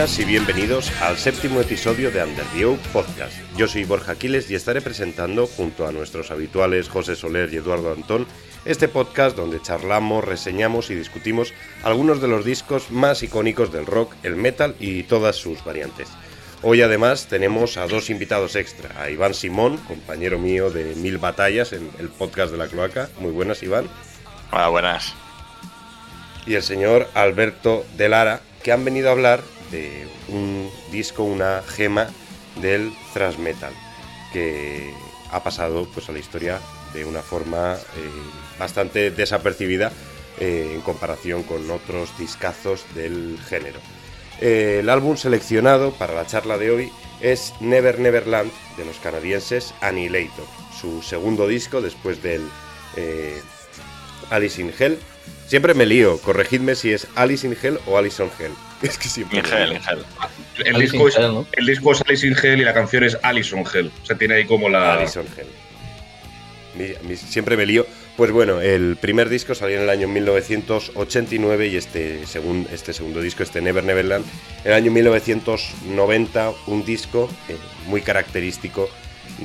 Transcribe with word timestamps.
buenas 0.00 0.18
y 0.18 0.24
bienvenidos 0.24 0.90
al 1.02 1.18
séptimo 1.18 1.60
episodio 1.60 2.10
de 2.10 2.24
Underview 2.24 2.78
Podcast. 2.90 3.34
Yo 3.54 3.68
soy 3.68 3.84
Borja 3.84 4.12
Aquiles 4.12 4.50
y 4.50 4.54
estaré 4.54 4.80
presentando, 4.80 5.46
junto 5.46 5.86
a 5.86 5.92
nuestros 5.92 6.30
habituales 6.30 6.88
José 6.88 7.16
Soler 7.16 7.52
y 7.52 7.58
Eduardo 7.58 7.92
Antón, 7.92 8.26
este 8.64 8.88
podcast 8.88 9.36
donde 9.36 9.60
charlamos, 9.60 10.24
reseñamos 10.24 10.88
y 10.88 10.94
discutimos 10.94 11.52
algunos 11.82 12.22
de 12.22 12.28
los 12.28 12.46
discos 12.46 12.90
más 12.90 13.22
icónicos 13.22 13.74
del 13.74 13.84
rock, 13.84 14.14
el 14.22 14.36
metal 14.36 14.74
y 14.80 15.02
todas 15.02 15.36
sus 15.36 15.62
variantes. 15.64 16.08
Hoy 16.62 16.80
además 16.80 17.26
tenemos 17.26 17.76
a 17.76 17.86
dos 17.86 18.08
invitados 18.08 18.56
extra, 18.56 19.02
a 19.02 19.10
Iván 19.10 19.34
Simón, 19.34 19.76
compañero 19.86 20.38
mío 20.38 20.70
de 20.70 20.94
Mil 20.94 21.18
Batallas 21.18 21.74
en 21.74 21.90
el 21.98 22.08
podcast 22.08 22.52
de 22.52 22.56
la 22.56 22.68
cloaca. 22.68 23.10
Muy 23.18 23.32
buenas, 23.32 23.62
Iván. 23.62 23.86
Hola, 24.50 24.68
buenas. 24.68 25.12
Y 26.46 26.54
el 26.54 26.62
señor 26.62 27.06
Alberto 27.12 27.84
de 27.98 28.08
Lara, 28.08 28.40
que 28.62 28.72
han 28.72 28.82
venido 28.82 29.10
a 29.10 29.12
hablar 29.12 29.42
un 30.28 30.70
disco, 30.90 31.22
una 31.22 31.62
gema 31.62 32.08
del 32.60 32.92
thrash 33.12 33.38
metal, 33.38 33.72
que 34.32 34.92
ha 35.30 35.42
pasado 35.42 35.86
pues, 35.92 36.08
a 36.08 36.12
la 36.12 36.18
historia 36.18 36.60
de 36.92 37.04
una 37.04 37.22
forma 37.22 37.74
eh, 37.74 37.78
bastante 38.58 39.10
desapercibida 39.10 39.92
eh, 40.38 40.72
en 40.74 40.80
comparación 40.80 41.42
con 41.42 41.70
otros 41.70 42.16
discazos 42.18 42.84
del 42.94 43.38
género. 43.48 43.78
Eh, 44.40 44.78
el 44.80 44.88
álbum 44.88 45.16
seleccionado 45.16 45.92
para 45.92 46.14
la 46.14 46.26
charla 46.26 46.58
de 46.58 46.70
hoy 46.70 46.92
es 47.20 47.52
Never 47.60 47.98
Neverland 47.98 48.50
de 48.76 48.84
los 48.84 48.98
canadienses 48.98 49.74
Annihilator, 49.80 50.46
su 50.80 51.02
segundo 51.02 51.46
disco 51.46 51.80
después 51.80 52.22
del 52.22 52.42
Alice 54.30 54.60
in 54.60 54.72
Hell. 54.76 54.98
Siempre 55.50 55.74
me 55.74 55.84
lío, 55.84 56.16
corregidme 56.18 56.76
si 56.76 56.92
es 56.92 57.08
Alice 57.16 57.44
in 57.44 57.56
Hell 57.60 57.80
o 57.84 57.98
Alice 57.98 58.22
on 58.22 58.30
Hell. 58.38 58.52
Es 58.82 58.96
que 58.96 59.08
siempre. 59.08 59.40
In 59.40 59.44
Hell, 59.44 59.72
in 59.72 59.78
Hell. 59.78 60.04
El 60.64 60.80
disco, 60.80 61.08
es, 61.08 61.16
el 61.16 61.66
disco, 61.66 61.90
es, 61.90 62.00
Alice 62.06 62.24
in 62.24 62.36
Hell 62.40 62.60
y 62.60 62.64
la 62.64 62.72
canción 62.72 63.02
es 63.02 63.18
Alice 63.22 63.52
on 63.52 63.64
Hell. 63.66 63.90
O 64.00 64.06
sea, 64.06 64.16
tiene 64.16 64.34
ahí 64.34 64.44
como 64.44 64.68
la. 64.68 64.94
Alice 64.94 65.18
on 65.18 65.26
Hell. 65.36 67.16
siempre 67.16 67.56
me 67.56 67.66
lío. 67.66 67.84
Pues 68.16 68.30
bueno, 68.30 68.60
el 68.60 68.96
primer 69.00 69.28
disco 69.28 69.56
salió 69.56 69.78
en 69.78 69.82
el 69.82 69.90
año 69.90 70.06
1989 70.06 71.66
y 71.66 71.76
este, 71.76 72.22
este 72.22 72.92
segundo 72.92 73.20
disco, 73.20 73.42
este 73.42 73.60
Never 73.60 73.82
Neverland, 73.82 74.24
en 74.62 74.70
el 74.70 74.74
año 74.74 74.92
1990, 74.92 76.52
un 76.68 76.84
disco 76.84 77.28
eh, 77.48 77.56
muy 77.86 78.02
característico 78.02 78.88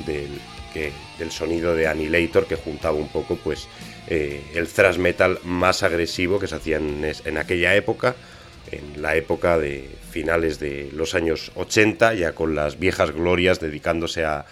del, 0.06 0.28
que, 0.72 0.92
del 1.18 1.32
sonido 1.32 1.74
de 1.74 1.88
Annihilator 1.88 2.46
que 2.46 2.54
juntaba 2.54 2.96
un 2.96 3.08
poco 3.08 3.36
pues 3.36 3.66
eh, 4.08 4.42
el 4.54 4.68
thrash 4.68 4.98
metal 4.98 5.40
más 5.44 5.82
agresivo 5.82 6.38
que 6.38 6.46
se 6.46 6.54
hacía 6.54 6.76
en, 6.76 7.38
aquella 7.38 7.74
época, 7.74 8.14
en 8.70 9.02
la 9.02 9.16
época 9.16 9.58
de 9.58 9.88
finales 10.10 10.58
de 10.58 10.90
los 10.92 11.14
años 11.14 11.50
80, 11.54 12.14
ya 12.14 12.32
con 12.32 12.54
las 12.54 12.78
viejas 12.78 13.10
glorias 13.10 13.60
dedicándose 13.60 14.24
a, 14.24 14.46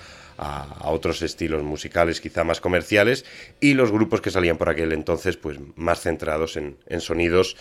otros 0.82 1.22
estilos 1.22 1.62
musicales 1.62 2.20
quizá 2.20 2.42
más 2.42 2.60
comerciales 2.60 3.24
y 3.60 3.74
los 3.74 3.92
grupos 3.92 4.20
que 4.20 4.32
salían 4.32 4.58
por 4.58 4.68
aquel 4.68 4.90
entonces 4.90 5.36
pues 5.36 5.58
más 5.76 6.00
centrados 6.00 6.56
en, 6.56 6.76
sonidos 7.00 7.56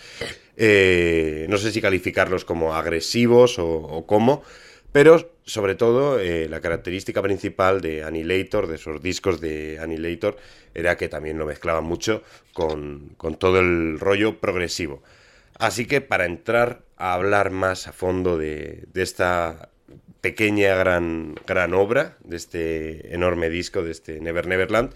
eh, 0.56 1.46
no 1.48 1.56
sé 1.56 1.70
si 1.70 1.80
calificarlos 1.80 2.44
como 2.44 2.74
agresivos 2.74 3.60
o, 3.60 3.68
o 3.68 4.06
cómo 4.06 4.42
pero 4.90 5.33
sobre 5.46 5.74
todo 5.74 6.18
eh, 6.18 6.48
la 6.48 6.60
característica 6.60 7.20
principal 7.22 7.80
de 7.80 8.02
Annihilator, 8.02 8.66
de 8.66 8.76
esos 8.76 9.02
discos 9.02 9.40
de 9.40 9.78
Annihilator, 9.80 10.36
era 10.74 10.96
que 10.96 11.08
también 11.08 11.38
lo 11.38 11.46
mezclaban 11.46 11.84
mucho 11.84 12.22
con, 12.52 13.16
todo 13.38 13.60
el 13.60 14.00
rollo 14.00 14.38
progresivo. 14.40 15.02
Así 15.58 15.86
que 15.86 16.00
para 16.00 16.24
entrar 16.24 16.82
a 16.96 17.14
hablar 17.14 17.50
más 17.50 17.86
a 17.86 17.92
fondo 17.92 18.38
de, 18.38 18.86
esta 18.94 19.68
pequeña 20.20 20.74
gran, 20.74 21.34
gran 21.46 21.74
obra, 21.74 22.16
de 22.24 22.36
este 22.36 23.14
enorme 23.14 23.50
disco, 23.50 23.82
de 23.82 23.90
este 23.90 24.20
Never 24.20 24.46
Neverland, 24.46 24.94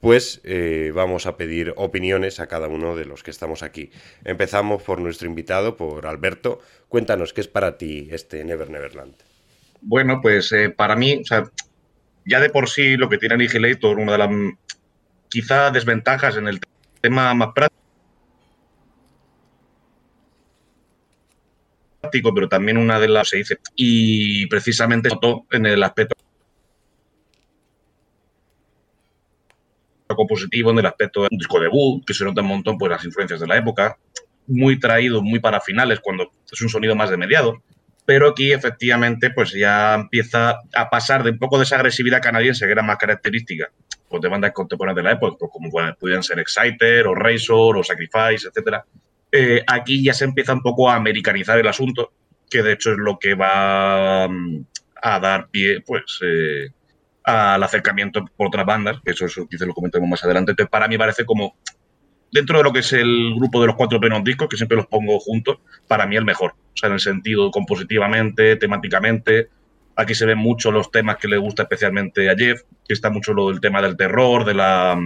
pues 0.00 0.40
eh, 0.44 0.92
vamos 0.94 1.26
a 1.26 1.36
pedir 1.36 1.74
opiniones 1.76 2.40
a 2.40 2.46
cada 2.46 2.68
uno 2.68 2.96
de 2.96 3.04
los 3.04 3.22
que 3.22 3.30
estamos 3.30 3.62
aquí. 3.62 3.90
Empezamos 4.24 4.82
por 4.82 4.98
nuestro 4.98 5.28
invitado, 5.28 5.76
por 5.76 6.06
Alberto. 6.06 6.60
Cuéntanos 6.88 7.34
qué 7.34 7.42
es 7.42 7.48
para 7.48 7.76
ti 7.76 8.08
este 8.10 8.42
Never 8.44 8.70
Neverland. 8.70 9.29
Bueno, 9.82 10.20
pues 10.20 10.52
eh, 10.52 10.70
para 10.70 10.94
mí, 10.96 11.22
ya 12.24 12.40
de 12.40 12.50
por 12.50 12.68
sí 12.68 12.96
lo 12.96 13.08
que 13.08 13.18
tiene 13.18 13.34
Annihilator, 13.34 13.98
una 13.98 14.12
de 14.12 14.18
las 14.18 14.30
quizá 15.28 15.70
desventajas 15.70 16.36
en 16.36 16.48
el 16.48 16.60
tema 17.00 17.32
más 17.34 17.50
práctico, 22.00 22.34
pero 22.34 22.48
también 22.48 22.76
una 22.76 22.98
de 23.00 23.08
las 23.08 23.28
se 23.28 23.38
dice, 23.38 23.58
y 23.74 24.46
precisamente 24.46 25.08
en 25.50 25.66
el 25.66 25.82
aspecto 25.82 26.14
compositivo, 30.08 30.72
en 30.72 30.80
el 30.80 30.86
aspecto 30.86 31.20
de 31.22 31.28
un 31.30 31.38
disco 31.38 31.60
debut, 31.60 32.04
que 32.04 32.12
se 32.12 32.24
nota 32.24 32.42
un 32.42 32.48
montón 32.48 32.76
pues 32.76 32.90
las 32.90 33.04
influencias 33.04 33.40
de 33.40 33.46
la 33.46 33.56
época, 33.56 33.96
muy 34.46 34.78
traído, 34.78 35.22
muy 35.22 35.38
para 35.38 35.60
finales, 35.60 36.00
cuando 36.00 36.30
es 36.50 36.60
un 36.60 36.68
sonido 36.68 36.96
más 36.96 37.10
de 37.10 37.16
mediado 37.16 37.62
pero 38.10 38.30
aquí 38.30 38.52
efectivamente 38.52 39.30
pues 39.30 39.52
ya 39.52 39.94
empieza 39.94 40.58
a 40.74 40.90
pasar 40.90 41.22
de 41.22 41.30
un 41.30 41.38
poco 41.38 41.58
de 41.58 41.62
esa 41.62 41.76
agresividad 41.76 42.20
canadiense 42.20 42.66
que 42.66 42.72
era 42.72 42.82
más 42.82 42.98
característica 42.98 43.70
pues, 44.08 44.20
de 44.20 44.28
bandas 44.28 44.50
contemporáneas 44.50 44.96
de 44.96 45.02
la 45.04 45.12
época, 45.12 45.36
pues, 45.38 45.52
como 45.52 45.70
pudieran 45.96 46.24
ser 46.24 46.40
Exciter 46.40 47.06
o 47.06 47.14
Razor 47.14 47.76
o 47.76 47.84
Sacrifice, 47.84 48.48
etcétera. 48.48 48.84
Eh, 49.30 49.62
aquí 49.64 50.02
ya 50.02 50.12
se 50.12 50.24
empieza 50.24 50.52
un 50.52 50.60
poco 50.60 50.90
a 50.90 50.96
americanizar 50.96 51.60
el 51.60 51.68
asunto, 51.68 52.10
que 52.50 52.64
de 52.64 52.72
hecho 52.72 52.90
es 52.90 52.98
lo 52.98 53.16
que 53.16 53.34
va 53.34 54.26
mm, 54.26 54.64
a 55.02 55.20
dar 55.20 55.48
pie 55.48 55.80
pues 55.86 56.18
eh, 56.22 56.68
al 57.22 57.62
acercamiento 57.62 58.24
por 58.36 58.48
otras 58.48 58.66
bandas, 58.66 58.96
que 59.04 59.12
eso, 59.12 59.26
eso 59.26 59.46
quizás 59.46 59.68
lo 59.68 59.72
comentemos 59.72 60.08
más 60.08 60.24
adelante. 60.24 60.50
Entonces, 60.50 60.68
para 60.68 60.88
mí 60.88 60.98
parece 60.98 61.24
como 61.24 61.54
dentro 62.32 62.58
de 62.58 62.64
lo 62.64 62.72
que 62.72 62.80
es 62.80 62.92
el 62.92 63.34
grupo 63.34 63.60
de 63.60 63.68
los 63.68 63.76
cuatro 63.76 64.00
primeros 64.00 64.24
discos, 64.24 64.48
que 64.48 64.56
siempre 64.56 64.76
los 64.76 64.86
pongo 64.86 65.18
juntos, 65.18 65.58
para 65.88 66.06
mí 66.06 66.16
el 66.16 66.24
mejor. 66.24 66.52
O 66.52 66.76
sea, 66.76 66.88
en 66.88 66.94
el 66.94 67.00
sentido 67.00 67.50
compositivamente, 67.50 68.56
temáticamente. 68.56 69.48
Aquí 69.96 70.14
se 70.14 70.26
ven 70.26 70.38
mucho 70.38 70.70
los 70.70 70.90
temas 70.90 71.16
que 71.16 71.28
le 71.28 71.36
gusta 71.36 71.64
especialmente 71.64 72.30
a 72.30 72.36
Jeff, 72.36 72.62
que 72.86 72.94
está 72.94 73.10
mucho 73.10 73.34
lo 73.34 73.48
del 73.50 73.60
tema 73.60 73.82
del 73.82 73.96
terror, 73.96 74.44
de 74.44 74.54
la, 74.54 74.98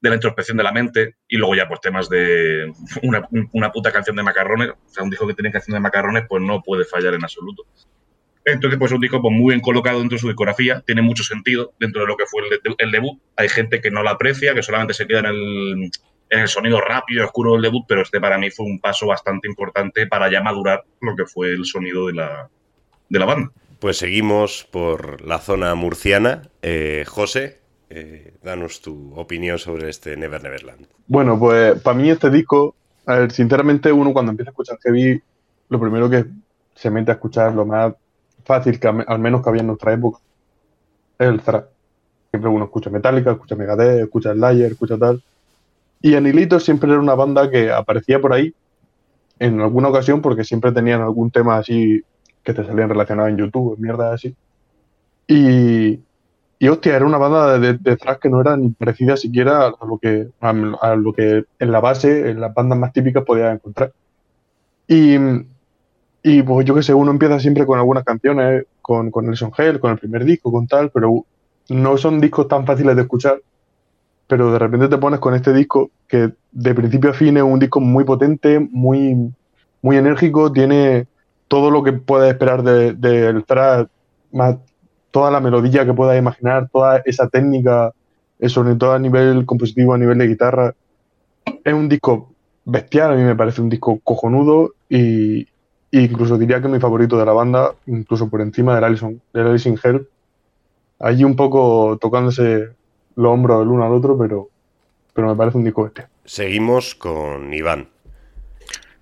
de 0.00 0.08
la 0.08 0.14
introspección 0.14 0.56
de 0.56 0.64
la 0.64 0.72
mente, 0.72 1.16
y 1.28 1.36
luego 1.36 1.54
ya 1.54 1.68
pues 1.68 1.80
temas 1.80 2.08
de 2.08 2.72
una, 3.02 3.28
una 3.52 3.70
puta 3.70 3.92
canción 3.92 4.16
de 4.16 4.22
macarrones. 4.22 4.70
O 4.70 4.88
sea, 4.88 5.04
un 5.04 5.10
disco 5.10 5.26
que 5.26 5.34
tiene 5.34 5.52
canción 5.52 5.74
de 5.74 5.80
macarrones, 5.80 6.24
pues 6.28 6.42
no 6.42 6.62
puede 6.62 6.84
fallar 6.84 7.14
en 7.14 7.22
absoluto. 7.22 7.64
Entonces, 8.46 8.78
pues 8.78 8.90
un 8.90 9.00
disco 9.00 9.20
pues, 9.20 9.34
muy 9.34 9.52
bien 9.52 9.60
colocado 9.60 9.98
dentro 9.98 10.16
de 10.16 10.20
su 10.20 10.26
discografía, 10.26 10.82
tiene 10.86 11.02
mucho 11.02 11.22
sentido 11.22 11.74
dentro 11.78 12.00
de 12.00 12.08
lo 12.08 12.16
que 12.16 12.24
fue 12.26 12.42
el, 12.48 12.74
el, 12.78 12.90
debut. 12.90 13.20
Hay 13.36 13.50
gente 13.50 13.82
que 13.82 13.90
no 13.90 14.02
la 14.02 14.12
aprecia, 14.12 14.54
que 14.54 14.62
solamente 14.62 14.94
se 14.94 15.06
queda 15.06 15.20
en 15.20 15.26
el, 15.26 15.90
el 16.30 16.48
sonido 16.48 16.80
rápido 16.80 17.22
y 17.22 17.24
oscuro 17.24 17.52
del 17.52 17.62
debut, 17.62 17.84
pero 17.86 18.02
este 18.02 18.20
para 18.20 18.38
mí 18.38 18.50
fue 18.50 18.64
un 18.64 18.78
paso 18.78 19.06
bastante 19.06 19.48
importante 19.48 20.06
para 20.06 20.30
ya 20.30 20.40
madurar 20.40 20.84
lo 21.00 21.16
que 21.16 21.26
fue 21.26 21.50
el 21.50 21.64
sonido 21.64 22.06
de 22.06 22.14
la, 22.14 22.48
de 23.08 23.18
la 23.18 23.26
banda. 23.26 23.50
Pues 23.80 23.98
seguimos 23.98 24.66
por 24.70 25.22
la 25.22 25.38
zona 25.38 25.74
murciana. 25.74 26.42
Eh, 26.62 27.04
José, 27.06 27.58
eh, 27.88 28.34
danos 28.42 28.80
tu 28.80 29.12
opinión 29.16 29.58
sobre 29.58 29.90
este 29.90 30.16
Never 30.16 30.42
Neverland. 30.42 30.86
Bueno, 31.06 31.38
pues 31.38 31.80
para 31.80 31.96
mí 31.96 32.08
este 32.08 32.30
disco, 32.30 32.76
sinceramente 33.30 33.90
uno 33.90 34.12
cuando 34.12 34.30
empieza 34.30 34.50
a 34.50 34.52
escuchar 34.52 34.78
heavy, 34.82 35.20
lo 35.68 35.80
primero 35.80 36.08
que 36.08 36.26
se 36.74 36.90
mete 36.90 37.10
a 37.10 37.14
escuchar 37.14 37.52
lo 37.52 37.66
más 37.66 37.94
fácil 38.44 38.78
que 38.78 38.86
al 38.86 39.18
menos 39.18 39.42
que 39.42 39.48
había 39.48 39.62
en 39.62 39.66
nuestra 39.68 39.92
época 39.92 40.20
es 41.18 41.28
el 41.28 41.40
thrash. 41.40 41.64
Siempre 42.30 42.50
uno 42.50 42.66
escucha 42.66 42.90
Metallica, 42.90 43.32
escucha 43.32 43.56
Megadeth, 43.56 44.04
escucha 44.04 44.32
Slayer, 44.32 44.72
escucha 44.72 44.96
tal. 44.96 45.22
Y 46.02 46.14
Anilito 46.14 46.58
siempre 46.60 46.90
era 46.90 47.00
una 47.00 47.14
banda 47.14 47.50
que 47.50 47.70
aparecía 47.70 48.20
por 48.20 48.32
ahí 48.32 48.54
en 49.38 49.60
alguna 49.60 49.88
ocasión 49.88 50.20
porque 50.22 50.44
siempre 50.44 50.72
tenían 50.72 51.00
algún 51.00 51.30
tema 51.30 51.56
así 51.56 52.02
que 52.42 52.54
te 52.54 52.64
salían 52.64 52.88
relacionados 52.88 53.30
en 53.30 53.38
YouTube, 53.38 53.78
mierda 53.78 54.12
así. 54.12 54.34
Y, 55.26 56.00
y 56.58 56.68
hostia, 56.68 56.96
era 56.96 57.04
una 57.04 57.18
banda 57.18 57.58
de, 57.58 57.74
de, 57.74 57.98
que 58.20 58.28
no 58.28 58.40
era 58.40 58.56
ni 58.56 58.70
parecida 58.70 59.16
siquiera 59.16 59.66
a 59.66 59.86
lo 59.86 59.98
que 59.98 60.28
a, 60.40 60.52
lo 60.96 61.12
que 61.12 61.44
en 61.58 61.72
la 61.72 61.80
base, 61.80 62.30
en 62.30 62.40
las 62.40 62.52
bandas 62.54 62.78
más 62.78 62.92
típicas 62.92 63.24
podías 63.24 63.54
encontrar. 63.54 63.92
Y, 64.88 65.16
y 66.22 66.42
pues 66.42 66.66
yo 66.66 66.74
qué 66.74 66.82
sé, 66.82 66.94
uno 66.94 67.10
empieza 67.10 67.38
siempre 67.38 67.66
con 67.66 67.78
algunas 67.78 68.04
canciones, 68.04 68.64
con, 68.82 69.10
con 69.10 69.26
Nelson 69.26 69.52
Hell, 69.56 69.80
con 69.80 69.92
el 69.92 69.98
primer 69.98 70.24
disco, 70.24 70.50
con 70.50 70.66
tal, 70.66 70.90
pero 70.90 71.24
no 71.68 71.96
son 71.96 72.20
discos 72.20 72.48
tan 72.48 72.66
fáciles 72.66 72.96
de 72.96 73.02
escuchar 73.02 73.40
pero 74.30 74.52
de 74.52 74.60
repente 74.60 74.86
te 74.86 74.96
pones 74.96 75.18
con 75.18 75.34
este 75.34 75.52
disco 75.52 75.90
que 76.06 76.32
de 76.52 76.74
principio 76.74 77.10
a 77.10 77.14
fin 77.14 77.36
es 77.36 77.42
un 77.42 77.58
disco 77.58 77.80
muy 77.80 78.04
potente, 78.04 78.60
muy, 78.60 79.34
muy 79.82 79.96
enérgico, 79.96 80.52
tiene 80.52 81.08
todo 81.48 81.72
lo 81.72 81.82
que 81.82 81.94
puedes 81.94 82.30
esperar 82.30 82.62
del 82.62 83.00
de, 83.00 83.88
más 84.30 84.56
toda 85.10 85.32
la 85.32 85.40
melodía 85.40 85.84
que 85.84 85.94
puedas 85.94 86.16
imaginar, 86.16 86.68
toda 86.72 87.02
esa 87.04 87.28
técnica, 87.28 87.92
sobre 88.46 88.76
todo 88.76 88.92
a 88.92 89.00
nivel 89.00 89.44
compositivo, 89.46 89.94
a 89.94 89.98
nivel 89.98 90.18
de 90.18 90.28
guitarra. 90.28 90.74
Es 91.64 91.74
un 91.74 91.88
disco 91.88 92.30
bestial, 92.64 93.10
a 93.10 93.16
mí 93.16 93.24
me 93.24 93.34
parece 93.34 93.60
un 93.60 93.68
disco 93.68 93.98
cojonudo 94.04 94.74
y, 94.88 95.48
incluso 95.90 96.38
diría 96.38 96.62
que 96.62 96.68
mi 96.68 96.78
favorito 96.78 97.18
de 97.18 97.26
la 97.26 97.32
banda, 97.32 97.74
incluso 97.86 98.30
por 98.30 98.42
encima 98.42 98.76
del 98.76 98.84
Alison, 98.84 99.20
del 99.34 99.48
Alice 99.48 99.68
in 99.68 99.76
Hell. 99.82 100.06
Allí 101.00 101.24
un 101.24 101.34
poco 101.34 101.98
tocándose 102.00 102.78
los 103.16 103.32
hombros 103.32 103.62
el 103.62 103.68
uno 103.68 103.84
al 103.84 103.92
otro, 103.92 104.16
pero, 104.18 104.48
pero 105.12 105.28
me 105.28 105.36
parece 105.36 105.58
un 105.58 105.64
disco 105.64 105.86
este. 105.86 106.06
Seguimos 106.24 106.94
con 106.94 107.52
Iván. 107.52 107.88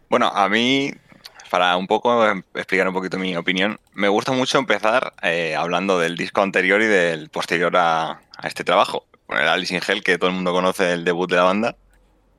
Bueno, 0.08 0.28
a 0.28 0.48
mí, 0.48 0.92
para 1.50 1.76
un 1.76 1.86
poco 1.86 2.24
explicar 2.54 2.88
un 2.88 2.94
poquito 2.94 3.18
mi 3.18 3.36
opinión, 3.36 3.78
me 3.94 4.08
gusta 4.08 4.32
mucho 4.32 4.58
empezar 4.58 5.12
eh, 5.22 5.54
hablando 5.56 5.98
del 5.98 6.16
disco 6.16 6.42
anterior 6.42 6.80
y 6.80 6.86
del 6.86 7.28
posterior 7.28 7.76
a, 7.76 8.10
a 8.10 8.46
este 8.46 8.64
trabajo. 8.64 9.04
Con 9.26 9.38
el 9.38 9.48
Alice 9.48 9.74
in 9.74 9.82
Hell, 9.86 10.02
que 10.02 10.16
todo 10.16 10.30
el 10.30 10.36
mundo 10.36 10.52
conoce, 10.52 10.92
el 10.92 11.04
debut 11.04 11.28
de 11.28 11.36
la 11.36 11.42
banda. 11.42 11.76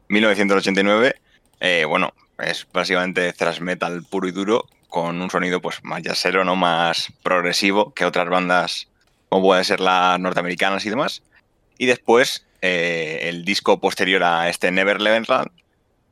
1989. 0.07 1.15
Eh, 1.59 1.85
bueno, 1.87 2.13
es 2.39 2.67
básicamente 2.73 3.31
thrash 3.33 3.59
metal 3.59 4.03
puro 4.09 4.27
y 4.27 4.31
duro, 4.31 4.65
con 4.87 5.21
un 5.21 5.29
sonido 5.29 5.61
pues 5.61 5.83
más 5.83 6.01
jazzero, 6.01 6.43
¿no? 6.43 6.55
Más 6.55 7.13
progresivo 7.21 7.93
que 7.93 8.05
otras 8.05 8.27
bandas 8.27 8.87
como 9.29 9.43
pueden 9.43 9.63
ser 9.63 9.79
las 9.79 10.19
norteamericanas 10.19 10.85
y 10.85 10.89
demás. 10.89 11.21
Y 11.79 11.87
después 11.87 12.45
eh, 12.61 13.21
el 13.23 13.45
disco 13.45 13.79
posterior 13.79 14.21
a 14.23 14.49
este 14.49 14.69
Never 14.69 14.99
Neverland, 14.99 15.49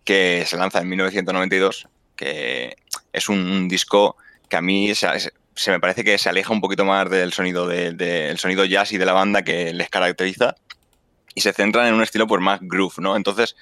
que 0.06 0.46
se 0.48 0.58
lanza 0.58 0.80
en 0.80 0.88
1992, 0.88 1.90
que 2.16 2.78
es 3.12 3.28
un, 3.28 3.68
disco 3.68 4.16
que 4.50 4.56
a 4.56 4.62
mí 4.62 4.96
se, 4.96 5.10
me 5.68 5.80
parece 5.82 6.06
que 6.06 6.18
se 6.18 6.30
aleja 6.30 6.54
un 6.54 6.62
poquito 6.62 6.86
más 6.86 7.10
del 7.10 7.34
sonido, 7.34 7.68
del 7.68 7.98
de, 7.98 8.34
sonido 8.38 8.64
jazz 8.64 8.94
y 8.94 8.98
de 8.98 9.06
la 9.06 9.12
banda 9.12 9.44
que 9.44 9.74
les 9.74 9.90
caracteriza 9.90 10.56
y 11.36 11.42
se 11.42 11.52
centran 11.52 11.88
en 11.88 11.96
un 11.96 12.02
estilo 12.02 12.28
pues 12.28 12.42
más 12.42 12.60
groove, 12.62 13.00
¿no? 13.00 13.18
Entonces 13.18 13.58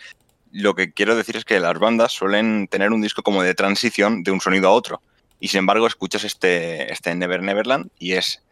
lo 0.52 0.76
que 0.76 0.94
quiero 0.94 1.16
decir 1.16 1.36
es 1.38 1.44
que 1.44 1.60
las 1.60 1.80
bandas 1.80 2.12
suelen 2.12 2.68
tener 2.68 2.92
un 2.92 3.02
disco 3.02 3.24
como 3.24 3.42
de 3.42 3.56
transición 3.56 4.22
de 4.24 4.30
un 4.30 4.42
sonido 4.42 4.70
a 4.70 4.74
otro. 4.74 5.02
Y 5.40 5.48
sin 5.48 5.60
embargo, 5.60 5.88
escuchas 5.88 6.24
este, 6.24 6.94
este 6.94 7.16
Never 7.16 7.42
Neverland 7.42 7.90
y 7.98 8.14
es 8.14 8.45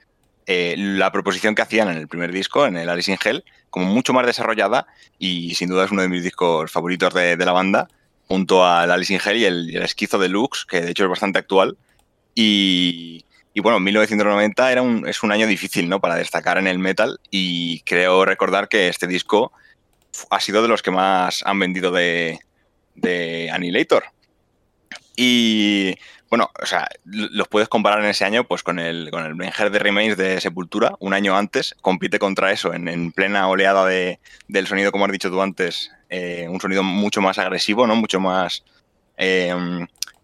eh, 0.47 0.75
la 0.77 1.11
proposición 1.11 1.55
que 1.55 1.61
hacían 1.61 1.89
en 1.89 1.97
el 1.97 2.07
primer 2.07 2.31
disco, 2.31 2.65
en 2.65 2.77
el 2.77 2.89
Alice 2.89 3.11
in 3.11 3.17
Hell, 3.23 3.43
como 3.69 3.87
mucho 3.87 4.13
más 4.13 4.25
desarrollada 4.25 4.87
y 5.17 5.55
sin 5.55 5.69
duda 5.69 5.85
es 5.85 5.91
uno 5.91 6.01
de 6.01 6.09
mis 6.09 6.23
discos 6.23 6.71
favoritos 6.71 7.13
de, 7.13 7.37
la 7.37 7.51
banda, 7.51 7.87
junto 8.27 8.65
al 8.65 8.91
Alice 8.91 9.13
in 9.13 9.19
Hell 9.23 9.37
y 9.37 9.45
el, 9.45 9.75
el 9.75 9.83
Esquizo 9.83 10.19
Deluxe, 10.19 10.65
que 10.65 10.81
de 10.81 10.91
hecho 10.91 11.03
es 11.03 11.09
bastante 11.09 11.39
actual. 11.39 11.77
Y, 12.35 13.25
y 13.53 13.59
bueno, 13.61 13.79
1990 13.79 14.71
era 14.71 14.81
un, 14.81 15.07
es 15.07 15.21
un 15.23 15.31
año 15.31 15.45
difícil 15.45 15.87
¿no? 15.87 16.01
para 16.01 16.15
destacar 16.15 16.57
en 16.57 16.67
el 16.67 16.79
metal 16.79 17.19
y 17.29 17.81
creo 17.81 18.25
recordar 18.25 18.67
que 18.67 18.87
este 18.87 19.05
disco 19.05 19.51
ha 20.29 20.39
sido 20.39 20.61
de 20.61 20.67
los 20.67 20.81
que 20.81 20.91
más 20.91 21.43
han 21.45 21.59
vendido 21.59 21.91
de, 21.91 22.39
de 22.95 23.49
Annihilator. 23.51 24.05
Y 25.15 25.95
bueno, 26.33 26.49
o 26.59 26.65
sea, 26.65 26.89
los 27.05 27.47
puedes 27.47 27.69
comparar 27.69 27.99
en 27.99 28.09
ese 28.09 28.25
año 28.25 28.43
pues 28.43 28.63
con 28.63 28.79
el, 28.79 29.11
con 29.11 29.23
el 29.23 29.37
de 29.37 29.77
Remains 29.77 30.17
de 30.17 30.41
Sepultura, 30.41 30.95
un 30.99 31.13
año 31.13 31.37
antes, 31.37 31.75
compite 31.79 32.17
contra 32.17 32.51
eso 32.51 32.73
en, 32.73 32.87
en 32.87 33.11
plena 33.11 33.47
oleada 33.47 33.85
de, 33.85 34.19
del 34.47 34.65
sonido, 34.65 34.91
como 34.91 35.05
has 35.05 35.11
dicho 35.11 35.29
tú 35.29 35.43
antes, 35.43 35.91
eh, 36.09 36.47
un 36.49 36.59
sonido 36.59 36.81
mucho 36.81 37.21
más 37.21 37.37
agresivo, 37.37 37.85
¿no? 37.85 37.95
Mucho 37.95 38.19
más 38.19 38.63
eh, 39.15 39.53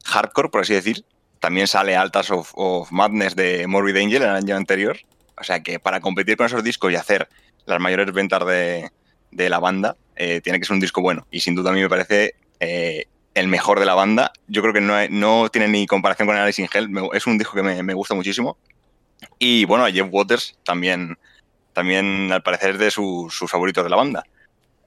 hardcore, 0.03 0.49
por 0.49 0.61
así 0.61 0.73
decir. 0.73 1.05
También 1.39 1.67
sale 1.67 1.95
Altas 1.95 2.31
of, 2.31 2.91
Madness 2.91 3.35
de 3.35 3.67
Morbid 3.67 3.97
Angel 3.97 4.23
el 4.23 4.29
año 4.29 4.55
anterior. 4.55 4.97
O 5.37 5.43
sea 5.43 5.61
que 5.61 5.77
para 5.77 5.99
competir 5.99 6.37
con 6.37 6.47
esos 6.47 6.63
discos 6.63 6.91
y 6.91 6.95
hacer 6.95 7.29
las 7.67 7.79
mayores 7.79 8.11
ventas 8.11 8.43
de, 8.47 8.89
de 9.29 9.47
la 9.47 9.59
banda, 9.59 9.95
eh, 10.15 10.41
tiene 10.41 10.59
que 10.59 10.65
ser 10.65 10.73
un 10.73 10.79
disco 10.79 11.03
bueno. 11.03 11.27
Y 11.29 11.41
sin 11.41 11.53
duda 11.53 11.69
a 11.69 11.73
mí 11.73 11.81
me 11.81 11.87
parece 11.87 12.33
eh, 12.59 13.05
el 13.39 13.47
mejor 13.47 13.79
de 13.79 13.85
la 13.85 13.95
banda. 13.95 14.31
Yo 14.47 14.61
creo 14.61 14.73
que 14.73 14.81
no, 14.81 14.95
no 15.09 15.49
tiene 15.49 15.67
ni 15.67 15.87
comparación 15.87 16.27
con 16.27 16.37
Alice 16.37 16.61
in 16.61 16.69
Hell. 16.71 16.89
Es 17.13 17.25
un 17.25 17.37
disco 17.37 17.53
que 17.53 17.63
me, 17.63 17.81
me, 17.83 17.93
gusta 17.93 18.13
muchísimo. 18.13 18.57
Y 19.37 19.65
bueno, 19.65 19.85
a 19.85 19.91
Jeff 19.91 20.07
Waters 20.11 20.57
también, 20.63 21.17
también 21.73 22.31
al 22.31 22.43
parecer 22.43 22.71
es 22.71 22.79
de 22.79 22.91
su, 22.91 23.27
sus 23.31 23.49
favoritos 23.49 23.83
de 23.83 23.89
la 23.89 23.95
banda. 23.95 24.23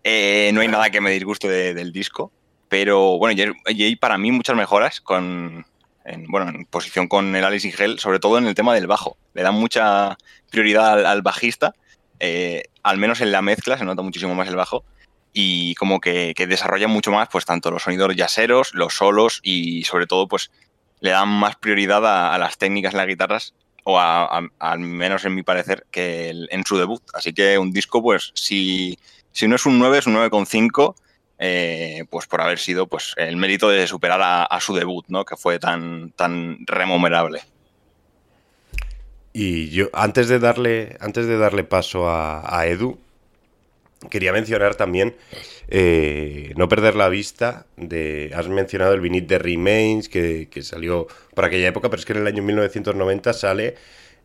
Eh, 0.05 0.51
no 0.53 0.61
hay 0.61 0.69
nada 0.69 0.91
que 0.91 1.01
me 1.01 1.11
disguste 1.11 1.49
de, 1.49 1.75
del 1.75 1.93
disco. 1.93 2.31
Pero 2.69 3.19
bueno, 3.19 3.55
y 3.67 3.97
para 3.97 4.17
mí 4.17 4.31
muchas 4.33 4.57
mejoras 4.57 5.01
con, 5.01 5.67
en, 6.05 6.27
bueno, 6.29 6.51
en 6.51 6.65
posición 6.67 7.09
con 7.09 7.35
el 7.37 7.45
Alice 7.45 7.69
in 7.69 7.75
Hell, 7.77 7.99
sobre 7.99 8.19
todo 8.19 8.39
en 8.39 8.47
el 8.47 8.55
tema 8.55 8.75
del 8.75 8.87
bajo. 8.87 9.17
Le 9.35 9.43
dan 9.43 9.55
mucha 9.55 10.17
prioridad 10.51 10.93
al, 10.93 11.07
al 11.07 11.23
bajista, 11.23 11.75
eh, 12.19 12.65
al 12.83 12.99
menos 12.99 13.21
en 13.21 13.33
la 13.33 13.43
mezcla 13.43 13.77
se 13.77 13.85
nota 13.85 14.03
muchísimo 14.03 14.35
más 14.35 14.49
el 14.49 14.57
bajo 14.57 14.85
y 15.33 15.75
como 15.77 16.01
que, 16.01 16.35
que 16.37 16.47
desarrolla 16.47 16.89
mucho 16.89 17.11
más 17.11 17.29
pues 17.31 17.45
tanto 17.45 17.71
los 17.71 17.83
sonidos 17.83 18.15
yaceros, 18.15 18.75
los 18.75 18.95
solos 18.95 19.41
y 19.43 19.85
sobre 19.85 20.07
todo 20.07 20.29
pues 20.29 20.51
le 21.01 21.11
dan 21.11 21.29
más 21.29 21.57
prioridad 21.57 22.07
a, 22.07 22.39
las 22.39 22.59
técnicas 22.59 22.93
en 22.95 22.99
las 22.99 23.07
guitarras 23.07 23.55
o 23.85 23.99
a, 23.99 24.41
al 24.59 24.79
menos 24.79 25.25
en 25.25 25.35
mi 25.35 25.43
parecer 25.43 25.87
que 25.91 26.31
en 26.51 26.65
su 26.65 26.77
debut. 26.79 27.03
Así 27.15 27.33
que 27.33 27.59
un 27.59 27.73
disco 27.73 28.03
pues 28.03 28.31
si, 28.35 28.99
si 29.33 29.49
no 29.49 29.57
es 29.57 29.67
un 29.67 29.79
9 29.79 29.99
es 29.99 30.07
un 30.07 30.15
9,5 30.15 30.95
eh, 31.45 32.05
pues 32.09 32.29
por 32.29 32.41
haber 32.41 32.61
sido 32.61 32.87
pues 32.87 33.15
el 33.17 33.37
mérito 33.37 33.69
de 33.69 33.89
superar 33.89 34.21
a, 34.23 34.61
su 34.61 34.75
debut, 34.75 35.05
¿no? 35.09 35.25
Que 35.25 35.37
fue 35.37 35.59
tan, 35.59 36.13
tan 36.13 36.59
remomerable. 36.67 37.43
Y 39.33 39.71
yo, 39.71 39.89
antes 39.93 40.29
de 40.29 40.39
darle, 40.39 40.97
antes 41.01 41.27
de 41.27 41.39
darle 41.39 41.65
paso 41.65 42.09
a, 42.09 42.43
a 42.47 42.67
Edu, 42.69 42.97
quería 44.11 44.33
mencionar 44.33 44.75
también, 44.75 45.15
eh, 45.69 46.53
no 46.57 46.69
perder 46.69 46.95
la 46.95 47.09
vista 47.09 47.67
de, 47.77 48.31
has 48.35 48.49
mencionado 48.49 48.95
el 48.95 49.01
vinit 49.01 49.27
de 49.27 49.39
Remains, 49.39 50.09
que, 50.09 50.49
que, 50.51 50.63
salió 50.63 51.07
por 51.35 51.45
aquella 51.45 51.69
época, 51.69 51.91
pero 51.91 52.01
es 52.01 52.07
que 52.07 52.13
en 52.13 52.21
el 52.21 52.27
año 52.27 52.43
1990 52.43 53.33
sale 53.33 53.75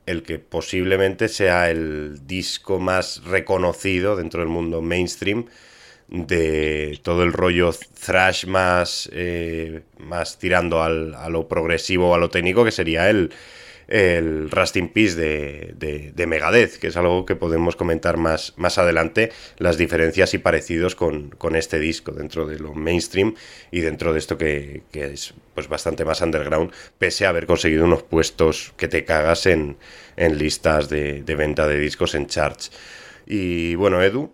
el 0.05 0.24
que 0.24 0.39
posiblemente 0.39 1.27
sea 1.27 1.69
el 1.69 2.25
disco 2.25 2.79
más 2.79 3.24
reconocido 3.25 4.15
dentro 4.15 4.39
del 4.39 4.50
mundo 4.50 4.81
mainstream 4.81 5.46
de 6.07 7.00
todo 7.03 7.24
el 7.24 7.34
rollo 7.34 7.72
thrash 8.05 8.46
más, 8.46 9.10
eh, 9.12 9.81
más 10.00 10.39
tirando 10.39 10.81
al, 10.81 11.13
a 11.15 11.29
lo 11.29 11.48
progresivo, 11.48 12.15
a 12.15 12.17
lo 12.17 12.29
técnico, 12.29 12.63
que 12.63 12.72
sería 12.72 13.10
el, 13.10 13.31
el 13.88 14.51
Rust 14.51 14.75
in 14.75 14.89
Peace 14.89 15.15
de, 15.15 15.74
de, 15.77 16.12
de, 16.12 16.27
Megadeth, 16.27 16.77
que 16.77 16.88
es 16.88 16.98
algo 16.98 17.25
que 17.25 17.36
podemos 17.36 17.75
comentar 17.75 18.17
más, 18.17 18.53
más 18.58 18.77
adelante, 18.77 19.32
las 19.58 19.77
diferencias 19.77 20.34
y 20.34 20.38
parecidos 20.38 20.96
con, 20.96 21.29
con, 21.29 21.56
este 21.56 21.79
disco 21.79 22.12
dentro 22.12 22.46
de 22.46 22.60
lo 22.60 22.74
mainstream 22.74 23.36
y 23.72 23.79
dentro 23.79 24.12
de 24.12 24.20
esto 24.20 24.38
que, 24.38 24.84
que, 24.91 25.06
es 25.13 25.34
pues 25.53 25.70
bastante 25.70 26.06
más 26.06 26.22
underground, 26.22 26.72
pese 26.98 27.25
a 27.25 27.29
haber 27.29 27.46
conseguido 27.46 27.86
unos 27.86 28.03
puestos 28.03 28.74
que 28.77 28.88
te 28.88 29.06
cagas 29.06 29.46
en, 29.46 29.77
en 30.17 30.38
listas 30.38 30.89
de, 30.89 31.24
de 31.24 31.36
venta 31.36 31.67
de 31.67 31.79
discos 31.79 32.13
en 32.15 32.27
charts. 32.27 32.72
Y 33.25 33.75
bueno, 33.75 34.01
Edu, 34.01 34.32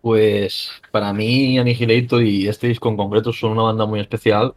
pues 0.00 0.70
para 0.92 1.12
mí 1.12 1.58
Annihilator 1.58 2.22
y 2.22 2.48
este 2.48 2.68
disco 2.68 2.88
en 2.88 2.96
concreto 2.96 3.32
son 3.32 3.52
una 3.52 3.62
banda 3.62 3.84
muy 3.84 4.00
especial 4.00 4.54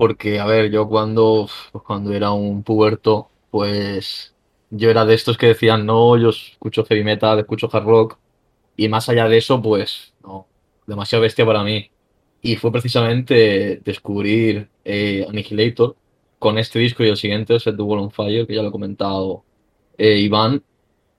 porque, 0.00 0.40
a 0.40 0.46
ver, 0.46 0.70
yo 0.70 0.88
cuando, 0.88 1.46
pues 1.72 1.84
cuando 1.84 2.14
era 2.14 2.30
un 2.32 2.62
puberto, 2.62 3.28
pues 3.50 4.34
yo 4.70 4.88
era 4.88 5.04
de 5.04 5.12
estos 5.12 5.36
que 5.36 5.48
decían, 5.48 5.84
no, 5.84 6.16
yo 6.16 6.30
escucho 6.30 6.86
heavy 6.86 7.04
metal, 7.04 7.38
escucho 7.38 7.68
hard 7.70 7.84
rock 7.84 8.18
y 8.78 8.88
más 8.88 9.10
allá 9.10 9.28
de 9.28 9.36
eso, 9.36 9.60
pues 9.60 10.14
no, 10.22 10.46
demasiado 10.86 11.20
bestia 11.20 11.44
para 11.44 11.62
mí. 11.64 11.90
Y 12.40 12.56
fue 12.56 12.72
precisamente 12.72 13.82
descubrir 13.84 14.70
eh, 14.86 15.26
Annihilator 15.28 15.96
con 16.38 16.56
este 16.56 16.78
disco 16.78 17.04
y 17.04 17.08
el 17.10 17.18
siguiente, 17.18 17.60
Set 17.60 17.76
the 17.76 17.82
Wall 17.82 18.00
on 18.00 18.10
Fire, 18.10 18.46
que 18.46 18.54
ya 18.54 18.62
lo 18.62 18.70
he 18.70 18.72
comentado 18.72 19.44
eh, 19.98 20.16
Iván, 20.16 20.62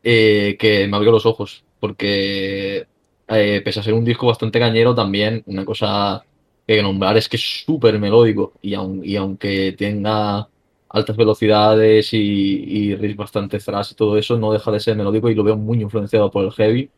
eh, 0.04 0.58
que 0.60 0.88
me 0.88 0.98
abrió 0.98 1.12
los 1.12 1.28
ojos 1.28 1.64
porque 1.80 2.88
eh, 3.28 3.62
pese 3.64 3.80
a 3.80 3.84
ser 3.84 3.94
un 3.94 4.06
disco 4.06 4.26
bastante 4.26 4.58
cañero, 4.60 4.96
también 4.96 5.44
una 5.46 5.66
cosa 5.66 6.26
que 6.76 6.84
nombrar 6.84 7.18
es 7.18 7.30
que 7.30 7.38
es 7.38 7.64
súper 7.66 8.00
melódico 8.00 8.54
y, 8.62 8.74
aun, 8.74 9.02
y, 9.04 9.16
aunque 9.16 9.74
tenga 9.78 10.48
altas 10.90 11.16
velocidades 11.16 12.14
y, 12.14 12.96
riffs 12.96 13.18
bastante 13.18 13.60
thrash 13.60 13.92
y 13.92 13.96
todo 13.96 14.18
eso, 14.18 14.38
no 14.38 14.52
deja 14.52 14.72
de 14.72 14.80
ser 14.80 14.96
melódico 14.98 15.30
y 15.30 15.36
lo 15.36 15.44
veo 15.44 15.58
muy 15.58 15.82
influenciado 15.82 16.32
por 16.32 16.46
el 16.46 16.52
heavy, 16.52 16.90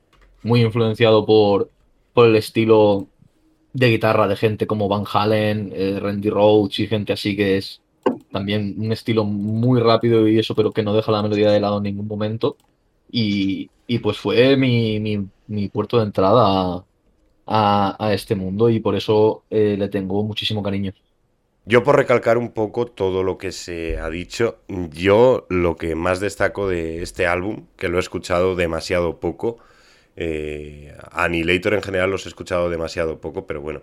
muy 0.44 0.62
influenciado 0.62 1.26
por, 1.26 1.70
el 2.16 2.36
estilo 2.36 3.08
de 3.74 3.90
guitarra 3.90 4.28
de 4.28 4.36
gente 4.36 4.68
como 4.68 4.88
Van 4.88 5.04
Halen, 5.12 5.72
eh, 5.74 6.00
Randy 6.00 6.30
Rhoads 6.30 6.80
y 6.80 6.88
gente 6.88 7.14
así 7.14 7.36
que 7.36 7.58
es 7.58 7.82
también 8.32 8.76
un 8.78 8.92
estilo 8.92 9.24
muy 9.24 9.80
rápido 9.80 10.28
y 10.28 10.40
eso, 10.40 10.56
pero 10.56 10.72
que 10.72 10.84
no 10.84 10.94
deja 10.94 11.12
la 11.12 11.24
melodía 11.24 11.52
de 11.52 11.60
lado 11.60 11.78
en 11.78 11.84
ningún 11.84 12.08
momento. 12.08 12.58
Y, 13.12 13.70
pues 14.02 14.18
fue 14.18 14.58
mi, 14.58 15.00
mi, 15.00 15.28
mi, 15.48 15.70
puerto 15.70 15.98
de 15.98 16.06
entrada 16.06 16.78
a, 16.78 16.86
a, 17.46 18.12
este 18.14 18.36
mundo 18.36 18.70
y 18.70 18.80
por 18.80 18.96
eso 18.96 19.44
eh, 19.50 19.76
le 19.78 19.90
tengo 19.90 20.24
muchísimo 20.24 20.64
cariño. 20.64 20.94
Yo 21.66 21.84
por 21.84 21.96
recalcar 21.96 22.38
un 22.38 22.52
poco 22.52 22.86
todo 22.88 23.24
lo 23.24 23.38
que 23.38 23.54
se 23.54 23.98
ha 23.98 24.10
dicho, 24.10 24.58
yo 24.92 25.46
lo 25.50 25.78
que 25.78 25.96
más 25.96 26.20
destaco 26.20 26.68
de 26.68 27.02
este 27.02 27.26
álbum, 27.26 27.68
que 27.78 27.88
lo 27.88 27.98
he 27.98 28.02
escuchado 28.02 28.56
demasiado 28.56 29.20
poco, 29.20 29.58
Eh, 30.16 30.96
Annihilator 31.12 31.74
en 31.74 31.82
general 31.82 32.12
los 32.12 32.26
he 32.26 32.30
escuchado 32.30 32.70
demasiado 32.70 33.20
poco, 33.20 33.48
pero 33.48 33.62
bueno, 33.62 33.82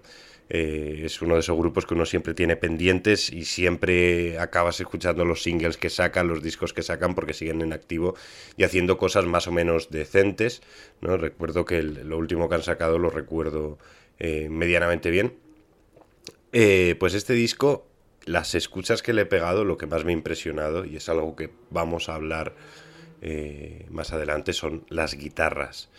eh, 0.53 1.03
es 1.05 1.23
uno 1.23 1.35
de 1.35 1.41
esos 1.41 1.57
grupos 1.57 1.87
que 1.87 1.95
uno 1.95 2.05
siempre 2.05 2.35
tiene 2.35 2.57
pendientes 2.57 3.33
y 3.33 3.45
siempre 3.45 4.37
acabas 4.41 4.81
escuchando 4.81 5.25
los 5.25 5.45
singles 5.45 5.77
que 5.77 5.91
sacan, 5.91 6.27
los 6.27 6.43
discos 6.43 6.73
que 6.73 6.83
sacan, 6.83 7.15
porque 7.15 7.35
siguen 7.35 7.63
en 7.63 7.73
activo 7.73 8.17
y 8.57 8.65
haciendo 8.65 8.99
cosas 8.99 9.27
más 9.27 9.47
o 9.47 9.53
menos 9.53 9.91
decentes. 9.91 10.61
¿no? 11.01 11.17
Recuerdo 11.17 11.65
que 11.65 11.85
lo 11.85 12.19
último 12.19 12.49
que 12.49 12.57
han 12.57 12.65
sacado 12.65 12.99
lo 12.99 13.11
recuerdo 13.11 13.79
eh, 14.19 14.49
medianamente 14.51 15.11
bien. 15.11 15.35
Eh, 16.53 16.97
pues 16.99 17.15
este 17.15 17.35
disco, 17.35 17.87
las 18.25 18.57
escuchas 18.57 19.03
que 19.03 19.13
le 19.13 19.23
he 19.23 19.27
pegado, 19.27 19.65
lo 19.65 19.79
que 19.79 19.87
más 19.87 20.05
me 20.05 20.11
ha 20.11 20.15
impresionado, 20.15 20.85
y 20.85 20.97
es 20.97 21.09
algo 21.09 21.37
que 21.37 21.51
vamos 21.71 22.09
a 22.09 22.17
hablar 22.17 22.55
más 23.91 24.15
adelante, 24.15 24.55
son 24.55 24.87
las 24.89 25.15
guitarras. 25.15 25.91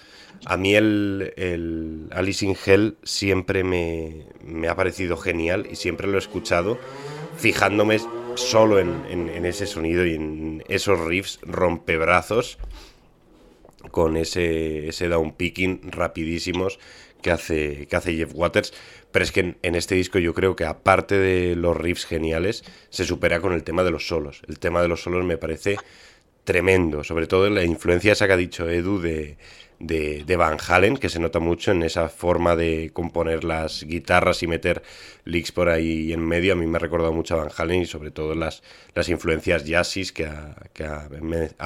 A 0.46 0.58
mí 0.58 0.76
el, 0.76 2.08
Alice 2.12 2.46
in 2.46 2.56
Hell 2.66 2.98
siempre 3.04 3.64
me, 3.64 4.26
ha 4.68 4.76
parecido 4.76 5.18
genial 5.18 5.68
y 5.72 5.76
siempre 5.76 6.08
lo 6.08 6.16
he 6.16 6.20
escuchado 6.20 6.80
fijándome 7.38 8.00
solo 8.36 8.80
en, 8.80 9.46
ese 9.46 9.68
sonido 9.68 10.06
y 10.06 10.16
en 10.16 10.64
esos 10.68 11.00
riffs 11.00 11.40
rompebrazos 11.44 12.58
con 13.92 14.18
ese, 14.18 14.88
ese 14.88 15.08
down 15.08 15.34
picking 15.34 15.82
rapidísimos 15.92 16.80
que 17.22 17.32
hace, 17.32 17.88
que 17.88 17.96
hace 17.96 18.16
Jeff 18.16 18.32
Waters. 18.34 18.74
Pero 19.12 19.24
es 19.24 19.32
que 19.32 19.56
en, 19.62 19.76
este 19.76 19.96
disco 19.96 20.20
yo 20.20 20.34
creo 20.34 20.56
que 20.56 20.66
aparte 20.66 21.18
de 21.18 21.56
los 21.56 21.76
riffs 21.78 22.06
geniales, 22.06 22.64
se 22.90 23.06
supera 23.06 23.42
con 23.42 23.54
el 23.54 23.64
tema 23.64 23.84
de 23.84 23.92
los 23.92 24.08
solos. 24.08 24.42
El 24.48 24.60
tema 24.60 24.82
de 24.82 24.88
los 24.88 25.04
solos 25.04 25.26
me 25.26 25.38
parece 25.38 25.78
tremendo, 26.44 27.04
sobre 27.04 27.28
todo 27.28 27.50
la 27.50 27.64
influencia 27.64 28.14
esa 28.14 28.28
que 28.28 28.34
ha 28.34 28.38
dicho 28.38 28.70
Edu 28.70 29.00
de, 29.00 29.38
de, 29.82 30.36
Van 30.36 30.58
Halen, 30.68 30.98
que 30.98 31.10
se 31.10 31.20
nota 31.20 31.40
mucho 31.40 31.72
en 31.72 31.84
esa 31.84 32.10
forma 32.10 32.56
de 32.56 32.92
componer 32.94 33.44
las 33.44 33.84
guitarras 33.84 34.44
y 34.44 34.48
meter 34.48 34.84
licks 35.26 35.52
por 35.52 35.70
ahí 35.70 36.14
en 36.14 36.26
medio. 36.26 36.54
A 36.54 36.56
mí 36.56 36.68
me 36.68 36.78
ha 36.78 36.80
recordado 36.80 37.14
mucho 37.14 37.36
a 37.36 37.44
Van 37.44 37.52
Halen 37.56 37.82
y 37.82 37.86
sobre 37.86 38.12
todo 38.12 38.36
las, 38.36 38.64
las 38.94 39.10
influencias 39.10 39.66
jazzis 39.66 40.12
que, 40.12 40.26
ha, 40.26 40.56
que 40.74 40.86
ha, 40.86 41.10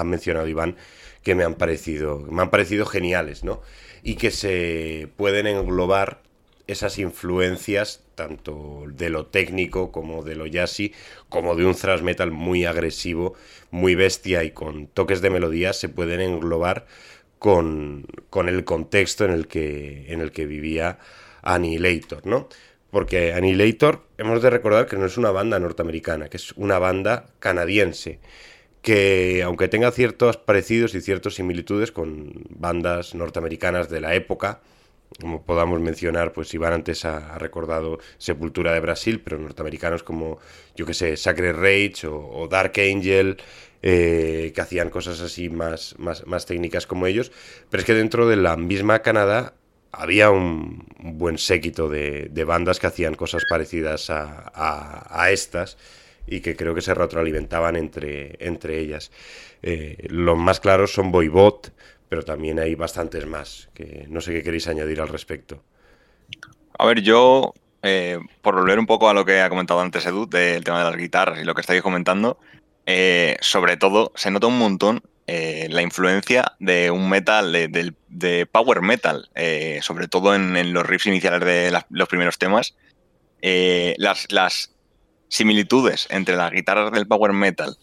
mencionado 0.04 0.48
Iván, 0.48 0.76
que 1.24 1.36
me 1.36 1.44
han 1.44 1.56
parecido, 1.56 2.20
me 2.20 2.42
han 2.42 2.50
parecido 2.50 2.86
geniales, 2.86 3.44
¿no? 3.44 3.62
Y 4.04 4.16
que 4.16 4.32
se 4.32 5.10
pueden 5.18 5.48
englobar 5.48 6.22
esas 6.68 7.00
influencias, 7.00 8.04
tanto 8.16 8.86
de 8.88 9.10
lo 9.10 9.28
técnico 9.28 9.92
como 9.92 10.24
de 10.24 10.36
lo 10.36 10.46
jazzy, 10.48 10.94
como 11.30 11.56
de 11.56 11.66
un 11.66 11.76
thrash 11.76 12.02
metal 12.02 12.32
muy 12.32 12.66
agresivo, 12.66 13.36
muy 13.72 13.96
bestia 13.96 14.44
y 14.44 14.52
con 14.52 14.88
toques 14.88 15.22
de 15.22 15.30
melodía, 15.30 15.74
se 15.74 15.90
pueden 15.90 16.22
englobar 16.22 16.88
con, 17.40 18.08
el 18.48 18.64
contexto 18.66 19.26
en 19.26 19.32
el 19.32 19.48
que, 19.48 20.12
en 20.12 20.22
el 20.22 20.32
que 20.32 20.46
vivía 20.46 20.98
Annihilator, 21.44 22.26
¿no? 22.26 22.50
Porque 22.90 23.34
Annihilator, 23.34 24.08
hemos 24.18 24.42
de 24.42 24.50
recordar 24.50 24.88
que 24.88 24.98
no 24.98 25.06
es 25.06 25.18
una 25.18 25.32
banda 25.32 25.60
norteamericana, 25.60 26.30
que 26.30 26.38
es 26.38 26.54
una 26.54 26.80
banda 26.80 27.28
canadiense, 27.40 28.20
que 28.82 29.44
aunque 29.44 29.68
tenga 29.68 29.92
ciertos 29.92 30.38
parecidos 30.38 30.96
y 30.96 31.02
ciertas 31.02 31.36
similitudes 31.36 31.92
con 31.92 32.46
bandas 32.50 33.16
norteamericanas 33.16 33.90
de 33.90 34.02
la 34.02 34.16
época, 34.16 34.62
como 35.20 35.44
podamos 35.44 35.80
mencionar, 35.80 36.34
pues 36.34 36.54
Iván 36.54 36.74
antes 36.74 37.06
ha, 37.06 37.38
recordado 37.38 38.00
Sepultura 38.18 38.74
de 38.74 38.80
Brasil, 38.80 39.22
pero 39.22 39.38
norteamericanos 39.38 40.04
como, 40.04 40.40
yo 40.76 40.86
que 40.86 40.94
sé, 40.94 41.16
Sacred 41.16 41.56
Rage 41.56 42.08
o 42.08 42.48
Dark 42.50 42.74
Angel, 42.78 43.38
eh, 43.88 44.52
que 44.56 44.62
hacían 44.62 44.90
cosas 44.90 45.22
así 45.22 45.48
más, 45.48 45.94
más, 46.00 46.46
técnicas 46.48 46.88
como 46.88 47.06
ellos, 47.06 47.32
pero 47.70 47.82
es 47.82 47.86
que 47.86 47.94
dentro 47.94 48.28
de 48.28 48.36
la 48.36 48.58
misma 48.58 49.04
Canadá 49.04 49.54
había 49.92 50.32
un, 50.32 50.88
buen 50.98 51.38
séquito 51.38 51.88
de, 51.88 52.44
bandas 52.48 52.80
que 52.80 52.88
hacían 52.88 53.14
cosas 53.14 53.44
parecidas 53.48 54.08
a, 54.10 55.28
estas 55.30 55.78
y 56.26 56.40
que 56.40 56.56
creo 56.56 56.74
que 56.74 56.82
se 56.82 56.96
retroalimentaban 56.96 57.76
entre, 57.76 58.38
entre 58.40 58.80
ellas. 58.80 59.12
Eh, 59.62 60.08
los 60.10 60.36
más 60.36 60.60
claros 60.60 60.92
son 60.92 61.12
Boybot, 61.12 61.72
pero 62.10 62.24
también 62.24 62.60
hay 62.60 62.76
bastantes 62.76 63.26
más, 63.26 63.70
que 63.74 64.06
no 64.10 64.22
sé 64.22 64.34
qué 64.34 64.44
queréis 64.44 64.68
añadir 64.68 65.02
al 65.02 65.08
respecto. 65.08 65.64
A 66.78 66.86
ver, 66.86 67.02
yo, 67.02 67.54
eh, 67.82 68.20
por 68.42 68.56
volver 68.56 68.80
un 68.80 68.86
poco 68.86 69.10
a 69.10 69.14
lo 69.14 69.26
que 69.26 69.42
ha 69.42 69.50
comentado 69.50 69.80
antes 69.80 70.06
Edu, 70.06 70.28
del 70.28 70.64
tema 70.64 70.80
de 70.80 70.90
las 70.90 70.98
guitarras 70.98 71.40
y 71.40 71.46
lo 71.46 71.56
que 71.56 71.62
estáis 71.62 71.82
comentando, 71.82 72.38
eh, 72.86 73.38
sobre 73.42 73.78
todo 73.78 74.12
se 74.16 74.32
nota 74.32 74.48
un 74.48 74.58
montón 74.58 75.02
eh, 75.28 75.68
la 75.72 75.82
influencia 75.82 76.54
de 76.60 76.92
un 76.92 77.10
metal, 77.10 77.52
de, 77.52 78.48
power 78.52 78.82
metal, 78.82 79.30
sobre 79.82 80.08
todo 80.08 80.36
en, 80.36 80.74
los 80.74 80.86
riffs 80.86 81.08
iniciales 81.08 81.40
de 81.42 81.82
los 81.90 82.08
primeros 82.08 82.38
temas. 82.38 82.76
Las, 83.42 84.72
similitudes 85.28 86.08
entre 86.12 86.36
las 86.36 86.52
guitarras 86.52 86.92
del 86.92 87.08
power 87.08 87.34
metal, 87.34 87.78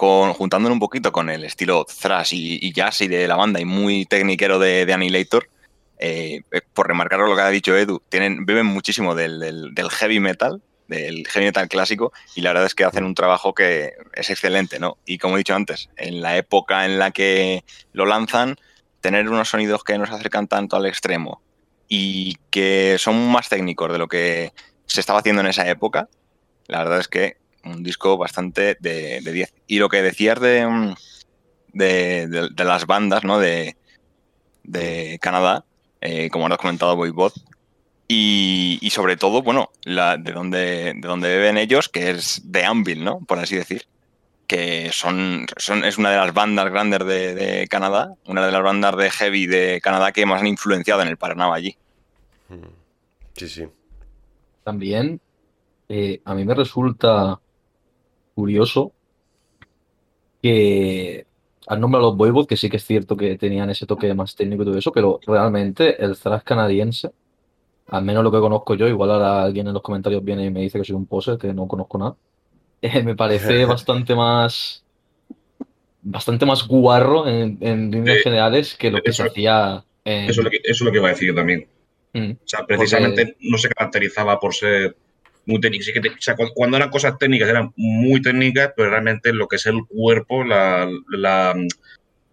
con, 0.00 0.32
juntándolo 0.32 0.72
un 0.72 0.80
poquito 0.80 1.12
con 1.12 1.28
el 1.28 1.44
estilo 1.44 1.84
thrash 1.84 2.32
y, 2.32 2.72
jazz 2.72 3.02
y 3.02 3.08
de 3.08 3.28
la 3.28 3.36
banda 3.36 3.60
y 3.60 3.66
muy 3.66 4.06
tecniquero 4.06 4.58
de, 4.58 4.86
de 4.86 4.94
Annihilator, 4.94 5.50
por 6.72 6.88
remarcar 6.88 7.20
lo 7.20 7.36
que 7.36 7.42
ha 7.42 7.50
dicho 7.50 7.76
Edu, 7.76 8.02
tienen, 8.08 8.46
beben 8.46 8.64
muchísimo 8.64 9.14
del 9.14 9.74
heavy 9.90 10.18
metal, 10.18 10.62
del 10.88 11.28
heavy 11.28 11.44
metal 11.44 11.68
clásico 11.68 12.14
y 12.34 12.40
la 12.40 12.48
verdad 12.48 12.64
es 12.64 12.74
que 12.74 12.84
hacen 12.84 13.04
un 13.04 13.14
trabajo 13.14 13.52
que 13.52 13.92
es 14.14 14.30
excelente, 14.30 14.78
¿no? 14.78 14.96
Y 15.04 15.18
como 15.18 15.34
he 15.34 15.40
dicho 15.40 15.54
antes, 15.54 15.90
en 15.98 16.22
la 16.22 16.34
época 16.38 16.86
en 16.86 16.98
la 16.98 17.10
que 17.10 17.62
lo 17.92 18.06
lanzan, 18.06 18.56
tener 19.02 19.28
unos 19.28 19.50
sonidos 19.50 19.84
que 19.84 19.98
nos 19.98 20.08
acercan 20.08 20.48
tanto 20.48 20.76
al 20.76 20.86
extremo 20.86 21.42
y 21.88 22.38
que 22.48 22.96
son 22.98 23.30
más 23.30 23.50
técnicos 23.50 23.92
de 23.92 23.98
lo 23.98 24.08
que 24.08 24.54
se 24.86 25.00
estaba 25.00 25.18
haciendo 25.18 25.42
en 25.42 25.48
esa 25.48 25.68
época, 25.68 26.08
la 26.68 26.78
verdad 26.78 27.00
es 27.00 27.08
que 27.08 27.39
un 27.64 27.82
disco 27.82 28.16
bastante 28.16 28.76
de 28.80 29.20
10. 29.20 29.54
y 29.66 29.78
lo 29.78 29.88
que 29.88 30.02
decías 30.02 30.40
de, 30.40 30.94
de, 31.72 32.64
las 32.64 32.86
bandas, 32.86 33.24
¿no? 33.24 33.38
De, 33.38 33.76
de 34.64 35.18
Canadá, 35.20 35.64
eh, 36.00 36.30
como 36.30 36.46
has 36.46 36.58
comentado, 36.58 36.96
Boybot, 36.96 37.34
y, 38.12 38.90
sobre 38.90 39.16
todo, 39.16 39.40
bueno, 39.40 39.70
la, 39.84 40.16
de 40.16 40.32
donde 40.32 40.94
de 40.96 41.08
donde 41.08 41.28
beben 41.28 41.56
ellos, 41.56 41.88
que 41.88 42.10
es 42.10 42.42
de 42.44 42.64
Anvil, 42.64 43.04
¿no? 43.04 43.20
Por 43.20 43.38
así 43.38 43.56
decir. 43.56 43.86
Que 44.48 44.90
son, 44.92 45.46
son 45.58 45.84
es 45.84 45.96
una 45.96 46.10
de 46.10 46.16
las 46.16 46.34
bandas 46.34 46.68
grandes 46.72 47.06
de, 47.06 47.68
Canadá, 47.70 48.16
una 48.26 48.44
de 48.44 48.50
las 48.50 48.64
bandas 48.64 48.96
de 48.96 49.08
heavy 49.08 49.46
de 49.46 49.80
Canadá 49.80 50.10
que 50.10 50.26
más 50.26 50.40
han 50.40 50.48
influenciado 50.48 51.02
en 51.02 51.08
el 51.08 51.16
Paraná 51.16 51.54
allí. 51.54 51.76
Mm. 52.48 52.66
Sí, 53.36 53.48
sí. 53.48 53.68
También 54.64 55.20
eh, 55.88 56.20
a 56.24 56.34
mí 56.34 56.44
me 56.44 56.54
resulta 56.54 57.40
curioso 58.40 58.92
que 60.42 61.26
al 61.66 61.80
nombre 61.80 61.98
de 61.98 62.06
los 62.06 62.16
Voivod, 62.16 62.46
que 62.46 62.56
sí 62.56 62.70
que 62.70 62.78
es 62.78 62.84
cierto 62.84 63.16
que 63.16 63.36
tenían 63.36 63.68
ese 63.68 63.86
toque 63.86 64.12
más 64.14 64.34
técnico 64.34 64.62
y 64.62 64.66
todo 64.66 64.78
eso, 64.78 64.92
pero 64.92 65.20
realmente 65.26 66.02
el 66.02 66.16
thrash 66.16 66.42
canadiense 66.42 67.10
al 67.90 68.04
menos 68.04 68.22
lo 68.22 68.30
que 68.30 68.38
conozco 68.38 68.74
yo, 68.74 68.86
igual 68.86 69.10
ahora 69.10 69.42
alguien 69.42 69.66
en 69.66 69.74
los 69.74 69.82
comentarios 69.82 70.24
viene 70.24 70.44
y 70.44 70.50
me 70.50 70.60
dice 70.60 70.78
que 70.78 70.84
soy 70.84 70.94
un 70.94 71.06
poser, 71.06 71.36
que 71.38 71.52
no 71.52 71.66
conozco 71.66 71.98
nada. 71.98 72.16
Eh, 72.80 73.02
me 73.04 73.16
parece 73.16 73.64
bastante 73.66 74.14
más 74.14 74.84
bastante 76.02 76.46
más 76.46 76.66
guarro 76.66 77.28
en, 77.28 77.58
líneas 77.90 78.22
generales 78.22 78.74
que 78.74 78.90
lo 78.90 79.02
que 79.02 79.12
se 79.12 79.22
hacía 79.22 79.84
en... 80.02 80.30
eso, 80.30 80.40
es 80.40 80.80
lo 80.80 80.90
que, 80.90 80.96
iba 80.96 81.08
a 81.08 81.10
decir 81.10 81.28
yo 81.28 81.34
también. 81.34 81.66
Mm. 82.14 82.30
o 82.30 82.48
sea, 82.48 82.64
precisamente 82.66 83.36
no 83.40 83.58
se 83.58 83.68
caracterizaba 83.68 84.40
por 84.40 84.54
ser 84.54 84.96
muy 85.50 85.60
técnico. 85.60 85.84
o 85.84 86.20
sea, 86.20 86.36
cuando 86.54 86.76
eran 86.76 86.90
cosas 86.90 87.18
técnicas 87.18 87.48
eran 87.48 87.72
muy 87.76 88.22
técnicas, 88.22 88.72
pero 88.76 88.90
realmente 88.90 89.32
lo 89.32 89.48
que 89.48 89.56
es 89.56 89.66
el 89.66 89.84
cuerpo, 89.86 90.44
la, 90.44 90.88
la, 91.08 91.54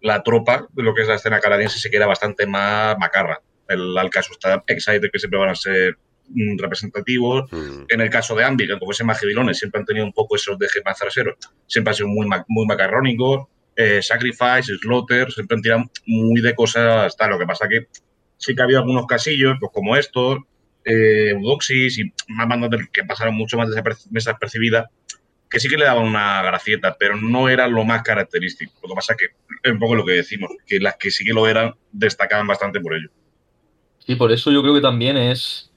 la 0.00 0.22
tropa 0.22 0.66
de 0.72 0.82
lo 0.82 0.94
que 0.94 1.02
es 1.02 1.08
la 1.08 1.16
escena 1.16 1.40
canadiense 1.40 1.78
se 1.78 1.90
queda 1.90 2.06
bastante 2.06 2.46
más 2.46 2.96
macarra. 2.98 3.40
El, 3.68 3.96
al 3.98 4.10
caso 4.10 4.32
está 4.32 4.62
Exciter, 4.66 5.10
que 5.10 5.18
siempre 5.18 5.38
van 5.38 5.50
a 5.50 5.54
ser 5.54 5.98
mm, 6.28 6.58
representativos. 6.58 7.52
Mm. 7.52 7.84
En 7.88 8.00
el 8.00 8.10
caso 8.10 8.34
de 8.34 8.44
Andy, 8.44 8.66
que 8.66 8.78
como 8.78 8.92
ese 8.92 9.04
Magidilones, 9.04 9.58
siempre 9.58 9.80
han 9.80 9.86
tenido 9.86 10.06
un 10.06 10.12
poco 10.12 10.36
esos 10.36 10.58
dejes 10.58 10.82
más 10.84 10.98
traseros, 10.98 11.36
siempre 11.66 11.90
han 11.90 11.94
sido 11.96 12.08
muy, 12.08 12.26
muy 12.48 12.66
macarrónicos. 12.66 13.46
Eh, 13.76 14.00
Sacrifice, 14.02 14.76
Slaughter, 14.80 15.30
siempre 15.30 15.56
han 15.56 15.62
tirado 15.62 15.84
muy 16.06 16.40
de 16.40 16.54
cosas. 16.54 17.16
Tal. 17.16 17.30
Lo 17.30 17.38
que 17.38 17.46
pasa 17.46 17.68
que 17.68 17.86
sí 18.38 18.54
que 18.54 18.62
ha 18.62 18.64
habido 18.64 18.80
algunos 18.80 19.06
casillos, 19.06 19.56
pues 19.60 19.70
como 19.72 19.96
estos, 19.96 20.38
eh, 20.88 21.30
Eudoxis 21.30 21.98
y 21.98 22.12
más 22.28 22.48
bandas 22.48 22.70
que 22.92 23.04
pasaron 23.04 23.36
mucho 23.36 23.58
más 23.58 23.68
desapercibidas, 24.10 24.86
que 25.50 25.60
sí 25.60 25.68
que 25.68 25.76
le 25.76 25.84
daban 25.84 26.06
una 26.06 26.42
gracieta, 26.42 26.96
pero 26.98 27.16
no 27.16 27.48
era 27.48 27.68
lo 27.68 27.84
más 27.84 28.02
característico. 28.02 28.72
Lo 28.82 28.88
que 28.88 28.94
pasa 28.94 29.14
que 29.16 29.26
es 29.62 29.72
un 29.72 29.78
poco 29.78 29.94
lo 29.94 30.04
que 30.04 30.12
decimos, 30.12 30.50
que 30.66 30.80
las 30.80 30.96
que 30.96 31.10
sí 31.10 31.24
que 31.24 31.32
lo 31.32 31.46
eran 31.46 31.74
destacaban 31.92 32.46
bastante 32.46 32.80
por 32.80 32.94
ello. 32.94 33.10
Y 34.06 34.16
por 34.16 34.32
eso 34.32 34.50
yo 34.50 34.62
creo 34.62 34.74
que 34.74 34.80
también 34.80 35.18
es, 35.18 35.70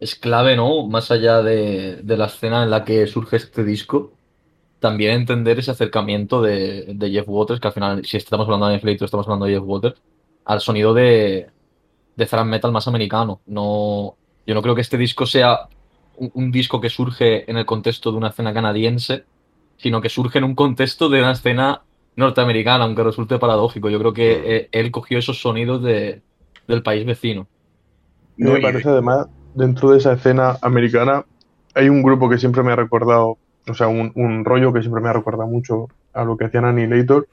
es 0.00 0.14
clave, 0.14 0.56
¿no? 0.56 0.86
Más 0.86 1.10
allá 1.10 1.42
de, 1.42 2.02
la 2.04 2.26
escena 2.26 2.62
en 2.62 2.70
la 2.70 2.84
que 2.84 3.06
surge 3.06 3.36
este 3.36 3.64
disco, 3.64 4.14
también 4.80 5.12
entender 5.12 5.58
ese 5.58 5.70
acercamiento 5.70 6.40
de, 6.40 6.96
Jeff 7.12 7.28
Waters, 7.28 7.60
que 7.60 7.68
al 7.68 7.74
final, 7.74 8.04
si 8.06 8.16
estamos 8.16 8.46
hablando 8.46 8.68
de 8.68 8.74
Inflator, 8.74 9.04
estamos 9.04 9.26
hablando 9.26 9.46
de 9.46 9.52
Jeff 9.52 9.64
Waters, 9.64 10.02
al 10.46 10.60
sonido 10.60 10.94
de, 10.94 11.50
de 12.16 12.26
thrash 12.26 12.46
metal 12.46 12.72
más 12.72 12.88
americano. 12.88 13.40
No, 13.46 14.16
yo 14.46 14.54
no 14.54 14.62
creo 14.62 14.74
que 14.74 14.80
este 14.80 14.98
disco 14.98 15.26
sea 15.26 15.68
un, 16.16 16.30
un 16.34 16.52
disco 16.52 16.80
que 16.80 16.90
surge 16.90 17.50
en 17.50 17.56
el 17.56 17.66
contexto 17.66 18.10
de 18.10 18.18
una 18.18 18.28
escena 18.28 18.52
canadiense, 18.52 19.24
sino 19.76 20.00
que 20.00 20.08
surge 20.08 20.38
en 20.38 20.44
un 20.44 20.54
contexto 20.54 21.08
de 21.08 21.20
una 21.20 21.32
escena 21.32 21.82
norteamericana, 22.16 22.84
aunque 22.84 23.02
resulte 23.02 23.38
paradójico. 23.38 23.88
Yo 23.88 23.98
creo 23.98 24.12
que 24.12 24.56
eh, 24.56 24.68
él 24.72 24.90
cogió 24.90 25.18
esos 25.18 25.40
sonidos 25.40 25.82
de, 25.82 26.22
del 26.68 26.82
país 26.82 27.04
vecino. 27.06 27.46
me 28.36 28.60
parece 28.60 28.88
además, 28.88 29.26
dentro 29.54 29.90
de 29.90 29.98
esa 29.98 30.12
escena 30.12 30.56
americana, 30.62 31.24
hay 31.74 31.88
un 31.88 32.02
grupo 32.02 32.28
que 32.28 32.38
siempre 32.38 32.62
me 32.62 32.72
ha 32.72 32.76
recordado, 32.76 33.38
o 33.68 33.74
sea, 33.74 33.88
un, 33.88 34.12
un 34.14 34.44
rollo 34.44 34.72
que 34.72 34.80
siempre 34.80 35.02
me 35.02 35.08
ha 35.08 35.12
recordado 35.14 35.48
mucho 35.48 35.88
a 36.12 36.24
lo 36.24 36.36
que 36.36 36.46
hacían 36.46 36.64
Annihilator, 36.64 37.26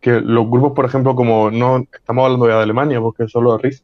que 0.00 0.20
los 0.20 0.48
grupos, 0.48 0.72
por 0.72 0.84
ejemplo, 0.84 1.14
como 1.14 1.50
no 1.50 1.84
estamos 1.92 2.24
hablando 2.24 2.48
ya 2.48 2.56
de 2.56 2.62
Alemania, 2.62 3.00
porque 3.00 3.28
son 3.28 3.44
los 3.44 3.60
Riff, 3.60 3.80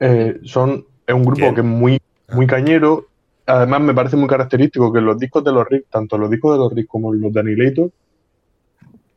eh, 0.00 0.40
son, 0.44 0.86
es 1.06 1.14
un 1.14 1.24
grupo 1.24 1.54
que 1.54 1.60
es 1.60 1.66
muy, 1.66 2.00
muy 2.32 2.46
cañero. 2.46 3.06
Además, 3.46 3.80
me 3.82 3.94
parece 3.94 4.16
muy 4.16 4.28
característico 4.28 4.92
que 4.92 5.00
en 5.00 5.06
los 5.06 5.18
discos 5.18 5.44
de 5.44 5.52
los 5.52 5.68
Riff, 5.68 5.84
tanto 5.90 6.16
los 6.16 6.30
discos 6.30 6.52
de 6.52 6.58
los 6.58 6.72
Riff 6.72 6.86
como 6.86 7.12
los 7.12 7.32
de 7.32 7.40
Annihilator, 7.40 7.90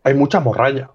hay 0.03 0.13
mucha 0.13 0.39
morralla. 0.39 0.89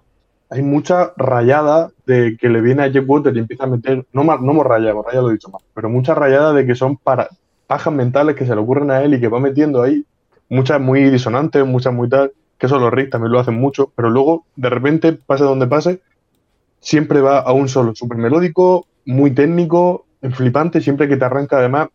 Hay 0.49 0.61
mucha 0.61 1.13
rayada 1.17 1.89
de 2.05 2.37
que 2.39 2.47
le 2.47 2.61
viene 2.61 2.83
a 2.83 2.91
Jeff 2.91 3.05
Waters 3.07 3.35
y 3.35 3.39
empieza 3.39 3.63
a 3.63 3.67
meter, 3.67 4.05
no, 4.13 4.23
no 4.23 4.53
morralla, 4.53 4.93
morralla 4.93 5.21
lo 5.21 5.29
he 5.29 5.33
dicho 5.33 5.49
más, 5.49 5.63
pero 5.73 5.89
mucha 5.89 6.13
rayada 6.13 6.53
de 6.53 6.65
que 6.65 6.75
son 6.75 6.97
para 6.97 7.27
pajas 7.65 7.91
mentales 7.91 8.35
que 8.35 8.45
se 8.45 8.53
le 8.53 8.61
ocurren 8.61 8.91
a 8.91 9.01
él 9.01 9.15
y 9.15 9.19
que 9.19 9.29
va 9.29 9.39
metiendo 9.39 9.81
ahí, 9.81 10.05
muchas 10.49 10.79
muy 10.79 11.09
disonantes, 11.09 11.65
muchas 11.65 11.91
muy 11.91 12.07
tal, 12.07 12.33
que 12.59 12.67
eso 12.67 12.77
los 12.77 12.93
Rick 12.93 13.09
también 13.09 13.31
lo 13.31 13.39
hacen 13.39 13.55
mucho, 13.55 13.91
pero 13.95 14.11
luego 14.11 14.45
de 14.55 14.69
repente, 14.69 15.13
pase 15.13 15.43
donde 15.43 15.65
pase, 15.65 16.01
siempre 16.79 17.21
va 17.21 17.39
a 17.39 17.51
un 17.51 17.67
solo, 17.67 17.95
súper 17.95 18.19
melódico, 18.19 18.85
muy 19.05 19.31
técnico, 19.31 20.05
flipante, 20.31 20.81
siempre 20.81 21.07
que 21.07 21.17
te 21.17 21.25
arranca 21.25 21.57
además, 21.57 21.89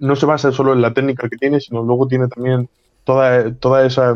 no 0.00 0.16
se 0.16 0.26
basa 0.26 0.52
solo 0.52 0.72
en 0.72 0.82
la 0.82 0.94
técnica 0.94 1.28
que 1.28 1.36
tiene, 1.36 1.60
sino 1.60 1.82
luego 1.82 2.08
tiene 2.08 2.28
también 2.28 2.68
toda, 3.04 3.54
toda 3.56 3.86
esa, 3.86 4.14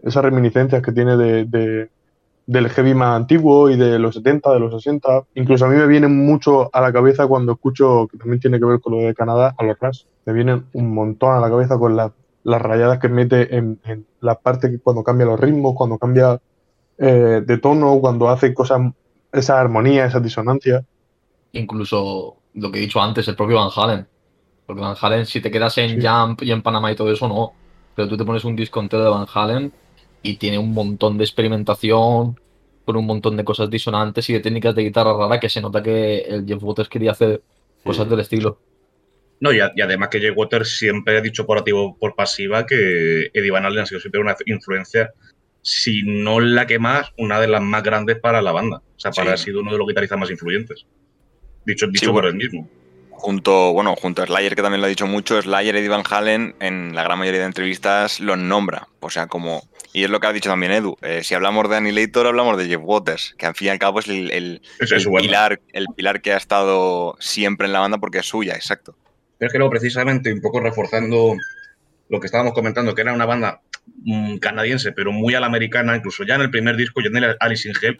esas 0.00 0.24
reminiscencias 0.24 0.82
que 0.82 0.92
tiene 0.92 1.16
de, 1.16 1.44
de- 1.44 1.90
del 2.46 2.68
heavy 2.70 2.94
más 2.94 3.16
antiguo 3.16 3.70
y 3.70 3.76
de 3.76 3.98
los 3.98 4.16
70, 4.16 4.52
de 4.52 4.60
los 4.60 4.72
60. 4.74 5.22
Incluso 5.34 5.66
a 5.66 5.68
mí 5.68 5.76
me 5.76 5.86
vienen 5.86 6.16
mucho 6.26 6.70
a 6.74 6.80
la 6.80 6.92
cabeza 6.92 7.26
cuando 7.28 7.52
escucho, 7.52 8.08
que 8.10 8.18
también 8.18 8.40
tiene 8.40 8.58
que 8.58 8.64
ver 8.66 8.80
con 8.80 8.94
lo 8.94 9.00
de 9.00 9.14
Canadá, 9.14 9.54
a 9.56 9.64
los 9.64 9.78
Rush. 9.78 10.04
Me 10.26 10.32
vienen 10.32 10.66
un 10.72 10.92
montón 10.94 11.34
a 11.34 11.40
la 11.40 11.48
cabeza 11.50 11.78
con 11.78 11.96
la- 11.96 12.12
las 12.42 12.62
rayadas 12.62 12.98
que 12.98 13.08
mete 13.08 13.56
en, 13.56 13.80
en 13.84 14.06
la 14.20 14.34
parte 14.36 14.70
que 14.70 14.80
cuando 14.80 15.04
cambia 15.04 15.26
los 15.26 15.38
ritmos, 15.38 15.74
cuando 15.76 15.98
cambia 15.98 16.40
eh, 16.98 17.42
de 17.46 17.58
tono, 17.58 18.00
cuando 18.00 18.28
hace 18.30 18.54
cosas, 18.54 18.80
esa 19.32 19.60
armonía, 19.60 20.06
esa 20.06 20.20
disonancia. 20.20 20.84
Incluso 21.52 22.39
lo 22.54 22.70
que 22.70 22.78
he 22.78 22.82
dicho 22.82 23.00
antes, 23.00 23.26
el 23.28 23.36
propio 23.36 23.56
Van 23.56 23.70
Halen. 23.74 24.06
Porque 24.66 24.82
Van 24.82 24.96
Halen, 25.00 25.26
si 25.26 25.40
te 25.40 25.50
quedas 25.50 25.76
en 25.78 26.00
Sí. 26.00 26.06
Jump 26.06 26.42
y 26.42 26.52
en 26.52 26.62
Panamá 26.62 26.92
y 26.92 26.96
todo 26.96 27.12
eso, 27.12 27.28
no. 27.28 27.52
Pero 27.94 28.08
tú 28.08 28.16
te 28.16 28.24
pones 28.24 28.44
un 28.44 28.56
disco 28.56 28.80
entero 28.80 29.04
de 29.04 29.10
Van 29.10 29.26
Halen 29.32 29.72
y 30.22 30.36
tiene 30.36 30.58
un 30.58 30.72
montón 30.72 31.18
de 31.18 31.24
experimentación, 31.24 32.38
con 32.84 32.96
un 32.96 33.06
montón 33.06 33.36
de 33.36 33.44
cosas 33.44 33.70
disonantes 33.70 34.28
y 34.30 34.32
de 34.32 34.40
técnicas 34.40 34.74
de 34.74 34.82
guitarra 34.82 35.16
rara 35.16 35.38
que 35.40 35.48
se 35.48 35.60
nota 35.60 35.82
que 35.82 36.20
el 36.20 36.46
Jeff 36.46 36.62
Waters 36.62 36.88
quería 36.88 37.12
hacer 37.12 37.42
cosas 37.84 38.08
del 38.08 38.20
estilo. 38.20 38.58
No, 39.40 39.52
y, 39.52 39.60
a- 39.60 39.72
y 39.74 39.80
además 39.80 40.08
que 40.10 40.20
Jay 40.20 40.30
Waters 40.30 40.76
siempre 40.78 41.16
ha 41.16 41.20
dicho 41.20 41.46
por 41.46 41.56
activo 41.58 41.84
o 41.90 41.96
por 41.96 42.14
pasiva 42.14 42.66
que 42.66 43.30
Eddie 43.32 43.50
Van 43.50 43.64
Halen 43.64 43.80
ha 43.80 43.86
sido 43.86 44.00
siempre 44.00 44.20
una 44.20 44.36
influencia, 44.46 45.10
si 45.62 46.02
no 46.04 46.40
la 46.40 46.66
que 46.66 46.78
más, 46.78 47.12
una 47.16 47.40
de 47.40 47.48
las 47.48 47.62
más 47.62 47.82
grandes 47.82 48.18
para 48.18 48.42
la 48.42 48.52
banda. 48.52 48.78
O 48.78 49.00
sea, 49.00 49.10
para 49.12 49.28
Sí. 49.28 49.34
ha 49.34 49.44
sido 49.46 49.60
uno 49.60 49.72
de 49.72 49.78
los 49.78 49.86
guitarristas 49.86 50.18
más 50.18 50.30
influyentes. 50.30 50.84
Dicho, 51.64 51.86
dicho 51.86 52.00
Sí, 52.00 52.06
por 52.06 52.14
bueno. 52.22 52.28
él 52.28 52.34
mismo. 52.36 52.68
Junto, 53.12 53.72
bueno, 53.74 53.94
junto 53.96 54.22
a 54.22 54.26
Slayer, 54.26 54.56
que 54.56 54.62
también 54.62 54.80
lo 54.80 54.86
ha 54.86 54.88
dicho 54.88 55.06
mucho, 55.06 55.40
Slayer 55.42 55.74
y 55.74 55.78
Eddie 55.80 55.88
Van 55.90 56.02
Halen 56.08 56.54
en 56.58 56.94
la 56.94 57.02
gran 57.02 57.18
mayoría 57.18 57.40
de 57.40 57.46
entrevistas 57.46 58.18
los 58.18 58.38
nombra. 58.38 58.88
O 59.00 59.10
sea, 59.10 59.26
como. 59.26 59.62
Y 59.92 60.04
es 60.04 60.10
lo 60.10 60.20
que 60.20 60.26
ha 60.28 60.32
dicho 60.32 60.48
también 60.48 60.72
Edu. 60.72 60.96
eh, 61.02 61.22
si 61.22 61.34
hablamos 61.34 61.68
de 61.68 61.76
Annihilator, 61.76 62.26
hablamos 62.26 62.56
de 62.56 62.66
Jeff 62.66 62.80
Waters, 62.82 63.34
que 63.36 63.44
al 63.44 63.54
fin 63.54 63.66
y 63.66 63.70
al 63.70 63.78
cabo 63.78 63.98
es 64.00 64.08
el, 64.08 64.30
el- 64.30 64.62
Es, 64.78 65.06
pilar, 65.06 65.60
el 65.72 65.86
pilar 65.94 66.22
que 66.22 66.32
ha 66.32 66.36
estado 66.38 67.16
siempre 67.20 67.66
en 67.66 67.72
la 67.74 67.80
banda 67.80 67.98
porque 67.98 68.18
es 68.18 68.26
suya, 68.26 68.54
exacto. 68.54 68.96
Pero 69.36 69.48
es 69.48 69.52
que 69.52 69.58
luego, 69.58 69.70
precisamente, 69.72 70.32
un 70.32 70.40
poco 70.40 70.60
reforzando 70.60 71.34
lo 72.08 72.20
que 72.20 72.26
estábamos 72.26 72.54
comentando, 72.54 72.94
que 72.94 73.02
era 73.02 73.12
una 73.12 73.26
banda 73.26 73.60
mm, 74.04 74.36
canadiense, 74.38 74.92
pero 74.92 75.12
muy 75.12 75.34
a 75.34 75.40
la 75.40 75.46
americana, 75.46 75.96
incluso 75.96 76.24
ya 76.24 76.36
en 76.36 76.42
el 76.42 76.50
primer 76.50 76.76
disco, 76.76 77.00
ya 77.02 77.08
en 77.08 77.24
el 77.24 77.36
Alice 77.40 77.68
in 77.68 77.74
Hell, 77.82 77.98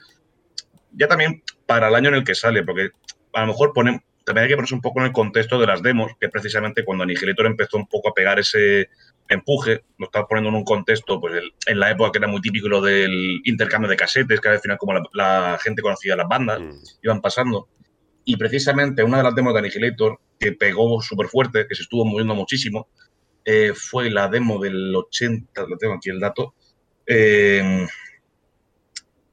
ya 0.92 1.08
también 1.08 1.42
para 1.66 1.88
el 1.88 1.94
año 1.94 2.08
en 2.08 2.14
el 2.16 2.24
que 2.24 2.34
sale, 2.34 2.62
porque 2.62 2.90
a 3.32 3.40
lo 3.42 3.46
mejor 3.48 3.72
ponen, 3.72 4.02
también 4.24 4.44
hay 4.44 4.48
que 4.48 4.56
ponerse 4.56 4.74
un 4.74 4.80
poco 4.80 5.00
en 5.00 5.06
el 5.06 5.12
contexto 5.12 5.58
de 5.58 5.66
las 5.66 5.82
demos, 5.82 6.12
que 6.20 6.28
precisamente 6.28 6.84
cuando 6.84 7.04
Annihilator 7.04 7.46
empezó 7.46 7.76
un 7.76 7.86
poco 7.86 8.08
a 8.10 8.14
pegar 8.14 8.38
ese 8.38 8.88
empuje, 9.28 9.82
lo 9.98 10.06
estaba 10.06 10.26
poniendo 10.26 10.50
en 10.50 10.56
un 10.56 10.64
contexto, 10.64 11.20
pues 11.20 11.34
el- 11.34 11.52
en 11.66 11.78
la 11.78 11.90
época 11.90 12.10
que 12.12 12.18
era 12.18 12.26
muy 12.26 12.40
típico 12.40 12.68
lo 12.68 12.80
del 12.80 13.40
intercambio 13.44 13.88
de 13.88 13.96
casetes, 13.96 14.40
que 14.40 14.48
al 14.48 14.58
final 14.60 14.76
como 14.78 14.92
la, 14.94 15.02
la 15.12 15.58
gente 15.62 15.82
conocía 15.82 16.16
las 16.16 16.28
bandas, 16.28 16.60
Mm. 16.60 16.70
iban 17.04 17.20
pasando. 17.20 17.68
Y 18.24 18.36
precisamente 18.36 19.02
una 19.04 19.18
de 19.18 19.22
las 19.24 19.34
demos 19.34 19.52
de 19.54 19.60
Annihilator 19.60 20.18
que 20.38 20.52
pegó 20.52 21.00
súper 21.00 21.28
fuerte, 21.28 21.66
que 21.68 21.74
se 21.74 21.82
estuvo 21.82 22.04
moviendo 22.04 22.34
muchísimo, 22.34 22.88
eh, 23.44 23.72
fue 23.74 24.10
la 24.10 24.28
demo 24.28 24.58
del 24.58 24.94
80, 24.94 25.64
lo 25.66 25.76
tengo 25.78 25.94
aquí 25.94 26.10
el 26.10 26.20
dato, 26.20 26.54
eh, 27.06 27.86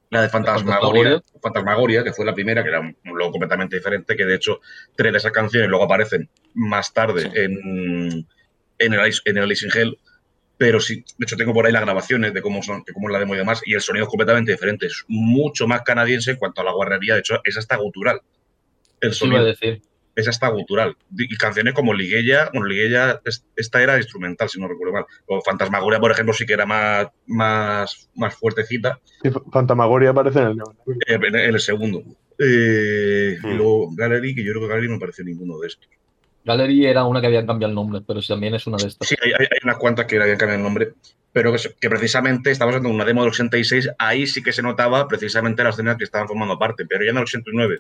la 0.10 0.22
de 0.22 0.30
Fantasmagoria, 0.30 1.22
Fantasmagoria, 1.42 2.04
que 2.04 2.14
fue 2.14 2.26
la 2.26 2.34
primera, 2.34 2.64
que 2.64 2.70
era 2.70 2.80
un, 2.80 2.96
un 3.06 3.18
logo 3.18 3.32
completamente 3.32 3.76
diferente, 3.76 4.16
que 4.16 4.26
de 4.26 4.36
hecho 4.36 4.60
tres 4.96 5.12
de 5.12 5.18
esas 5.18 5.32
canciones 5.32 5.70
luego 5.70 5.86
aparecen 5.86 6.30
más 6.54 6.94
tarde 6.94 7.22
Sí. 7.24 7.30
en, 7.36 8.28
en, 8.80 8.94
el, 8.94 9.00
Alice- 9.00 9.22
en 9.26 9.38
el 9.38 9.44
Alice 9.44 9.66
in 9.66 9.72
Hell, 9.76 9.98
pero 10.58 10.80
sí, 10.80 11.04
de 11.18 11.24
hecho 11.24 11.36
tengo 11.38 11.54
por 11.54 11.66
ahí 11.66 11.72
las 11.74 11.82
grabaciones 11.84 12.34
de 12.34 12.42
cómo 12.42 12.64
son, 12.64 12.84
de 12.86 12.94
cómo 12.94 13.10
es 13.10 13.14
la 13.14 13.20
demo 13.20 13.36
y 13.36 13.38
demás, 13.38 13.62
y 13.66 13.74
el 13.74 13.82
sonido 13.82 14.06
es 14.06 14.10
completamente 14.10 14.52
diferente, 14.54 14.86
es 14.88 15.04
mucho 15.08 15.68
más 15.68 15.82
canadiense 15.82 16.32
en 16.32 16.38
cuanto 16.38 16.62
a 16.62 16.64
la 16.64 16.72
guarrería, 16.72 17.14
de 17.16 17.20
hecho 17.20 17.40
es 17.44 17.58
hasta 17.58 17.76
gutural. 17.76 18.22
El 19.02 19.10
iba 19.10 19.12
a 19.12 19.14
sonido 19.14 19.46
decir. 19.46 19.82
Es 20.18 20.28
hasta 20.28 20.50
gutural. 20.50 20.98
Y 21.18 21.38
canciones 21.38 21.74
como 21.74 21.94
Liguella, 21.94 22.50
bueno, 22.52 22.68
Liguella, 22.68 23.22
es- 23.24 23.46
esta 23.56 23.82
era 23.82 23.98
instrumental, 23.98 24.50
si 24.50 24.60
no 24.60 24.68
recuerdo 24.68 24.94
mal. 24.94 25.06
O 25.28 25.42
Fantasmagoria, 25.42 26.00
por 26.00 26.12
ejemplo, 26.12 26.34
sí 26.34 26.46
que 26.46 26.54
era 26.54 26.66
más, 26.66 27.08
más, 27.28 28.10
más 28.16 28.36
fuertecita 28.36 29.00
Y 29.24 29.30
Fantasmagoria 29.52 30.10
aparece 30.10 30.40
en 30.40 30.48
el 30.48 30.58
eh, 31.08 31.20
en 31.28 31.36
el 31.56 31.60
segundo. 31.60 32.04
Eh, 32.40 33.38
Hmm. 33.42 33.48
y 33.52 33.54
luego 33.56 33.90
Gallery, 33.96 34.36
que 34.36 34.44
yo 34.44 34.52
creo 34.54 34.64
que 34.64 34.68
Gallery 34.70 34.90
no 34.90 35.00
pareció 35.00 35.24
ninguno 35.24 35.58
de 35.60 35.68
estos. 35.68 35.88
Gallery 36.46 36.86
era 36.86 37.04
una 37.04 37.20
que 37.20 37.28
habían 37.28 37.46
cambiado 37.46 37.70
el 37.72 37.76
nombre, 37.76 38.02
pero 38.08 38.22
también 38.22 38.56
es 38.56 38.66
una 38.68 38.78
de 38.78 38.88
estas. 38.88 39.08
Sí, 39.08 39.16
hay, 39.22 39.32
hay- 39.32 39.48
hay 39.52 39.60
unas 39.64 39.78
cuantas 39.78 40.06
que 40.06 40.20
habían 40.20 40.38
cambiado 40.38 40.58
el 40.60 40.64
nombre, 40.64 40.94
pero 41.34 41.52
que, 41.52 41.60
que 41.80 41.90
precisamente 41.90 42.52
estamos 42.52 42.74
hablando 42.74 42.90
de 42.90 42.96
una 42.96 43.06
demo 43.06 43.22
del 43.22 43.32
86, 43.32 43.90
ahí 44.00 44.26
sí 44.28 44.42
que 44.42 44.54
se 44.54 44.62
notaba 44.62 45.08
precisamente 45.08 45.64
las 45.64 45.76
escenas 45.76 45.98
que 45.98 46.06
estaban 46.06 46.28
formando 46.28 46.58
parte, 46.58 46.86
pero 46.86 47.04
ya 47.04 47.12
en 47.12 47.18
el 47.18 47.24
89, 47.24 47.80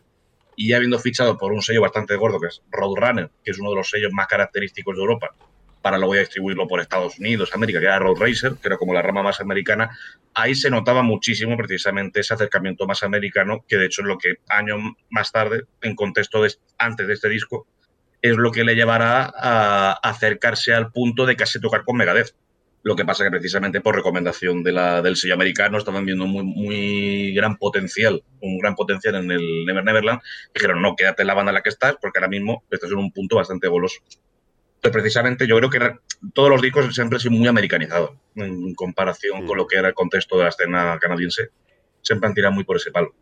y 0.57 0.69
ya 0.69 0.77
habiendo 0.77 0.97
fichado 0.99 1.37
por 1.37 1.53
un 1.53 1.61
sello 1.61 1.81
bastante 1.81 2.15
gordo, 2.15 2.41
que 2.41 2.47
es 2.47 2.63
Roadrunner, 2.71 3.29
que 3.43 3.51
es 3.51 3.59
uno 3.59 3.69
de 3.69 3.75
los 3.77 3.89
sellos 3.89 4.11
más 4.11 4.25
característicos 4.27 4.95
de 4.95 5.01
Europa, 5.01 5.35
para 5.83 5.99
luego 5.99 6.15
distribuirlo 6.15 6.67
por 6.67 6.81
Estados 6.81 7.19
Unidos, 7.19 7.51
América, 7.53 7.79
que 7.79 7.85
era 7.85 7.99
Road 7.99 8.19
Racer, 8.19 8.55
que 8.59 8.67
era 8.67 8.77
como 8.77 8.91
la 8.91 9.03
rama 9.03 9.21
más 9.21 9.39
americana, 9.39 9.95
ahí 10.33 10.55
se 10.55 10.71
notaba 10.71 11.03
muchísimo 11.03 11.55
precisamente 11.55 12.21
ese 12.21 12.33
acercamiento 12.33 12.87
más 12.87 13.03
americano, 13.03 13.63
que 13.67 13.77
de 13.77 13.85
hecho 13.85 14.01
es 14.01 14.07
lo 14.07 14.17
que 14.17 14.37
años 14.49 14.79
más 15.11 15.31
tarde, 15.31 15.65
en 15.81 15.95
contexto 15.95 16.41
de, 16.41 16.51
antes 16.79 17.07
de 17.07 17.13
este 17.13 17.29
disco, 17.29 17.67
es 18.23 18.35
lo 18.35 18.51
que 18.51 18.63
le 18.63 18.73
llevará 18.73 19.31
a 19.35 19.91
acercarse 19.91 20.73
al 20.73 20.91
punto 20.91 21.27
de 21.27 21.35
casi 21.35 21.61
tocar 21.61 21.83
con 21.85 21.97
Megadeth. 21.97 22.35
Lo 22.83 22.95
que 22.95 23.03
pasa 23.03 23.23
que 23.25 23.31
precisamente 23.31 23.81
por 23.81 23.95
recomendación 23.95 24.63
de 24.63 24.71
la, 24.71 25.01
del 25.01 25.17
sello 25.17 25.33
americano 25.33 25.77
estaban 25.77 26.05
viendo 26.05 26.25
muy, 26.25 26.43
muy 26.43 27.33
gran 27.33 27.57
potencial, 27.57 28.23
un 28.41 28.59
gran 28.59 28.75
potencial 28.75 29.15
en 29.15 29.31
el 29.31 29.65
Never 29.65 29.83
Neverland. 29.83 30.21
Dijeron, 30.53 30.81
no, 30.81 30.95
quédate 30.95 31.23
en 31.23 31.27
la 31.27 31.33
banda 31.33 31.51
en 31.51 31.55
la 31.55 31.63
que 31.63 31.69
estás, 31.69 31.97
porque 32.01 32.19
ahora 32.19 32.29
mismo 32.29 32.63
estás 32.71 32.91
en 32.91 32.97
un 32.97 33.11
punto 33.11 33.35
bastante 33.35 33.67
goloso. 33.67 33.99
Entonces, 34.75 35.01
precisamente 35.01 35.47
yo 35.47 35.57
creo 35.57 35.69
que 35.69 35.79
todos 36.33 36.49
los 36.49 36.61
discos 36.61 36.93
siempre 36.93 37.17
han 37.17 37.19
sido 37.19 37.33
muy 37.33 37.47
americanizados 37.47 38.11
en 38.35 38.73
comparación 38.75 39.43
Mm. 39.43 39.47
con 39.47 39.57
lo 39.57 39.67
que 39.67 39.77
era 39.77 39.89
el 39.89 39.93
contexto 39.93 40.37
de 40.37 40.43
la 40.43 40.49
escena 40.49 40.97
canadiense. 41.01 41.49
Siempre 42.01 42.27
han 42.29 42.35
tirado 42.35 42.53
muy 42.53 42.63
por 42.63 42.77
ese 42.77 42.91
palo. 42.91 43.13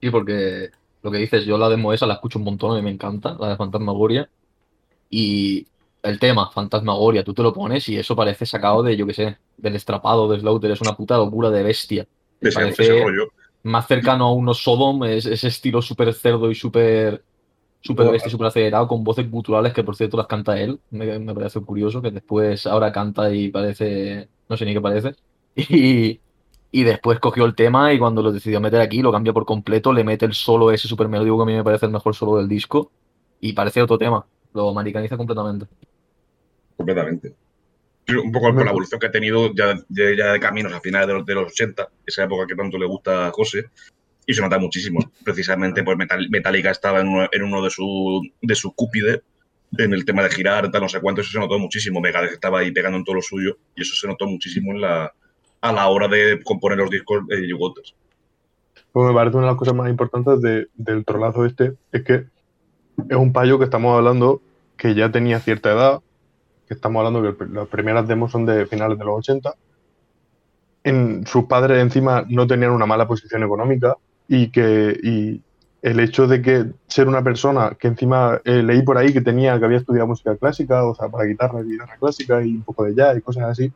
Sí, 0.00 0.10
porque 0.10 0.70
lo 1.02 1.10
que 1.10 1.18
dices, 1.18 1.46
yo 1.46 1.56
la 1.58 1.68
demo 1.68 1.92
esa 1.92 2.06
la 2.06 2.14
escucho 2.14 2.38
un 2.38 2.44
montón 2.44 2.78
y 2.78 2.82
me 2.82 2.90
encanta, 2.90 3.34
la 3.40 3.48
de 3.48 3.56
Fantasmagoria. 3.56 4.28
Y 5.10 5.66
el 6.02 6.18
tema, 6.18 6.50
Fantasmagoria, 6.50 7.24
tú 7.24 7.34
te 7.34 7.42
lo 7.42 7.52
pones 7.52 7.88
y 7.88 7.96
eso 7.98 8.16
parece 8.16 8.46
sacado 8.46 8.82
de, 8.82 8.96
yo 8.96 9.06
qué 9.06 9.14
sé, 9.14 9.38
del 9.56 9.76
estrapado 9.76 10.28
de 10.28 10.40
Slaughter, 10.40 10.70
es 10.72 10.80
una 10.80 10.96
puta 10.96 11.16
locura 11.16 11.50
de 11.50 11.62
bestia. 11.62 12.08
Parece 12.52 12.82
ese 12.82 12.94
rollo. 12.94 13.28
más 13.62 13.86
cercano 13.86 14.26
a 14.26 14.32
unos 14.34 14.62
Sodom, 14.62 15.04
es 15.04 15.26
ese 15.26 15.48
estilo 15.48 15.82
súper 15.82 16.12
cerdo 16.14 16.50
y 16.50 16.54
súper 16.54 17.24
súper 17.80 18.10
bestia, 18.10 18.30
súper 18.30 18.48
acelerado, 18.48 18.88
con 18.88 19.04
voces 19.04 19.30
guturales 19.30 19.72
que 19.72 19.84
por 19.84 19.96
cierto 19.96 20.16
las 20.16 20.26
canta 20.26 20.60
él. 20.60 20.80
Me, 20.90 21.18
me 21.18 21.34
parece 21.34 21.60
curioso 21.60 22.02
que 22.02 22.10
después 22.10 22.66
ahora 22.66 22.92
canta 22.92 23.32
y 23.34 23.50
parece, 23.50 24.30
no 24.48 24.56
sé 24.56 24.64
ni 24.66 24.74
qué 24.74 24.80
parece. 24.80 25.16
Y, 25.56 26.22
Y 26.70 26.84
después 26.84 27.20
cogió 27.20 27.44
el 27.44 27.54
tema 27.54 27.92
y 27.92 27.98
cuando 27.98 28.22
lo 28.22 28.32
decidió 28.32 28.60
meter 28.60 28.80
aquí, 28.80 29.02
lo 29.02 29.12
cambia 29.12 29.32
por 29.32 29.44
completo, 29.46 29.92
le 29.92 30.04
mete 30.04 30.26
el 30.26 30.34
solo 30.34 30.70
ese 30.72 30.88
super 30.88 31.08
melódico 31.08 31.36
que 31.38 31.42
a 31.44 31.46
mí 31.46 31.54
me 31.54 31.64
parece 31.64 31.86
el 31.86 31.92
mejor 31.92 32.14
solo 32.14 32.38
del 32.38 32.48
disco 32.48 32.92
y 33.40 33.52
parece 33.54 33.82
otro 33.82 33.98
tema. 33.98 34.26
Lo 34.54 34.70
americaniza 34.70 35.16
completamente. 35.16 35.66
Completamente. 36.82 37.34
Un 38.08 38.32
poco 38.32 38.52
por 38.52 38.64
la 38.64 38.72
evolución 38.72 38.98
que 38.98 39.06
ha 39.06 39.10
tenido 39.12 39.54
ya, 39.54 39.74
de 39.88 40.40
caminos 40.40 40.72
a 40.72 40.80
finales 40.80 41.06
de 41.06 41.14
los, 41.14 41.24
de 41.24 41.34
los 41.34 41.52
80, 41.52 41.88
esa 42.04 42.24
época 42.24 42.46
que 42.48 42.56
tanto 42.56 42.76
le 42.76 42.86
gusta 42.86 43.28
a 43.28 43.30
José, 43.30 43.66
y 44.26 44.34
se 44.34 44.42
nota 44.42 44.58
muchísimo. 44.58 44.98
Precisamente, 45.24 45.84
pues 45.84 45.96
Metallica 45.96 46.72
estaba 46.72 47.00
en 47.00 47.08
uno, 47.08 47.28
en 47.30 47.42
uno 47.44 47.62
de 47.62 47.70
sus 47.70 48.22
de 48.40 48.54
su 48.56 48.74
cúpide, 48.74 49.22
en 49.78 49.92
el 49.92 50.04
tema 50.04 50.24
de 50.24 50.30
girar, 50.30 50.68
tal, 50.72 50.82
no 50.82 50.88
sé 50.88 51.00
cuánto, 51.00 51.20
eso 51.20 51.30
se 51.30 51.38
notó 51.38 51.56
muchísimo. 51.60 52.00
Megadeth 52.00 52.32
estaba 52.32 52.58
ahí 52.58 52.72
pegando 52.72 52.98
en 52.98 53.04
todo 53.04 53.14
lo 53.14 53.22
suyo, 53.22 53.56
y 53.76 53.82
eso 53.82 53.94
se 53.94 54.08
notó 54.08 54.26
muchísimo 54.26 54.72
en 54.72 54.80
la, 54.80 55.12
a 55.60 55.72
la 55.72 55.86
hora 55.86 56.08
de 56.08 56.42
componer 56.42 56.78
los 56.78 56.90
discos 56.90 57.24
de. 57.28 57.54
Waters. 57.54 57.94
Pues 58.90 59.06
me 59.06 59.14
parece 59.14 59.36
una 59.36 59.46
de 59.46 59.52
las 59.52 59.58
cosas 59.58 59.74
más 59.74 59.88
importantes 59.88 60.40
del 60.74 61.04
trolazo 61.04 61.46
este, 61.46 61.74
es 61.92 62.02
que 62.02 62.24
es 63.08 63.16
un 63.16 63.32
payo 63.32 63.58
que 63.58 63.64
estamos 63.64 63.96
hablando 63.96 64.42
que 64.76 64.94
ya 64.94 65.12
tenía 65.12 65.38
cierta 65.38 65.70
edad, 65.70 66.00
que 66.72 66.76
estamos 66.76 67.04
hablando 67.04 67.36
que 67.36 67.44
las 67.52 67.68
primeras 67.68 68.08
demos 68.08 68.32
son 68.32 68.46
de 68.46 68.66
finales 68.66 68.98
de 68.98 69.04
los 69.04 69.18
80. 69.18 69.54
En, 70.84 71.26
sus 71.26 71.44
padres 71.44 71.82
encima 71.82 72.24
no 72.28 72.46
tenían 72.46 72.70
una 72.70 72.86
mala 72.86 73.06
posición 73.06 73.42
económica 73.42 73.96
y 74.26 74.50
que 74.50 74.98
y 75.02 75.42
el 75.82 76.00
hecho 76.00 76.26
de 76.26 76.40
que 76.40 76.66
ser 76.86 77.08
una 77.08 77.22
persona 77.22 77.76
que 77.78 77.88
encima 77.88 78.40
eh, 78.44 78.62
leí 78.62 78.82
por 78.82 78.96
ahí 78.96 79.12
que 79.12 79.20
tenía 79.20 79.58
que 79.58 79.64
había 79.64 79.78
estudiado 79.78 80.06
música 80.08 80.36
clásica, 80.36 80.84
o 80.84 80.94
sea, 80.94 81.08
para 81.08 81.24
guitarra 81.24 81.62
guitarra 81.62 81.96
clásica 81.98 82.42
y 82.42 82.54
un 82.54 82.62
poco 82.62 82.84
de 82.84 82.94
jazz 82.94 83.18
y 83.18 83.20
cosas 83.20 83.44
así. 83.44 83.70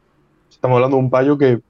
Estamos 0.51 0.77
hablando 0.77 0.97
de 0.97 1.03
un 1.03 1.11
payo 1.11 1.37
que 1.37 1.61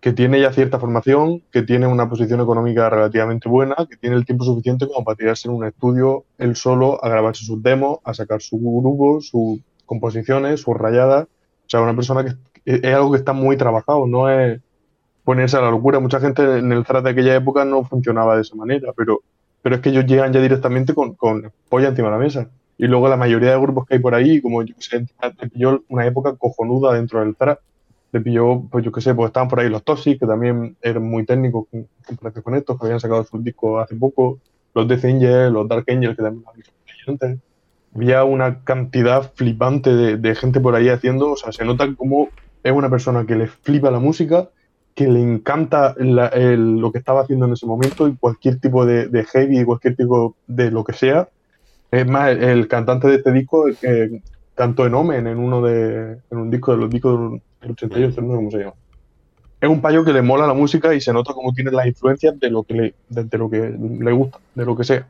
que 0.00 0.12
tiene 0.12 0.38
ya 0.38 0.52
cierta 0.52 0.78
formación, 0.78 1.42
que 1.50 1.62
tiene 1.62 1.86
una 1.86 2.10
posición 2.10 2.38
económica 2.42 2.90
relativamente 2.90 3.48
buena, 3.48 3.74
que 3.88 3.96
tiene 3.96 4.16
el 4.16 4.26
tiempo 4.26 4.44
suficiente 4.44 4.86
como 4.86 5.02
para 5.02 5.16
tirarse 5.16 5.48
en 5.48 5.54
un 5.54 5.64
estudio 5.64 6.24
él 6.36 6.56
solo 6.56 7.02
a 7.02 7.08
grabarse 7.08 7.46
sus 7.46 7.62
demos, 7.62 8.00
a 8.04 8.12
sacar 8.12 8.42
su 8.42 8.58
grupo, 8.58 9.22
sus 9.22 9.60
composiciones, 9.86 10.60
sus 10.60 10.76
rayadas. 10.76 11.24
O 11.24 11.68
sea, 11.68 11.80
una 11.80 11.94
persona 11.94 12.24
que 12.24 12.34
es 12.64 12.94
algo 12.94 13.12
que 13.12 13.18
está 13.18 13.32
muy 13.32 13.56
trabajado, 13.56 14.06
no 14.06 14.28
es 14.28 14.60
ponerse 15.24 15.56
a 15.56 15.60
la 15.60 15.70
locura. 15.70 16.00
Mucha 16.00 16.20
gente 16.20 16.42
en 16.58 16.72
el 16.72 16.84
trap 16.84 17.04
de 17.04 17.10
aquella 17.10 17.34
época 17.34 17.64
no 17.64 17.84
funcionaba 17.84 18.36
de 18.36 18.42
esa 18.42 18.54
manera, 18.54 18.92
pero, 18.96 19.22
pero 19.62 19.76
es 19.76 19.80
que 19.80 19.90
ellos 19.90 20.06
llegan 20.06 20.32
ya 20.32 20.40
directamente 20.40 20.94
con, 20.94 21.14
con 21.14 21.50
polla 21.68 21.88
encima 21.88 22.08
de 22.08 22.14
la 22.14 22.18
mesa. 22.18 22.50
Y 22.76 22.86
luego 22.86 23.08
la 23.08 23.16
mayoría 23.16 23.52
de 23.52 23.60
grupos 23.60 23.86
que 23.86 23.94
hay 23.94 24.00
por 24.00 24.14
ahí, 24.14 24.40
como 24.40 24.62
yo 24.62 24.74
sé, 24.78 25.06
yo 25.54 25.82
una 25.88 26.06
época 26.06 26.34
cojonuda 26.36 26.94
dentro 26.94 27.20
del 27.20 27.36
trap 27.36 27.60
le 28.12 28.20
pilló, 28.20 28.62
pues 28.70 28.84
yo 28.84 28.92
qué 28.92 29.00
sé, 29.00 29.14
pues 29.14 29.28
estaban 29.28 29.48
por 29.48 29.60
ahí 29.60 29.68
los 29.68 29.82
Toxic, 29.82 30.20
que 30.20 30.26
también 30.26 30.76
eran 30.82 31.02
muy 31.02 31.24
técnicos 31.24 31.66
con, 31.68 31.88
con 32.42 32.54
estos, 32.54 32.78
que 32.78 32.86
habían 32.86 33.00
sacado 33.00 33.24
su 33.24 33.38
disco 33.42 33.80
hace 33.80 33.96
poco, 33.96 34.38
los 34.72 34.86
Death 34.86 35.04
Angel, 35.04 35.52
los 35.52 35.68
Dark 35.68 35.84
Angel, 35.88 36.16
que 36.16 36.22
también 36.22 36.44
antes. 37.08 37.38
Había 37.94 38.24
una 38.24 38.64
cantidad 38.64 39.32
flipante 39.34 39.94
de, 40.16 40.34
gente 40.34 40.60
por 40.60 40.74
ahí 40.74 40.88
haciendo, 40.88 41.32
o 41.32 41.36
sea, 41.36 41.52
se 41.52 41.64
nota 41.64 41.94
como 41.94 42.28
es 42.62 42.72
una 42.72 42.90
persona 42.90 43.24
que 43.26 43.36
le 43.36 43.46
flipa 43.46 43.90
la 43.90 44.00
música, 44.00 44.48
que 44.94 45.06
le 45.06 45.20
encanta 45.20 45.94
lo 45.98 46.92
que 46.92 46.98
estaba 46.98 47.22
haciendo 47.22 47.46
en 47.46 47.52
ese 47.52 47.66
momento 47.66 48.08
y 48.08 48.16
cualquier 48.16 48.58
tipo 48.58 48.84
de, 48.86 49.08
de 49.08 49.24
heavy, 49.24 49.64
cualquier 49.64 49.96
tipo 49.96 50.34
de 50.46 50.70
lo 50.70 50.82
que 50.82 50.92
sea. 50.92 51.28
Es 51.90 52.06
más, 52.06 52.30
el, 52.30 52.66
cantante 52.66 53.06
de 53.06 53.16
este 53.16 53.32
disco, 53.32 53.68
el 53.68 53.76
que 53.76 54.22
cantó 54.54 54.86
en 54.86 54.94
Omen, 54.94 55.26
en 55.26 55.38
uno 55.38 55.62
de, 55.62 56.18
en 56.30 56.38
un 56.38 56.50
disco 56.50 56.72
de 56.72 56.78
los 56.78 56.90
discos 56.90 57.40
el 57.62 57.70
88, 57.70 58.20
no 58.20 58.30
sé 58.30 58.36
cómo 58.36 58.50
se 58.50 58.58
llama. 58.58 58.74
Es 59.60 59.68
un 59.68 59.80
payo 59.80 60.04
que 60.04 60.12
le 60.12 60.20
mola 60.20 60.46
la 60.46 60.54
música 60.54 60.94
y 60.94 61.00
se 61.00 61.12
nota 61.12 61.32
cómo 61.32 61.52
tiene 61.52 61.70
las 61.70 61.86
influencias 61.86 62.38
de 62.38 62.50
lo 62.50 62.66
de, 62.68 63.38
lo 63.38 63.48
que 63.48 63.74
le 63.78 64.12
gusta, 64.12 64.38
de 64.54 64.64
lo 64.64 64.76
que 64.76 64.84
sea. 64.84 65.06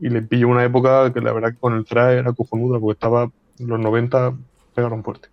Y 0.00 0.08
le 0.08 0.22
pilló 0.22 0.48
una 0.48 0.64
época 0.64 1.12
que 1.12 1.20
la 1.20 1.32
verdad 1.32 1.52
que 1.52 1.58
con 1.58 1.74
el 1.74 1.84
traje 1.84 2.18
era 2.18 2.32
cojonuda, 2.32 2.78
porque 2.80 2.94
estaba 2.94 3.30
los 3.58 3.78
90 3.78 4.36
pegaron 4.74 5.04
fuerte. 5.04 5.28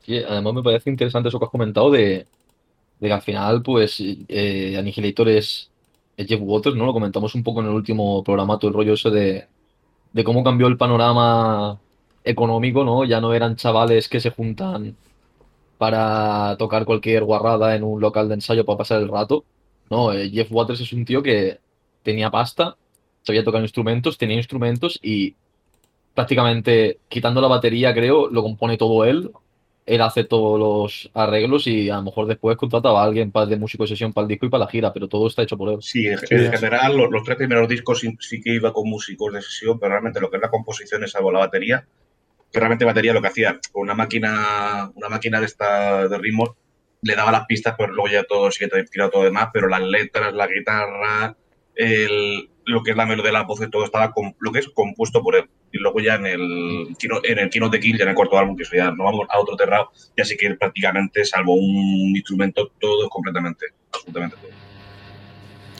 Sí, 0.00 0.18
además 0.18 0.54
me 0.54 0.62
parece 0.62 0.90
interesante 0.90 1.28
eso 1.28 1.38
que 1.38 1.44
has 1.44 1.50
comentado 1.50 1.90
de, 1.90 2.26
de 3.00 3.08
que 3.08 3.12
al 3.12 3.22
final, 3.22 3.62
pues, 3.62 3.98
eh, 4.00 4.76
Annihilator 4.78 5.28
es, 5.28 5.70
Jeff 6.16 6.40
Waters, 6.40 6.76
¿no? 6.76 6.86
Lo 6.86 6.92
comentamos 6.92 7.34
un 7.34 7.42
poco 7.42 7.60
en 7.60 7.66
el 7.66 7.72
último 7.72 8.22
programa, 8.22 8.58
todo 8.58 8.68
el 8.70 8.76
rollo 8.76 8.94
ese 8.94 9.10
de, 9.10 9.48
de 10.12 10.24
cómo 10.24 10.44
cambió 10.44 10.66
el 10.66 10.76
panorama 10.76 11.80
económico, 12.24 12.84
¿no? 12.84 13.04
Ya 13.04 13.20
no 13.20 13.34
eran 13.34 13.56
chavales 13.56 14.08
que 14.08 14.20
se 14.20 14.30
juntan 14.30 14.96
para 15.78 16.56
tocar 16.58 16.84
cualquier 16.84 17.24
guarrada 17.24 17.74
en 17.74 17.82
un 17.84 18.00
local 18.00 18.28
de 18.28 18.34
ensayo 18.34 18.64
para 18.64 18.78
pasar 18.78 19.02
el 19.02 19.08
rato. 19.08 19.44
No, 19.90 20.12
eh, 20.12 20.30
Jeff 20.30 20.48
Waters 20.52 20.80
es 20.80 20.92
un 20.92 21.04
tío 21.04 21.22
que 21.22 21.58
tenía 22.04 22.30
pasta, 22.30 22.76
sabía 23.22 23.44
tocar 23.44 23.62
instrumentos, 23.62 24.18
tenía 24.18 24.36
instrumentos 24.36 24.98
y 25.02 25.34
prácticamente 26.14 26.98
quitando 27.08 27.40
la 27.40 27.48
batería, 27.48 27.94
creo, 27.94 28.28
lo 28.28 28.42
compone 28.42 28.76
todo 28.76 29.04
él. 29.04 29.30
Él 29.84 30.00
hace 30.00 30.22
todos 30.22 30.60
los 30.60 31.10
arreglos 31.12 31.66
y 31.66 31.90
a 31.90 31.96
lo 31.96 32.02
mejor 32.02 32.26
después 32.28 32.56
contrataba 32.56 33.02
a 33.02 33.04
alguien 33.04 33.32
para 33.32 33.46
de 33.46 33.56
músico 33.56 33.82
de 33.82 33.88
sesión 33.88 34.12
para 34.12 34.24
el 34.24 34.28
disco 34.28 34.46
y 34.46 34.48
para 34.48 34.64
la 34.64 34.70
gira, 34.70 34.92
pero 34.92 35.08
todo 35.08 35.26
está 35.26 35.42
hecho 35.42 35.58
por 35.58 35.72
él. 35.72 35.78
Sí, 35.82 36.06
en, 36.06 36.18
general 36.18 36.96
los, 36.96 37.24
tres 37.24 37.36
primeros 37.36 37.68
discos 37.68 37.98
sí, 37.98 38.16
sí, 38.20 38.40
que 38.40 38.54
iba 38.54 38.72
con 38.72 38.88
músicos 38.88 39.32
de 39.32 39.42
sesión, 39.42 39.80
pero 39.80 39.90
realmente 39.90 40.20
lo 40.20 40.30
que 40.30 40.36
es 40.36 40.42
la 40.42 40.50
composición 40.50 41.02
es 41.02 41.10
salvo 41.10 41.32
la 41.32 41.40
batería, 41.40 41.84
que 42.52 42.60
realmente 42.60 42.84
batería 42.84 43.12
lo 43.12 43.20
que 43.20 43.28
hacía 43.28 43.58
con 43.72 43.82
una 43.82 43.94
máquina, 43.94 44.92
una 44.94 45.08
máquina 45.08 45.40
de 45.40 45.46
esta 45.46 46.06
de 46.06 46.18
ritmo, 46.18 46.56
le 47.02 47.16
daba 47.16 47.32
las 47.32 47.46
pistas, 47.46 47.74
pues 47.76 47.90
luego 47.90 48.06
ya 48.08 48.22
todo 48.22 48.52
sigue 48.52 48.84
tirado 48.84 49.10
todo 49.10 49.24
demás, 49.24 49.48
pero 49.52 49.66
las 49.66 49.82
letras, 49.82 50.32
la 50.32 50.46
guitarra, 50.46 51.36
el, 51.74 52.51
lo 52.64 52.82
que 52.82 52.92
es 52.92 52.96
la 52.96 53.06
melodía 53.06 53.30
de 53.30 53.32
la 53.32 53.42
voz, 53.42 53.60
todo 53.70 53.84
estaba 53.84 54.12
lo 54.38 54.52
que 54.52 54.58
es 54.58 54.68
compuesto 54.68 55.22
por 55.22 55.36
él. 55.36 55.44
Y 55.72 55.78
luego 55.78 56.00
ya 56.00 56.16
en 56.16 56.26
el 56.26 56.96
en 57.24 57.38
el 57.38 57.50
Kino 57.50 57.68
de 57.68 57.80
Kill, 57.80 57.96
ya 57.96 58.04
en 58.04 58.10
el 58.10 58.14
cuarto 58.14 58.38
álbum, 58.38 58.56
que 58.56 58.64
eso 58.64 58.76
ya 58.76 58.90
nos 58.90 58.98
vamos 58.98 59.26
a 59.30 59.38
otro 59.38 59.56
terrado, 59.56 59.90
ya 60.16 60.24
sí 60.24 60.36
que 60.36 60.54
prácticamente, 60.54 61.24
salvo 61.24 61.54
un 61.54 62.14
instrumento, 62.14 62.72
todo 62.78 63.04
es 63.04 63.08
completamente, 63.10 63.66
absolutamente 63.92 64.36
todo. 64.36 64.50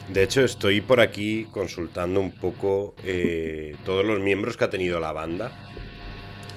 De 0.09 0.23
hecho, 0.23 0.43
estoy 0.43 0.81
por 0.81 1.01
aquí 1.01 1.47
consultando 1.51 2.21
un 2.21 2.33
poco 2.33 2.95
eh, 3.05 3.77
todos 3.85 4.05
los 4.05 4.21
miembros 4.21 4.57
que 4.57 4.65
ha 4.65 4.71
tenido 4.71 5.01
la 5.01 5.13
banda 5.13 5.53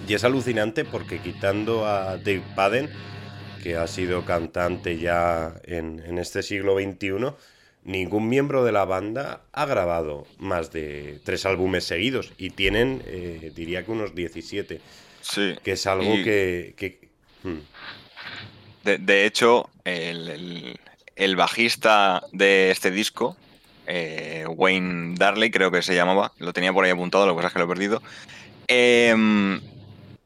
y 0.07 0.13
es 0.13 0.23
alucinante 0.23 0.85
porque 0.85 1.19
quitando 1.19 1.85
a 1.85 2.17
Dave 2.17 2.43
Padden, 2.55 2.89
que 3.63 3.75
ha 3.77 3.87
sido 3.87 4.25
cantante 4.25 4.99
ya 4.99 5.55
en, 5.63 6.19
este 6.19 6.43
siglo 6.43 6.75
XXI, 6.75 7.33
ningún 7.85 8.27
miembro 8.27 8.65
de 8.65 8.71
la 8.71 8.83
banda 8.83 9.41
ha 9.53 9.65
grabado 9.65 10.27
más 10.37 10.71
de 10.71 11.19
tres 11.23 11.45
álbumes 11.45 11.85
seguidos 11.85 12.33
y 12.37 12.49
tienen, 12.49 13.01
eh, 13.05 13.51
diría 13.55 13.85
que 13.85 13.91
unos 13.91 14.13
17. 14.13 14.81
Sí. 15.21 15.55
Que 15.63 15.71
es 15.71 15.87
algo 15.87 16.11
que... 16.23 16.99
Hmm. 17.43 17.59
de, 18.83 19.25
hecho, 19.25 19.69
el, 19.83 21.35
bajista 21.35 22.23
de 22.31 22.71
este 22.71 22.89
disco, 22.91 23.37
eh, 23.85 24.45
Wayne 24.47 25.15
Darley, 25.15 25.51
creo 25.51 25.69
que 25.69 25.83
se 25.83 25.95
llamaba, 25.95 26.31
lo 26.39 26.53
tenía 26.53 26.73
por 26.73 26.85
ahí 26.85 26.91
apuntado, 26.91 27.27
lo 27.27 27.33
que 27.33 27.37
pasa 27.37 27.47
es 27.47 27.53
que 27.53 27.59
lo 27.59 27.65
he 27.65 27.69
perdido. 27.69 28.01
Eh, 28.67 29.59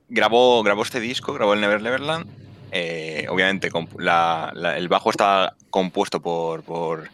grabó, 0.09 0.63
grabó 0.63 0.83
este 0.83 0.99
disco, 0.99 1.33
grabó 1.33 1.53
el 1.53 1.61
Never 1.61 1.81
Neverland. 1.81 2.25
Eh, 2.71 3.25
obviamente, 3.29 3.69
el 3.69 4.87
bajo 4.87 5.09
está 5.09 5.55
compuesto 5.69 6.21
por, 6.21 7.09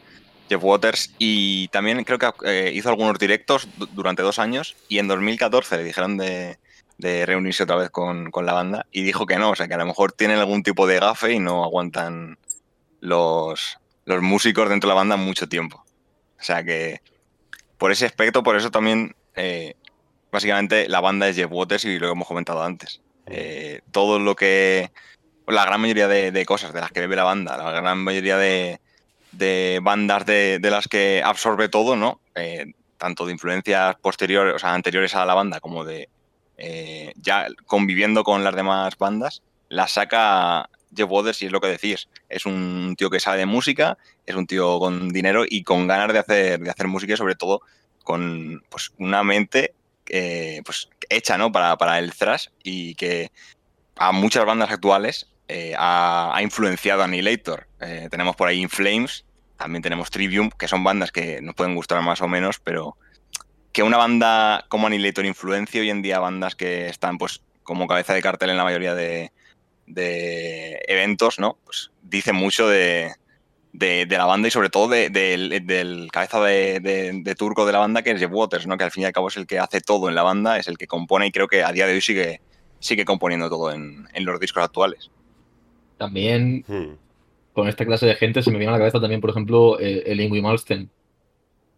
Jeff 0.50 0.64
Waters 0.64 1.14
y 1.18 1.68
también 1.70 2.04
creo 2.04 2.20
que 2.20 2.32
eh, 2.46 2.72
hizo 2.74 2.90
algunos 2.90 3.18
directos 3.18 3.68
durante 3.94 4.22
dos 4.22 4.40
años 4.40 4.76
y 4.88 5.00
en 5.00 5.08
2014 5.08 5.78
le 5.78 5.84
dijeron 5.84 6.18
de, 6.18 6.58
reunirse 7.00 7.64
otra 7.64 7.76
vez 7.76 7.90
con, 7.90 8.32
la 8.44 8.54
banda 8.54 8.86
y 8.92 9.04
dijo 9.04 9.26
que 9.26 9.38
no, 9.38 9.52
o 9.52 9.56
sea 9.56 9.68
que 9.68 9.74
a 9.74 9.78
lo 9.78 9.86
mejor 9.86 10.12
tienen 10.12 10.38
algún 10.38 10.64
tipo 10.64 10.88
de 10.88 11.00
gafe 11.00 11.34
y 11.34 11.40
no 11.40 11.64
aguantan 11.64 12.38
los, 13.00 13.78
los 14.06 14.22
músicos 14.22 14.70
dentro 14.70 14.88
de 14.88 14.92
la 14.92 15.00
banda 15.00 15.18
mucho 15.18 15.50
tiempo. 15.50 15.84
O 16.40 16.44
sea 16.44 16.64
que 16.64 17.02
por 17.78 17.92
ese 17.92 18.06
aspecto, 18.06 18.44
por 18.44 18.56
eso 18.56 18.72
también 18.72 19.16
eh, 19.36 19.76
básicamente 20.32 20.88
la 20.90 21.02
banda 21.02 21.28
es 21.28 21.36
Jeff 21.36 21.52
Waters 21.52 21.86
y 21.86 22.00
lo 22.00 22.08
que 22.08 22.12
hemos 22.14 22.28
comentado 22.28 22.64
antes. 22.64 23.02
Eh, 23.28 23.82
todo 23.92 24.20
lo 24.20 24.36
que. 24.36 24.92
La 25.48 25.66
gran 25.66 25.82
mayoría 25.82 26.08
de, 26.08 26.46
cosas 26.46 26.74
de 26.74 26.82
las 26.82 26.92
que 26.92 27.02
bebe 27.02 27.16
la 27.16 27.24
banda, 27.24 27.56
la 27.58 27.70
gran 27.70 28.00
mayoría 28.00 28.36
de, 28.38 28.80
bandas 29.82 30.26
de, 30.26 30.60
las 30.62 30.88
que 30.88 31.22
absorbe 31.24 31.70
todo, 31.70 31.96
¿no? 31.96 32.20
Eh, 32.36 32.74
tanto 32.98 33.26
de 33.26 33.34
influencias 33.34 33.96
posteriores, 34.02 34.56
o 34.56 34.60
sea, 34.60 34.74
anteriores 34.74 35.16
a 35.16 35.26
la 35.26 35.34
banda, 35.34 35.60
como 35.60 35.84
de 35.84 36.10
eh, 36.58 37.14
ya 37.18 37.48
conviviendo 37.66 38.24
con 38.24 38.44
las 38.44 38.56
demás 38.56 38.98
bandas, 38.98 39.42
la 39.70 39.88
saca 39.88 40.70
Jeff 40.96 41.10
Waters 41.10 41.42
y 41.42 41.48
es 41.48 41.52
lo 41.52 41.62
que 41.62 41.68
decís. 41.68 42.08
Es 42.30 42.46
un 42.46 42.96
tío 42.98 43.10
que 43.10 43.20
sabe 43.20 43.40
de 43.40 43.46
música, 43.46 43.98
es 44.26 44.36
un 44.36 44.48
tío 44.48 44.80
con 44.80 45.10
dinero 45.10 45.44
y 45.48 45.64
con 45.64 45.88
ganas 45.88 46.14
de 46.14 46.20
hacer, 46.20 46.60
de 46.60 46.70
hacer 46.70 46.88
música 46.88 47.14
y 47.14 47.18
sobre 47.18 47.36
todo 47.36 47.62
con 48.04 48.64
pues, 48.70 48.92
una 48.98 49.24
mente 49.24 49.74
eh, 50.08 50.62
pues, 50.64 50.90
hecha 51.10 51.38
¿no? 51.38 51.52
para, 51.52 51.78
para, 51.78 52.00
el 52.00 52.14
thrash 52.14 52.48
y 52.64 52.96
que 52.96 53.32
a 53.96 54.12
muchas 54.12 54.46
bandas 54.46 54.72
actuales 54.72 55.28
eh, 55.48 55.76
ha, 55.78 56.40
influenciado 56.42 57.02
a 57.02 57.06
Annihilator. 57.06 57.68
Eh, 57.86 58.08
tenemos 58.10 58.36
por 58.36 58.48
ahí 58.48 58.62
In 58.62 58.70
Flames, 58.70 59.26
también 59.58 59.82
tenemos 59.82 60.10
Trivium, 60.10 60.50
que 60.50 60.68
son 60.68 60.84
bandas 60.84 61.12
que 61.12 61.42
nos 61.42 61.56
pueden 61.56 61.76
gustar 61.76 62.02
más 62.02 62.22
o 62.22 62.28
menos, 62.28 62.60
pero 62.60 62.98
que 63.72 63.84
una 63.84 63.98
banda 63.98 64.66
como 64.70 64.88
Annihilator 64.88 65.26
influencia 65.26 65.82
hoy 65.82 65.90
en 65.90 66.02
día 66.02 66.20
bandas 66.20 66.56
que 66.56 66.88
están 66.88 67.18
pues 67.18 67.42
como 67.64 67.88
cabeza 67.88 68.14
de 68.14 68.22
cartel 68.22 68.50
en 68.50 68.58
la 68.58 68.64
mayoría 68.64 68.96
de, 68.96 69.32
de 69.88 70.82
eventos, 70.88 71.40
¿no? 71.40 71.58
Pues 71.66 71.92
dice 72.02 72.32
mucho 72.32 72.68
de, 72.68 73.14
de, 73.74 74.06
la 74.10 74.26
banda 74.26 74.48
y 74.48 74.52
sobre 74.52 74.70
todo 74.70 74.90
del 74.90 76.08
cabeza 76.12 76.42
de, 76.42 77.36
turco 77.38 77.66
de 77.66 77.74
la 77.74 77.80
banda 77.80 78.02
que 78.02 78.12
es 78.12 78.20
Jeff 78.20 78.32
Waters, 78.32 78.68
¿no? 78.68 78.78
Que 78.78 78.86
al 78.86 78.92
fin 78.92 79.04
y 79.04 79.06
al 79.06 79.14
cabo 79.14 79.28
es 79.28 79.38
el 79.38 79.48
que 79.48 79.60
hace 79.60 79.82
todo 79.82 80.10
en 80.10 80.16
la 80.16 80.24
banda, 80.24 80.58
es 80.58 80.68
el 80.68 80.78
que 80.78 80.88
compone 80.88 81.28
y 81.28 81.32
creo 81.32 81.48
que 81.48 81.64
a 81.64 81.72
día 81.72 81.88
de 81.88 81.94
hoy 81.94 82.02
sigue, 82.02 82.42
sigue 82.80 83.06
componiendo 83.06 83.50
todo 83.50 83.72
en, 83.72 84.08
los 84.14 84.40
discos 84.40 84.64
actuales. 84.64 85.12
También 85.98 86.64
hmm. 86.68 87.05
Con 87.56 87.68
esta 87.68 87.86
clase 87.86 88.06
de 88.06 88.16
gente 88.16 88.44
se 88.44 88.52
me 88.52 88.60
viene 88.60 88.70
a 88.70 88.74
la 88.74 88.80
cabeza 88.80 89.00
también, 89.00 89.22
por 89.22 89.32
ejemplo, 89.32 89.80
el, 89.80 90.04
el 90.06 90.22
Ingui 90.22 90.42
Malmsteen. 90.42 90.90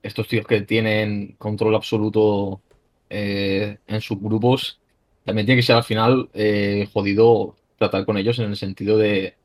Estos 0.04 0.28
tíos 0.28 0.46
que 0.46 0.62
tienen 0.62 1.36
control 1.38 1.76
absoluto 1.76 2.62
eh, 3.10 3.78
en 3.88 4.02
sus 4.02 4.20
grupos, 4.20 4.80
también 5.24 5.46
tiene 5.46 5.60
que 5.60 5.66
ser 5.66 5.76
al 5.76 5.84
final 5.84 6.30
eh, 6.34 6.90
jodido 6.92 7.56
tratar 7.78 8.06
con 8.06 8.18
ellos 8.18 8.40
en 8.40 8.46
el 8.46 8.56
sentido 8.58 8.98
de 8.98 9.36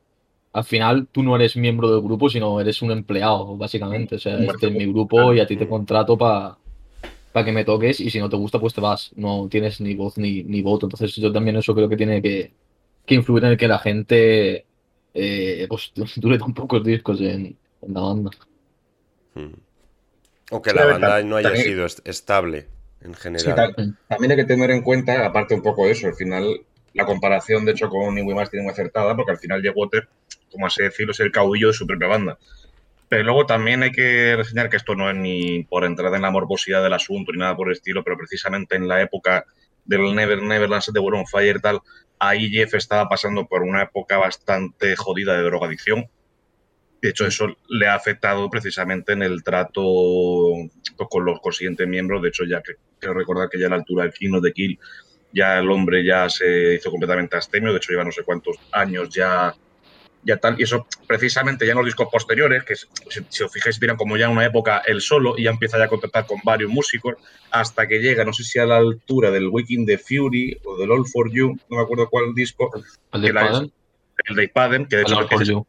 al 0.53 0.65
final 0.65 1.07
tú 1.11 1.23
no 1.23 1.35
eres 1.37 1.57
miembro 1.57 1.91
del 1.91 2.03
grupo, 2.03 2.29
sino 2.29 2.61
eres 2.61 2.83
un 2.83 2.91
empleado, 2.91 3.57
básicamente. 3.57 4.17
O 4.17 4.19
sea, 4.19 4.39
este 4.39 4.67
es 4.67 4.73
mi 4.73 4.87
grupo 4.87 5.33
y 5.33 5.41
a 5.41 5.47
ti 5.47 5.57
te 5.57 5.67
contrato 5.67 6.19
para 6.19 6.57
que 7.45 7.53
me 7.53 7.65
toques 7.65 8.01
y 8.01 8.11
si 8.11 8.19
no 8.19 8.29
te 8.29 8.37
gusta, 8.37 8.59
pues 8.59 8.75
te 8.75 8.81
vas. 8.81 9.13
No 9.17 9.49
tienes 9.51 9.81
ni 9.81 9.95
voz 9.95 10.19
ni, 10.19 10.43
ni 10.43 10.61
voto. 10.61 10.87
Entonces 10.87 11.17
yo 11.17 11.33
también 11.33 11.57
eso 11.57 11.75
creo 11.75 11.89
que 11.89 11.97
tiene 11.97 12.21
que, 12.21 12.53
influir 13.09 13.45
en 13.45 13.51
el 13.53 13.57
que 13.57 13.69
la 13.69 13.79
gente 13.79 14.67
eh, 15.15 15.67
pues 15.69 15.93
dure 16.17 16.39
tan 16.39 16.55
pocos 16.55 16.85
discos 16.85 17.21
en, 17.21 17.57
la 17.83 18.01
banda. 18.01 18.31
Hmm. 19.35 19.55
O 20.51 20.61
que 20.61 20.73
la 20.73 20.87
banda 20.87 21.23
no 21.23 21.37
haya 21.37 21.57
sido 21.57 21.87
estable 21.87 22.69
en 23.01 23.15
general. 23.15 23.75
también 24.09 24.31
hay 24.33 24.37
que 24.37 24.45
tener 24.45 24.71
en 24.71 24.83
cuenta, 24.83 25.25
aparte 25.25 25.55
un 25.55 25.63
poco 25.63 25.87
de 25.87 25.93
eso, 25.93 26.07
al 26.07 26.15
final 26.15 26.61
la 26.95 27.07
comparación, 27.07 27.65
de 27.65 27.73
hecho, 27.73 27.89
con 27.89 28.17
Iwi 28.17 28.35
tiene 28.51 28.65
muy 28.65 28.73
acertada, 28.73 29.17
porque 29.17 29.33
al 29.33 29.39
final 29.39 29.63
Jack 29.63 29.77
Water, 29.77 30.09
como 30.51 30.67
así 30.67 30.83
decirlo, 30.83 31.13
es 31.13 31.21
el 31.21 31.33
caudillo 31.33 31.69
de 31.69 31.73
su 31.73 31.87
propia 31.87 32.09
banda. 32.09 32.39
Pero 33.09 33.25
luego 33.25 33.47
también 33.47 33.83
hay 33.83 33.93
que 33.93 34.37
reseñar 34.37 34.71
que 34.71 34.77
esto 34.77 34.95
no 34.95 35.11
es 35.11 35.17
ni 35.17 35.65
por 35.65 35.85
entrar 35.85 36.15
en 36.15 36.23
la 36.23 36.31
morbosidad 36.31 36.83
del 36.83 36.93
asunto 36.93 37.33
ni 37.33 37.39
nada 37.39 37.57
por 37.57 37.69
el 37.69 37.73
estilo, 37.73 38.03
pero 38.05 38.17
precisamente 38.17 38.77
en 38.77 38.89
la 38.89 39.01
época 39.03 39.45
del 39.85 40.15
Never 40.15 40.43
Neverland 40.43 40.85
de 40.93 41.01
World 41.01 41.21
on 41.21 41.27
Fire 41.27 41.57
y 41.57 41.61
tal, 41.61 41.81
ahí 42.23 42.49
Jeff 42.51 42.75
estaba 42.75 43.09
pasando 43.09 43.47
por 43.47 43.63
una 43.63 43.83
época 43.83 44.17
bastante 44.17 44.95
jodida 44.95 45.37
de 45.37 45.43
drogadicción. 45.43 46.07
De 47.03 47.09
hecho, 47.09 47.27
eso 47.27 47.57
le 47.69 47.89
ha 47.89 47.95
afectado 47.95 48.49
precisamente 48.49 49.13
en 49.13 49.23
el 49.23 49.43
trato 49.43 49.83
con 51.11 51.25
los 51.25 51.41
consiguientes 51.41 51.89
miembros. 51.89 52.23
De 52.23 52.29
hecho, 52.29 52.45
ya 52.45 52.63
quiero 53.01 53.15
recordar 53.15 53.49
que 53.49 53.59
ya 53.59 53.67
a 53.67 53.71
la 53.71 53.77
altura 53.77 54.05
del 54.05 54.13
Kino 54.13 54.41
de 54.41 54.53
Kill 54.53 54.79
ya 55.33 55.59
el 55.59 55.69
hombre 55.69 56.05
ya 56.05 56.29
se 56.29 56.75
hizo 56.75 56.91
completamente 56.91 57.37
astemio, 57.37 57.73
de 57.73 57.79
hecho 57.79 57.91
lleva 57.91 58.05
no 58.05 58.13
sé 58.13 58.23
cuántos 58.23 58.57
años 58.71 59.09
ya, 59.09 59.53
ya 60.25 60.39
y 60.57 60.63
eso 60.63 60.87
precisamente 61.07 61.67
ya 61.67 61.73
en 61.73 61.79
los 61.79 61.87
discos 61.87 62.09
posteriores, 62.11 62.65
que 62.65 62.75
si, 62.77 63.43
os 63.43 63.53
fijáis, 63.53 63.81
miran 63.81 63.97
como 63.97 64.17
ya 64.17 64.27
en 64.27 64.33
una 64.33 64.45
época 64.45 64.83
el 64.87 65.01
solo 65.01 65.35
y 65.37 65.45
ya 65.45 65.51
empieza 65.51 65.79
ya 65.79 65.85
a 65.85 65.89
contactar 65.89 66.27
con 66.27 66.41
varios 66.45 66.71
músicos, 66.71 67.17
hasta 67.51 67.89
que 67.89 67.99
llega, 67.99 68.25
no 68.25 68.33
sé 68.33 68.45
si 68.45 68.59
a 68.59 68.67
la 68.67 68.77
altura 68.77 69.31
del 69.31 69.49
Waking 69.49 69.87
the 69.87 69.99
Fury 69.99 70.59
o 70.65 70.77
del 70.77 70.91
All 70.91 71.07
For 71.07 71.31
You, 71.33 71.57
no 71.69 71.77
me 71.77 71.83
acuerdo 71.83 72.09
cuál 72.09 72.35
disco. 72.35 72.71
El 73.13 73.23
de 73.23 73.29
El 74.29 74.37
de 74.37 74.45
Ipaden, 74.45 74.87
que 74.87 74.97
de 74.97 75.03
hecho 75.03 75.67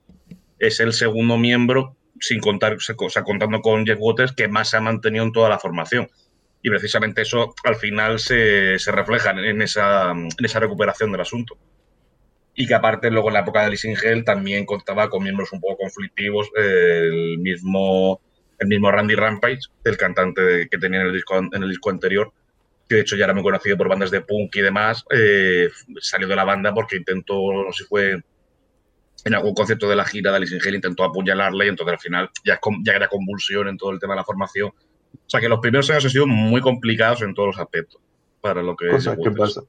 es, 0.60 0.80
el 0.80 0.94
segundo 0.94 1.38
miembro, 1.38 1.98
sin 2.20 2.40
contar, 2.40 2.74
o 2.74 3.10
sea, 3.10 3.24
contando 3.24 3.62
con 3.62 3.86
Jeff 3.86 3.98
Waters, 4.00 4.34
que 4.34 4.48
más 4.48 4.70
se 4.70 4.78
ha 4.78 4.82
mantenido 4.82 5.26
en 5.26 5.32
toda 5.32 5.50
la 5.50 5.60
formación 5.60 6.10
y 6.66 6.70
precisamente 6.70 7.24
eso 7.24 7.54
al 7.66 7.76
final 7.76 8.20
se, 8.20 8.80
se 8.80 8.92
refleja 8.92 9.32
en 9.32 9.62
esa, 9.62 10.12
en 10.12 10.30
esa 10.46 10.60
recuperación 10.62 11.12
del 11.12 11.20
asunto. 11.20 11.58
Y 12.56 12.68
que 12.68 12.74
aparte 12.76 13.10
luego 13.10 13.30
en 13.30 13.34
la 13.34 13.40
época 13.40 13.64
de 13.64 13.72
Lissingel 13.72 14.24
también 14.24 14.66
contaba 14.66 15.10
con 15.10 15.24
miembros 15.24 15.52
un 15.54 15.60
poco 15.60 15.78
conflictivos, 15.78 16.50
el 16.56 17.40
mismo, 17.40 18.22
el 18.60 18.68
mismo 18.68 18.92
Randy 18.92 19.16
Rampage, 19.16 19.62
el 19.84 19.98
cantante 19.98 20.68
que 20.70 20.78
tenía 20.78 21.02
en 21.02 21.08
el, 21.08 21.14
disco, 21.14 21.38
en 21.38 21.64
el 21.64 21.70
disco 21.70 21.90
anterior, 21.90 22.32
que 22.88 22.96
de 22.96 23.02
hecho 23.02 23.16
ya 23.16 23.26
era 23.26 23.34
muy 23.34 23.44
conocido 23.44 23.78
por 23.78 23.90
bandas 23.90 24.12
de 24.12 24.22
punk 24.22 24.56
y 24.56 24.62
demás, 24.62 25.04
eh, 25.10 25.70
salió 26.00 26.28
de 26.28 26.36
la 26.36 26.44
banda 26.44 26.74
porque 26.74 26.98
intentó, 26.98 27.36
no 27.52 27.72
sé 27.72 27.84
si 27.84 27.90
fue 27.90 28.22
en 29.26 29.34
algún 29.34 29.54
concepto 29.54 29.90
de 29.90 29.96
la 29.96 30.06
gira 30.06 30.32
de 30.32 30.38
Alice 30.38 30.70
intentó 30.70 31.04
apuñalarle 31.04 31.66
y 31.66 31.70
entonces 31.70 31.94
al 31.94 32.00
final 32.00 32.30
ya, 32.46 32.60
ya 32.84 32.94
era 32.94 33.08
convulsión 33.08 33.68
en 33.68 33.78
todo 33.78 33.92
el 33.92 34.00
tema 34.00 34.14
de 34.14 34.18
la 34.18 34.26
formación 34.26 34.72
o 35.16 35.30
sea 35.30 35.40
que 35.40 35.50
los 35.50 35.60
primeros 35.60 35.90
años 35.90 36.06
han 36.06 36.12
sido 36.12 36.28
muy 36.28 36.62
complicados 36.62 37.22
en 37.22 37.34
todos 37.34 37.48
los 37.48 37.60
aspectos 37.60 38.02
para 38.42 38.62
lo 38.62 38.76
que 38.76 38.90
Cosas 38.90 39.18
que 39.24 39.32
pasa. 39.32 39.62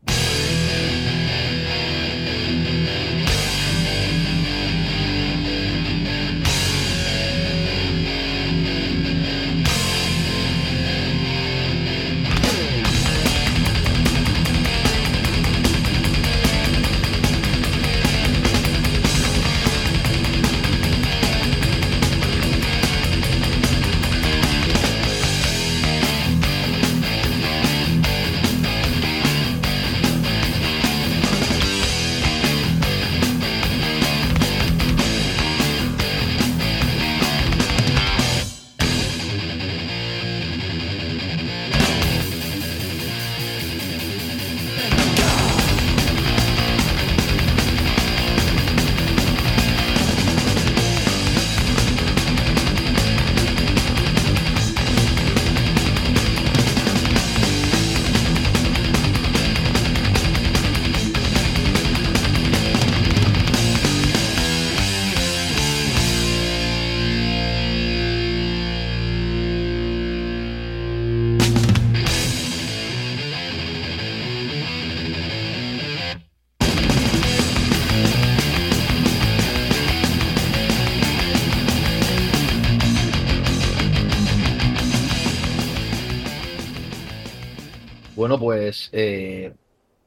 Eh, 88.97 89.53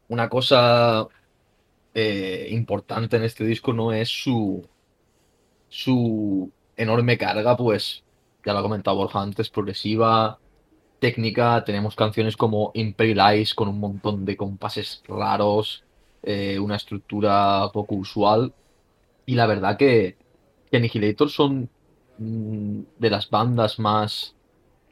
una 0.08 0.30
cosa 0.30 1.08
eh, 1.94 2.48
importante 2.52 3.18
en 3.18 3.24
este 3.24 3.44
disco 3.44 3.74
no 3.74 3.92
es 3.92 4.08
su, 4.08 4.66
su 5.68 6.50
enorme 6.78 7.18
carga, 7.18 7.58
pues 7.58 8.06
ya 8.46 8.54
lo 8.54 8.60
ha 8.60 8.62
comentado 8.62 8.96
Borja 8.96 9.22
antes, 9.22 9.50
progresiva, 9.50 10.40
técnica. 11.00 11.66
Tenemos 11.66 11.98
canciones 11.98 12.38
como 12.38 12.72
Imperial 12.76 13.38
Ice 13.38 13.54
con 13.54 13.68
un 13.68 13.78
montón 13.82 14.24
de 14.24 14.38
compases 14.38 15.04
raros, 15.06 15.84
eh, 16.24 16.58
una 16.58 16.78
estructura 16.78 17.70
poco 17.74 17.96
usual. 17.96 18.54
Y 19.26 19.36
la 19.36 19.48
verdad 19.48 19.76
que, 19.76 20.16
que 20.72 20.78
Annihilator 20.78 21.30
son 21.30 21.70
mm, 22.20 22.80
de 23.00 23.10
las 23.10 23.30
bandas 23.30 23.80
más 23.80 24.37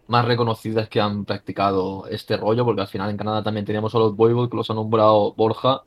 más 0.07 0.25
reconocidas 0.25 0.89
que 0.89 1.01
han 1.01 1.25
practicado 1.25 2.07
este 2.07 2.37
rollo, 2.37 2.65
porque 2.65 2.81
al 2.81 2.87
final 2.87 3.09
en 3.09 3.17
Canadá 3.17 3.43
también 3.43 3.65
teníamos 3.65 3.93
a 3.95 3.99
los 3.99 4.15
Voivod, 4.15 4.49
que 4.49 4.57
los 4.57 4.69
ha 4.69 4.73
nombrado 4.73 5.33
Borja, 5.33 5.83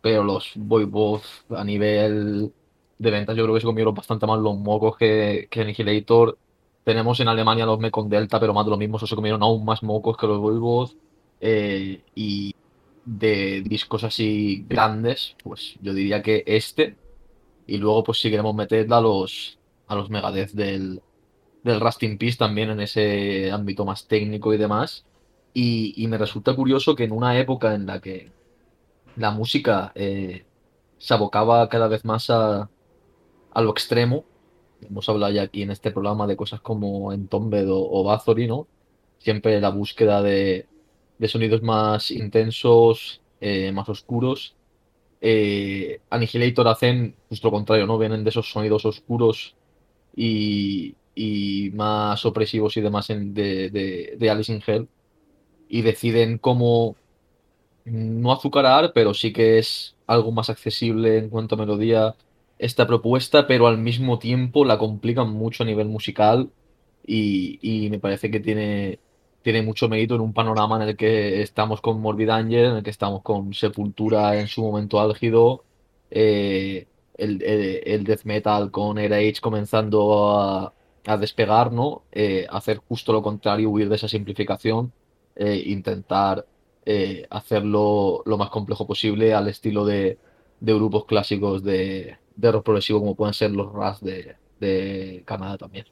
pero 0.00 0.24
los 0.24 0.52
Voivod 0.56 1.22
a 1.50 1.64
nivel 1.64 2.52
de 2.98 3.10
ventas 3.10 3.36
yo 3.36 3.44
creo 3.44 3.54
que 3.54 3.60
se 3.60 3.66
comieron 3.66 3.94
bastante 3.94 4.26
más 4.26 4.38
los 4.40 4.56
mocos 4.58 4.96
que, 4.96 5.48
que 5.50 5.62
Annihilator. 5.62 6.38
Tenemos 6.84 7.20
en 7.20 7.28
Alemania 7.28 7.66
los 7.66 7.78
Mekon 7.78 8.08
Delta, 8.08 8.40
pero 8.40 8.54
más 8.54 8.64
de 8.64 8.70
lo 8.70 8.76
mismo, 8.76 8.98
se 8.98 9.14
comieron 9.14 9.42
aún 9.42 9.64
más 9.64 9.82
mocos 9.82 10.16
que 10.16 10.26
los 10.26 10.38
Voivod. 10.38 10.90
Eh, 11.40 12.02
y 12.14 12.54
de 13.04 13.62
discos 13.62 14.04
así 14.04 14.64
grandes, 14.68 15.36
pues 15.42 15.76
yo 15.80 15.94
diría 15.94 16.22
que 16.22 16.44
este. 16.46 16.96
Y 17.66 17.78
luego 17.78 18.04
pues 18.04 18.20
si 18.20 18.30
queremos 18.30 18.54
meterla 18.54 18.98
a 18.98 19.00
los, 19.00 19.58
a 19.86 19.94
los 19.94 20.10
Megadeth 20.10 20.52
del, 20.52 21.02
del 21.62 21.80
Rust 21.80 22.02
in 22.02 22.18
Peace 22.18 22.36
también 22.36 22.70
en 22.70 22.80
ese 22.80 23.50
ámbito 23.50 23.84
más 23.84 24.06
técnico 24.06 24.52
y 24.52 24.58
demás. 24.58 25.04
Y, 25.54 25.94
y 26.02 26.08
me 26.08 26.18
resulta 26.18 26.54
curioso 26.54 26.94
que 26.94 27.04
en 27.04 27.12
una 27.12 27.38
época 27.38 27.74
en 27.74 27.86
la 27.86 28.00
que 28.00 28.30
la 29.16 29.30
música 29.30 29.92
eh, 29.94 30.44
se 30.98 31.14
abocaba 31.14 31.68
cada 31.68 31.88
vez 31.88 32.04
más 32.04 32.30
a, 32.30 32.70
a 33.52 33.62
lo 33.62 33.70
extremo, 33.70 34.24
hemos 34.80 35.08
hablado 35.08 35.32
ya 35.32 35.42
aquí 35.42 35.62
en 35.62 35.70
este 35.70 35.90
programa 35.90 36.26
de 36.26 36.36
cosas 36.36 36.60
como 36.60 37.12
Entombed 37.12 37.70
o, 37.70 37.78
o 37.78 38.04
Bathory, 38.04 38.46
¿no? 38.48 38.66
Siempre 39.18 39.60
la 39.60 39.68
búsqueda 39.70 40.22
de, 40.22 40.66
de 41.18 41.28
sonidos 41.28 41.62
más 41.62 42.10
intensos, 42.10 43.20
eh, 43.40 43.70
más 43.72 43.88
oscuros. 43.88 44.56
Eh, 45.20 46.00
Annihilator 46.10 46.66
hacen 46.66 47.14
justo 47.28 47.48
lo 47.48 47.52
contrario, 47.52 47.86
¿no? 47.86 47.98
Vienen 47.98 48.24
de 48.24 48.30
esos 48.30 48.50
sonidos 48.50 48.84
oscuros 48.84 49.54
y, 50.16 50.96
y 51.14 51.70
más 51.74 52.24
opresivos 52.26 52.76
y 52.76 52.80
demás 52.82 53.08
de, 53.08 53.70
de, 53.70 54.14
de 54.18 54.30
Alice 54.30 54.52
in 54.52 54.62
Hell. 54.66 54.88
Y 55.68 55.82
deciden 55.82 56.38
cómo 56.38 56.98
no 57.84 58.32
azucarar, 58.32 58.92
pero 58.94 59.14
sí 59.14 59.32
que 59.32 59.58
es 59.58 59.96
algo 60.06 60.32
más 60.32 60.50
accesible 60.50 61.18
en 61.18 61.30
cuanto 61.30 61.54
a 61.54 61.58
melodía 61.58 62.16
esta 62.58 62.86
propuesta, 62.86 63.46
pero 63.46 63.66
al 63.66 63.78
mismo 63.78 64.18
tiempo 64.18 64.64
la 64.64 64.78
complican 64.78 65.30
mucho 65.30 65.62
a 65.64 65.66
nivel 65.66 65.88
musical 65.88 66.52
y, 67.02 67.58
y 67.86 67.90
me 67.90 67.98
parece 67.98 68.30
que 68.30 68.38
tiene, 68.40 69.00
tiene 69.42 69.62
mucho 69.62 69.88
mérito 69.88 70.14
en 70.14 70.20
un 70.20 70.32
panorama 70.34 70.76
en 70.82 70.88
el 70.90 70.96
que 70.96 71.42
estamos 71.42 71.80
con 71.80 72.00
Morbid 72.00 72.28
Angel, 72.30 72.66
en 72.66 72.76
el 72.76 72.82
que 72.84 72.90
estamos 72.90 73.22
con 73.22 73.52
Sepultura 73.54 74.38
en 74.38 74.46
su 74.48 74.62
momento 74.62 75.00
álgido, 75.00 75.64
eh, 76.10 76.88
el, 77.14 77.42
el- 77.42 77.80
el 77.84 78.04
death 78.04 78.24
metal 78.24 78.70
con 78.70 78.98
Era 78.98 79.16
Age 79.16 79.40
comenzando 79.40 80.30
a, 80.38 80.74
a 81.06 81.16
despegar, 81.16 81.72
¿no? 81.72 82.02
Eh, 82.12 82.46
hacer 82.50 82.78
justo 82.78 83.12
lo 83.12 83.22
contrario, 83.22 83.70
huir 83.70 83.88
de 83.88 83.96
esa 83.96 84.08
simplificación, 84.08 84.92
eh, 85.36 85.62
intentar 85.66 86.46
eh, 86.84 87.26
hacerlo 87.30 88.22
lo 88.26 88.38
más 88.38 88.50
complejo 88.50 88.86
posible 88.86 89.34
al 89.34 89.48
estilo 89.48 89.84
de, 89.84 90.18
de 90.60 90.74
grupos 90.74 91.04
clásicos 91.06 91.62
de, 91.64 92.18
de 92.36 92.52
rock 92.52 92.64
progresivo 92.64 93.00
como 93.00 93.14
pueden 93.14 93.34
ser 93.34 93.50
los 93.50 93.72
Ras 93.72 94.00
de, 94.00 94.36
de 94.60 95.22
Canadá 95.24 95.58
también. 95.58 95.86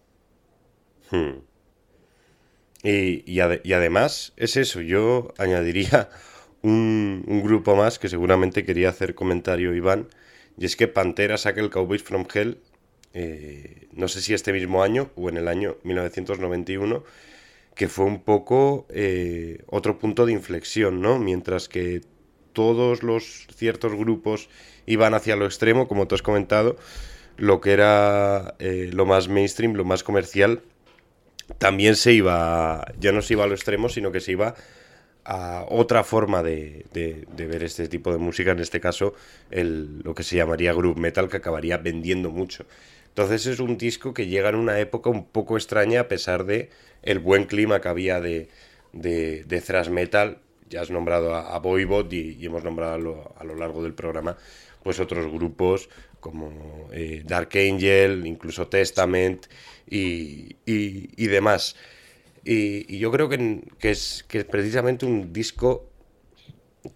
Hmm. 1.10 1.40
Y, 2.82 3.30
y 3.30 3.40
ade- 3.40 3.60
y 3.64 3.72
además 3.72 4.32
es 4.36 4.56
eso, 4.56 4.80
yo 4.80 5.34
añadiría 5.38 6.08
un, 6.62 7.24
un 7.26 7.42
grupo 7.42 7.74
más 7.76 7.98
que 7.98 8.08
seguramente 8.08 8.64
quería 8.64 8.88
hacer 8.90 9.14
comentario 9.14 9.74
Iván, 9.74 10.08
y 10.56 10.66
es 10.66 10.76
que 10.76 10.88
Pantera 10.88 11.36
saca 11.36 11.60
el 11.60 11.70
Cowboys 11.70 12.02
from 12.02 12.26
Hell, 12.32 12.58
eh, 13.14 13.88
no 13.92 14.08
sé 14.08 14.20
si 14.22 14.34
este 14.34 14.52
mismo 14.52 14.82
año 14.82 15.10
o 15.16 15.28
en 15.28 15.36
el 15.36 15.48
año 15.48 15.76
1991, 15.84 17.04
que 17.74 17.88
fue 17.88 18.04
un 18.04 18.22
poco 18.22 18.86
eh, 18.90 19.62
otro 19.68 19.98
punto 19.98 20.26
de 20.26 20.32
inflexión, 20.32 21.00
¿no? 21.00 21.18
Mientras 21.18 21.68
que 21.68 22.02
todos 22.52 23.02
los 23.02 23.46
ciertos 23.54 23.94
grupos 23.94 24.48
iban 24.86 25.14
hacia 25.14 25.36
lo 25.36 25.46
extremo, 25.46 25.88
como 25.88 26.06
tú 26.08 26.14
has 26.14 26.22
comentado, 26.22 26.76
lo 27.36 27.60
que 27.60 27.72
era 27.72 28.54
eh, 28.58 28.90
lo 28.92 29.06
más 29.06 29.28
mainstream, 29.28 29.74
lo 29.74 29.84
más 29.84 30.02
comercial, 30.04 30.62
también 31.58 31.96
se 31.96 32.12
iba, 32.12 32.84
ya 32.98 33.12
no 33.12 33.22
se 33.22 33.34
iba 33.34 33.44
a 33.44 33.46
lo 33.46 33.54
extremo, 33.54 33.88
sino 33.88 34.12
que 34.12 34.20
se 34.20 34.32
iba 34.32 34.54
a 35.24 35.66
otra 35.68 36.04
forma 36.04 36.42
de, 36.42 36.86
de- 36.92 37.26
de 37.36 37.46
ver 37.46 37.62
este 37.64 37.88
tipo 37.88 38.12
de 38.12 38.18
música, 38.18 38.52
en 38.52 38.60
este 38.60 38.80
caso 38.80 39.14
el, 39.50 40.00
lo 40.02 40.14
que 40.14 40.22
se 40.22 40.36
llamaría 40.36 40.72
group 40.72 40.98
metal, 40.98 41.28
que 41.28 41.38
acabaría 41.38 41.78
vendiendo 41.78 42.30
mucho. 42.30 42.66
Entonces 43.20 43.46
es 43.52 43.60
un 43.60 43.76
disco 43.76 44.14
que 44.14 44.28
llega 44.28 44.48
en 44.48 44.54
una 44.54 44.78
época 44.80 45.10
un 45.10 45.26
poco 45.26 45.58
extraña 45.58 46.00
a 46.00 46.08
pesar 46.08 46.46
de 46.46 46.70
el 47.02 47.18
buen 47.18 47.44
clima 47.44 47.78
que 47.82 47.88
había 47.88 48.18
de, 48.18 48.48
de, 48.94 49.60
thrash 49.60 49.90
metal. 49.90 50.38
Ya 50.70 50.80
has 50.80 50.90
nombrado 50.90 51.34
a, 51.34 51.54
a 51.54 51.58
Voivod 51.58 52.10
y, 52.12 52.42
hemos 52.46 52.64
nombrado 52.64 53.34
a 53.36 53.44
lo, 53.44 53.54
largo 53.56 53.82
del 53.82 53.92
programa 53.92 54.38
pues 54.82 55.00
otros 55.00 55.30
grupos 55.30 55.90
como 56.18 56.88
eh, 56.94 57.22
Dark 57.26 57.50
Angel, 57.56 58.26
incluso 58.26 58.68
Testament 58.68 59.48
y, 59.86 60.56
y- 60.64 61.10
y 61.22 61.26
demás. 61.26 61.76
Y 62.42 62.96
yo 62.96 63.10
creo 63.12 63.28
que, 63.28 63.60
que 63.78 63.90
es, 63.90 64.24
que 64.28 64.38
es 64.38 64.44
precisamente 64.46 65.04
un 65.04 65.30
disco 65.30 65.90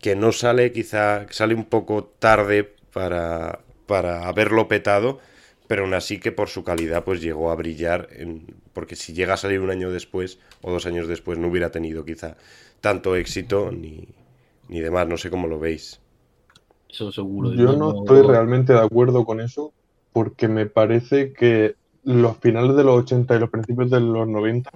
que 0.00 0.16
no 0.16 0.32
sale, 0.32 0.72
quizá 0.72 1.26
sale 1.30 1.54
un 1.54 1.64
poco 1.64 2.04
tarde 2.18 2.64
para, 2.92 3.60
para 3.86 4.26
haberlo 4.28 4.68
petado, 4.68 5.20
pero 5.66 5.82
aún 5.84 5.94
así 5.94 6.18
que 6.20 6.32
por 6.32 6.48
su 6.48 6.64
calidad 6.64 7.04
pues 7.04 7.20
llegó 7.20 7.50
a 7.50 7.54
brillar, 7.54 8.08
en- 8.12 8.46
porque 8.72 8.96
si 8.96 9.12
llega 9.12 9.34
a 9.34 9.36
salir 9.38 9.60
un 9.60 9.70
año 9.70 9.90
después 9.90 10.38
o 10.62 10.70
dos 10.72 10.86
años 10.86 11.08
después 11.08 11.38
no 11.38 11.48
hubiera 11.48 11.70
tenido 11.70 12.04
quizá 12.04 12.36
tanto 12.80 13.16
éxito 13.16 13.70
ni, 13.72 14.08
ni 14.68 14.80
demás, 14.80 15.08
no 15.08 15.16
sé 15.16 15.30
cómo 15.30 15.46
lo 15.48 15.58
veis. 15.58 16.00
Eso 16.88 17.10
seguro. 17.10 17.52
Yo 17.54 17.76
no 17.76 18.00
estoy 18.00 18.22
realmente 18.22 18.72
de 18.72 18.80
acuerdo 18.80 19.24
con 19.24 19.40
eso 19.40 19.72
porque 20.12 20.48
me 20.48 20.66
parece 20.66 21.32
que 21.32 21.74
los 22.04 22.36
finales 22.38 22.76
de 22.76 22.84
los 22.84 23.02
80 23.02 23.34
y 23.34 23.40
los 23.40 23.50
principios 23.50 23.90
de 23.90 24.00
los 24.00 24.28
90 24.28 24.70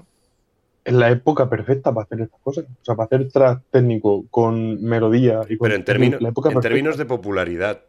es 0.84 0.94
la 0.94 1.10
época 1.10 1.48
perfecta 1.48 1.92
para 1.92 2.04
hacer 2.04 2.22
estas 2.22 2.40
cosas. 2.40 2.64
O 2.64 2.84
sea, 2.84 2.96
para 2.96 3.06
hacer 3.06 3.30
trap 3.30 3.62
técnico 3.70 4.24
con 4.30 4.82
melodía 4.82 5.42
y 5.48 5.58
con... 5.58 5.68
Pero 5.68 5.76
en, 5.76 5.84
términos 5.84 6.22
la 6.22 6.30
época 6.30 6.50
en 6.50 6.60
términos 6.60 6.96
de 6.96 7.04
popularidad. 7.04 7.82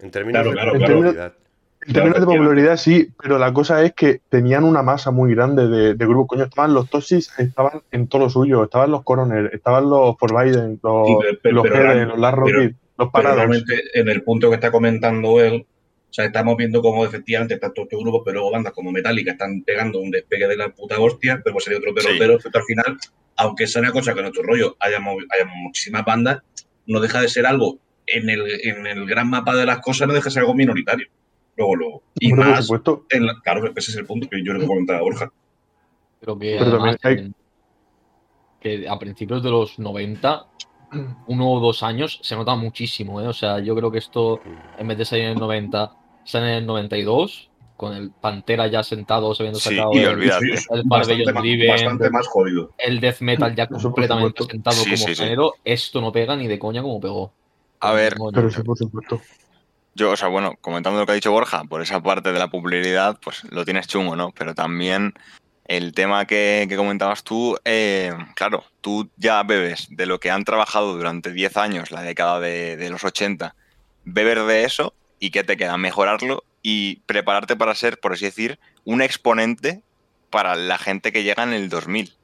En 0.00 0.10
términos 0.10 0.42
Claro, 0.42 0.72
de 0.72 0.78
claro, 0.78 1.00
claro. 1.12 1.34
En 1.86 1.92
términos 1.92 2.20
de 2.20 2.26
popularidad 2.26 2.76
sí, 2.76 3.08
pero 3.22 3.38
la 3.38 3.52
cosa 3.52 3.84
es 3.84 3.92
que 3.92 4.20
tenían 4.28 4.64
una 4.64 4.82
masa 4.82 5.10
muy 5.10 5.34
grande 5.34 5.68
de, 5.68 5.94
de 5.94 6.06
grupos. 6.06 6.26
Coño, 6.36 6.44
estaban 6.44 6.74
los 6.74 6.90
Toxics, 6.90 7.38
estaban 7.38 7.82
en 7.92 8.08
todo 8.08 8.22
lo 8.22 8.30
suyo, 8.30 8.64
estaban 8.64 8.90
los 8.90 9.04
Coroner, 9.04 9.50
estaban 9.54 9.88
los 9.88 10.16
For 10.18 10.32
Biden, 10.32 10.80
los, 10.82 11.06
Sí, 11.06 11.14
pero- 11.20 11.38
pero- 11.42 11.54
los 11.54 11.62
pero 11.64 12.04
los 12.06 12.18
Last 12.18 12.34
pero- 12.34 12.46
Rocket, 12.58 12.70
los 12.72 12.78
Pero 12.96 13.10
Paradox. 13.12 13.36
realmente 13.38 13.74
en 13.94 14.08
el 14.08 14.22
punto 14.22 14.48
que 14.48 14.54
está 14.56 14.70
comentando 14.72 15.40
él, 15.40 15.64
o 16.08 16.12
sea, 16.16 16.24
estamos 16.24 16.56
viendo 16.56 16.80
cómo 16.82 17.04
efectivamente 17.04 17.54
están 17.54 17.72
todos 17.74 17.86
estos 17.86 18.00
grupos, 18.02 18.22
pero 18.24 18.36
luego 18.36 18.50
bandas 18.52 18.72
como 18.72 18.90
Metallica 18.90 19.32
están 19.32 19.62
pegando 19.62 20.00
un 20.00 20.10
despegue 20.10 20.48
de 20.48 20.56
la 20.56 20.70
puta 20.70 20.98
hostia, 20.98 21.40
pero 21.44 21.52
pues 21.54 21.64
sería 21.64 21.78
otro 21.78 21.90
Sí. 22.00 22.06
derrotero, 22.08 22.38
pero 22.42 22.58
al 22.58 22.64
final, 22.64 22.98
aunque 23.36 23.66
sea 23.66 23.82
una 23.82 23.92
cosa 23.92 24.12
que 24.14 24.20
en 24.20 24.24
nuestro 24.24 24.42
rollo 24.42 24.76
haya 24.80 24.98
muchísimas 25.62 26.04
bandas, 26.04 26.40
no 26.86 27.00
deja 27.00 27.20
de 27.20 27.28
ser 27.28 27.44
algo 27.46 27.78
en 28.06 28.30
el, 28.30 28.42
en 28.64 28.86
el 28.86 29.06
gran 29.06 29.28
mapa 29.28 29.54
de 29.54 29.66
las 29.66 29.80
cosas, 29.80 30.08
no 30.08 30.14
deja 30.14 30.26
de 30.26 30.30
ser 30.30 30.40
algo 30.40 30.54
minoritario. 30.54 31.06
Luego, 31.56 31.76
luego. 31.76 32.02
Y 32.20 32.30
Hombre, 32.32 32.44
por 32.46 32.54
más, 32.54 32.64
supuesto. 32.64 33.04
en 33.10 33.26
la- 33.26 33.34
claro, 33.42 33.66
ese 33.74 33.90
es 33.90 33.96
el 33.96 34.06
punto 34.06 34.28
que 34.28 34.42
yo 34.44 34.52
le 34.52 34.66
comentaba 34.66 34.98
a 34.98 35.02
Borja. 35.02 35.30
Creo 36.20 36.38
que 36.38 36.58
Pero 36.58 36.70
además 36.70 36.96
también 37.00 37.26
hay- 37.26 37.32
que 38.60 38.88
a 38.88 38.98
principios 38.98 39.42
de 39.42 39.50
los 39.50 39.78
90, 39.78 40.46
uno 41.26 41.50
o 41.52 41.60
dos 41.60 41.82
años, 41.82 42.18
se 42.22 42.36
nota 42.36 42.54
muchísimo, 42.54 43.20
¿eh? 43.20 43.28
O 43.28 43.32
sea, 43.32 43.60
yo 43.60 43.74
creo 43.76 43.90
que 43.90 43.98
esto, 43.98 44.40
en 44.78 44.88
vez 44.88 44.98
de 44.98 45.04
salir 45.04 45.24
en 45.26 45.30
el 45.32 45.38
90, 45.38 45.92
sale 46.24 46.48
en 46.50 46.54
el 46.58 46.66
92, 46.66 47.50
con 47.76 47.94
el 47.94 48.10
Pantera 48.10 48.66
ya 48.68 48.82
sentado, 48.82 49.34
se 49.34 49.42
habiendo 49.42 49.60
Sí, 49.60 49.74
sacado 49.74 49.92
y 49.92 49.98
el. 49.98 50.22
Sí, 50.22 50.50
el 50.72 50.84
bastante, 50.88 51.32
más, 51.32 51.42
Driven, 51.42 51.68
bastante 51.68 52.10
más 52.10 52.26
jodido. 52.26 52.70
el 52.78 53.00
death 53.00 53.20
metal 53.20 53.54
ya 53.54 53.66
completamente 53.66 54.44
sentado 54.44 54.76
Sí, 54.76 54.90
como 54.90 55.06
sí, 55.08 55.14
sí. 55.14 55.22
género, 55.22 55.52
esto 55.64 56.00
no 56.00 56.10
pega 56.10 56.36
ni 56.36 56.46
de 56.46 56.58
coña 56.58 56.82
como 56.82 57.00
pegó. 57.00 57.32
A 57.80 57.92
ver, 57.92 58.14
Pero 58.32 58.50
sí, 58.50 58.62
por 58.62 58.78
supuesto. 58.78 59.20
Yo, 59.96 60.10
o 60.10 60.16
sea, 60.16 60.28
bueno, 60.28 60.56
comentando 60.60 61.00
lo 61.00 61.06
que 61.06 61.12
ha 61.12 61.14
dicho 61.14 61.32
Borja, 61.32 61.64
por 61.64 61.80
esa 61.80 62.02
parte 62.02 62.30
de 62.30 62.38
la 62.38 62.48
popularidad, 62.50 63.18
pues 63.22 63.44
lo 63.44 63.64
tienes 63.64 63.86
chungo, 63.86 64.14
¿no? 64.14 64.30
Pero 64.30 64.54
también 64.54 65.14
el 65.64 65.94
tema 65.94 66.26
que, 66.26 66.66
que 66.68 66.76
comentabas 66.76 67.24
tú, 67.24 67.56
eh, 67.64 68.12
claro, 68.34 68.62
tú 68.82 69.08
ya 69.16 69.42
bebes 69.42 69.86
de 69.88 70.04
lo 70.04 70.20
que 70.20 70.30
han 70.30 70.44
trabajado 70.44 70.94
durante 70.94 71.32
10 71.32 71.56
años, 71.56 71.90
la 71.92 72.02
década 72.02 72.40
de, 72.40 72.76
de 72.76 72.90
los 72.90 73.04
80, 73.04 73.54
beber 74.04 74.42
de 74.42 74.64
eso 74.64 74.92
y 75.18 75.30
¿qué 75.30 75.44
te 75.44 75.56
queda? 75.56 75.78
Mejorarlo 75.78 76.44
y 76.62 76.96
prepararte 77.06 77.56
para 77.56 77.74
ser, 77.74 77.98
por 77.98 78.12
así 78.12 78.26
decir, 78.26 78.58
un 78.84 79.00
exponente 79.00 79.80
para 80.28 80.56
la 80.56 80.76
gente 80.76 81.10
que 81.10 81.22
llega 81.22 81.42
en 81.42 81.54
el 81.54 81.70
2000. 81.70 82.14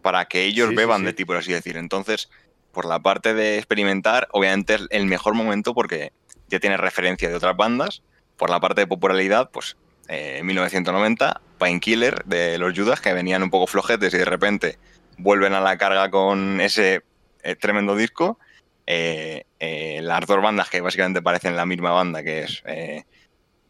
Para 0.00 0.24
que 0.28 0.44
ellos 0.44 0.68
Sí, 0.68 0.70
sí, 0.70 0.76
beban 0.76 1.00
sí. 1.00 1.06
de 1.08 1.12
ti, 1.12 1.24
por 1.26 1.36
así 1.36 1.52
decir. 1.52 1.76
Entonces, 1.76 2.30
por 2.72 2.86
la 2.86 3.00
parte 3.00 3.34
de 3.34 3.58
experimentar, 3.58 4.28
obviamente 4.32 4.76
es 4.76 4.86
el 4.88 5.04
mejor 5.04 5.34
momento 5.34 5.74
porque 5.74 6.12
ya 6.50 6.60
tienes 6.60 6.80
referencia 6.80 7.28
de 7.28 7.34
otras 7.34 7.56
bandas. 7.56 8.02
Por 8.36 8.50
la 8.50 8.60
parte 8.60 8.82
de 8.82 8.86
popularidad, 8.86 9.50
pues 9.50 9.76
eh, 10.08 10.38
en 10.40 10.46
1990, 10.46 11.40
Painkiller 11.58 12.24
de 12.24 12.58
los 12.58 12.76
Judas, 12.76 13.00
que 13.00 13.12
venían 13.12 13.42
un 13.42 13.50
poco 13.50 13.66
flojetes 13.66 14.12
y 14.14 14.18
de 14.18 14.24
repente 14.24 14.78
vuelven 15.18 15.52
a 15.54 15.60
la 15.60 15.76
carga 15.78 16.10
con 16.10 16.60
ese 16.60 17.02
eh, 17.42 17.54
tremendo 17.56 17.94
disco. 17.96 18.38
Eh, 18.86 19.44
eh, 19.60 20.00
las 20.02 20.26
dos 20.26 20.42
bandas 20.42 20.68
que 20.70 20.80
básicamente 20.80 21.22
parecen 21.22 21.54
la 21.56 21.66
misma 21.66 21.92
banda, 21.92 22.22
que 22.24 22.42
es 22.44 22.62
eh, 22.66 23.04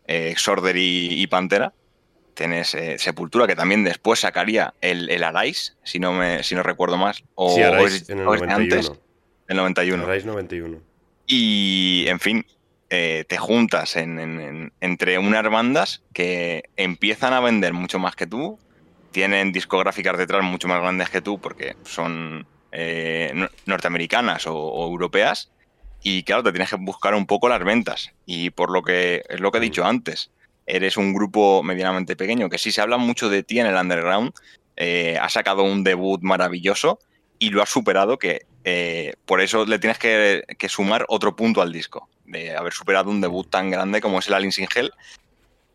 eh, 0.07 0.35
Sorder 0.37 0.76
y, 0.76 1.20
y 1.20 1.26
Pantera. 1.26 1.74
Tienes 2.33 2.74
eh, 2.74 2.97
Sepultura, 2.99 3.47
que 3.47 3.57
también 3.57 3.85
después 3.85 4.20
sacaría 4.20 4.72
el, 4.81 5.11
el 5.11 5.24
Arise, 5.24 5.72
si 5.83 5.99
no, 5.99 6.12
me, 6.12 6.43
si 6.43 6.55
no 6.55 6.62
recuerdo 6.62 6.97
más. 6.97 7.22
O, 7.35 7.55
sí, 7.55 7.61
o 7.62 7.66
Arise 7.74 7.97
es- 7.97 8.11
en 8.11 8.20
el 8.20 8.28
o 8.28 8.35
es 8.35 8.41
de 8.41 8.47
91. 8.47 8.76
antes, 8.87 9.01
el 9.49 9.57
91. 9.57 10.05
Arise 10.07 10.26
91. 10.26 10.78
Y, 11.26 12.05
en 12.09 12.18
fin, 12.20 12.47
eh, 12.91 13.24
te 13.28 13.38
juntas 13.38 13.97
entre 13.97 15.18
unas 15.18 15.51
bandas 15.51 16.03
que 16.12 16.64
empiezan 16.76 17.32
a 17.32 17.41
vender 17.41 17.72
mucho 17.72 17.99
más 17.99 18.16
que 18.16 18.26
tú, 18.26 18.59
tienen 19.12 19.53
discográficas 19.53 20.18
detrás 20.18 20.45
mucho 20.45 20.68
más 20.68 20.80
grandes 20.80 21.11
que 21.11 21.20
tú 21.20 21.41
porque 21.41 21.76
son 21.84 22.47
eh, 22.72 23.49
norteamericanas 23.66 24.47
o, 24.47 24.86
europeas, 24.86 25.51
y 26.03 26.22
claro, 26.22 26.43
te 26.43 26.53
tienes 26.53 26.70
que 26.70 26.76
buscar 26.76 27.14
un 27.14 27.26
poco 27.26 27.49
las 27.49 27.62
ventas. 27.62 28.12
Y 28.26 28.51
por 28.51 28.70
lo 28.70 28.82
que 28.82 29.22
es 29.28 29.41
lo 29.41 29.51
que 29.51 29.59
he 29.59 29.61
dicho 29.61 29.84
antes, 29.84 30.30
eres 30.66 30.97
un 30.97 31.12
grupo 31.12 31.62
medianamente 31.62 32.16
pequeño, 32.16 32.49
que 32.49 32.59
sí 32.59 32.72
se 32.72 32.80
habla 32.80 32.97
mucho 32.97 33.28
de 33.28 33.43
ti 33.43 33.59
en 33.59 33.66
el 33.66 33.74
underground, 33.74 34.32
eh, 34.76 35.18
ha 35.20 35.28
sacado 35.28 35.62
un 35.62 35.84
debut 35.84 36.22
maravilloso 36.22 37.01
y 37.38 37.51
lo 37.51 37.62
has 37.62 37.68
superado, 37.68 38.18
que 38.18 38.47
eh, 38.64 39.14
por 39.26 39.41
eso 39.41 39.66
le 39.66 39.78
tienes 39.78 39.99
que, 39.99 40.68
sumar 40.68 41.05
otro 41.09 41.34
punto 41.34 41.61
al 41.61 41.72
disco, 41.72 42.09
de 42.31 42.57
haber 42.57 42.72
superado 42.72 43.11
un 43.11 43.20
debut 43.20 43.49
tan 43.49 43.70
grande 43.70 44.01
como 44.01 44.18
es 44.18 44.28
el 44.28 44.35
Alien 44.35 44.53
Sin 44.53 44.68
Hell. 44.74 44.93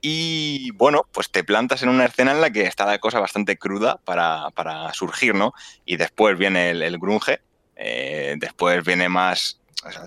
Y 0.02 0.72
bueno, 0.72 1.08
pues 1.12 1.32
te 1.32 1.44
plantas 1.44 1.82
en 1.82 1.90
una 1.90 2.06
escena 2.06 2.32
en 2.32 2.42
la 2.42 2.52
que 2.52 2.64
está 2.64 2.86
la 2.86 3.00
cosa 3.00 3.20
bastante 3.20 3.58
cruda 3.58 4.00
para, 4.06 4.94
surgir, 4.94 5.34
¿no? 5.34 5.54
Y 5.84 5.98
después 5.98 6.38
viene 6.38 6.70
el, 6.70 7.00
grunge, 7.00 7.42
eh, 7.76 8.36
después 8.38 8.86
viene 8.86 9.10
más 9.10 9.60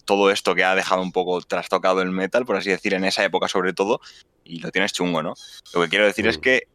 todo 0.05 0.31
esto 0.31 0.55
que 0.55 0.65
ha 0.65 0.75
dejado 0.75 1.03
un 1.03 1.13
poco 1.13 1.41
trastocado 1.41 2.03
el 2.03 2.11
metal, 2.11 2.45
por 2.45 2.57
así 2.57 2.71
decir, 2.71 2.95
en 2.95 3.05
esa 3.05 3.25
época 3.25 3.49
sobre 3.49 3.73
todo, 3.73 4.01
y 4.45 4.61
lo 4.61 4.71
tienes 4.71 4.93
chungo, 4.93 5.23
¿no? 5.23 5.35
Lo 5.75 5.83
que 5.83 5.89
quiero 5.89 6.07
decir 6.07 6.27
es 6.27 6.39
mm. 6.39 6.41
que 6.41 6.69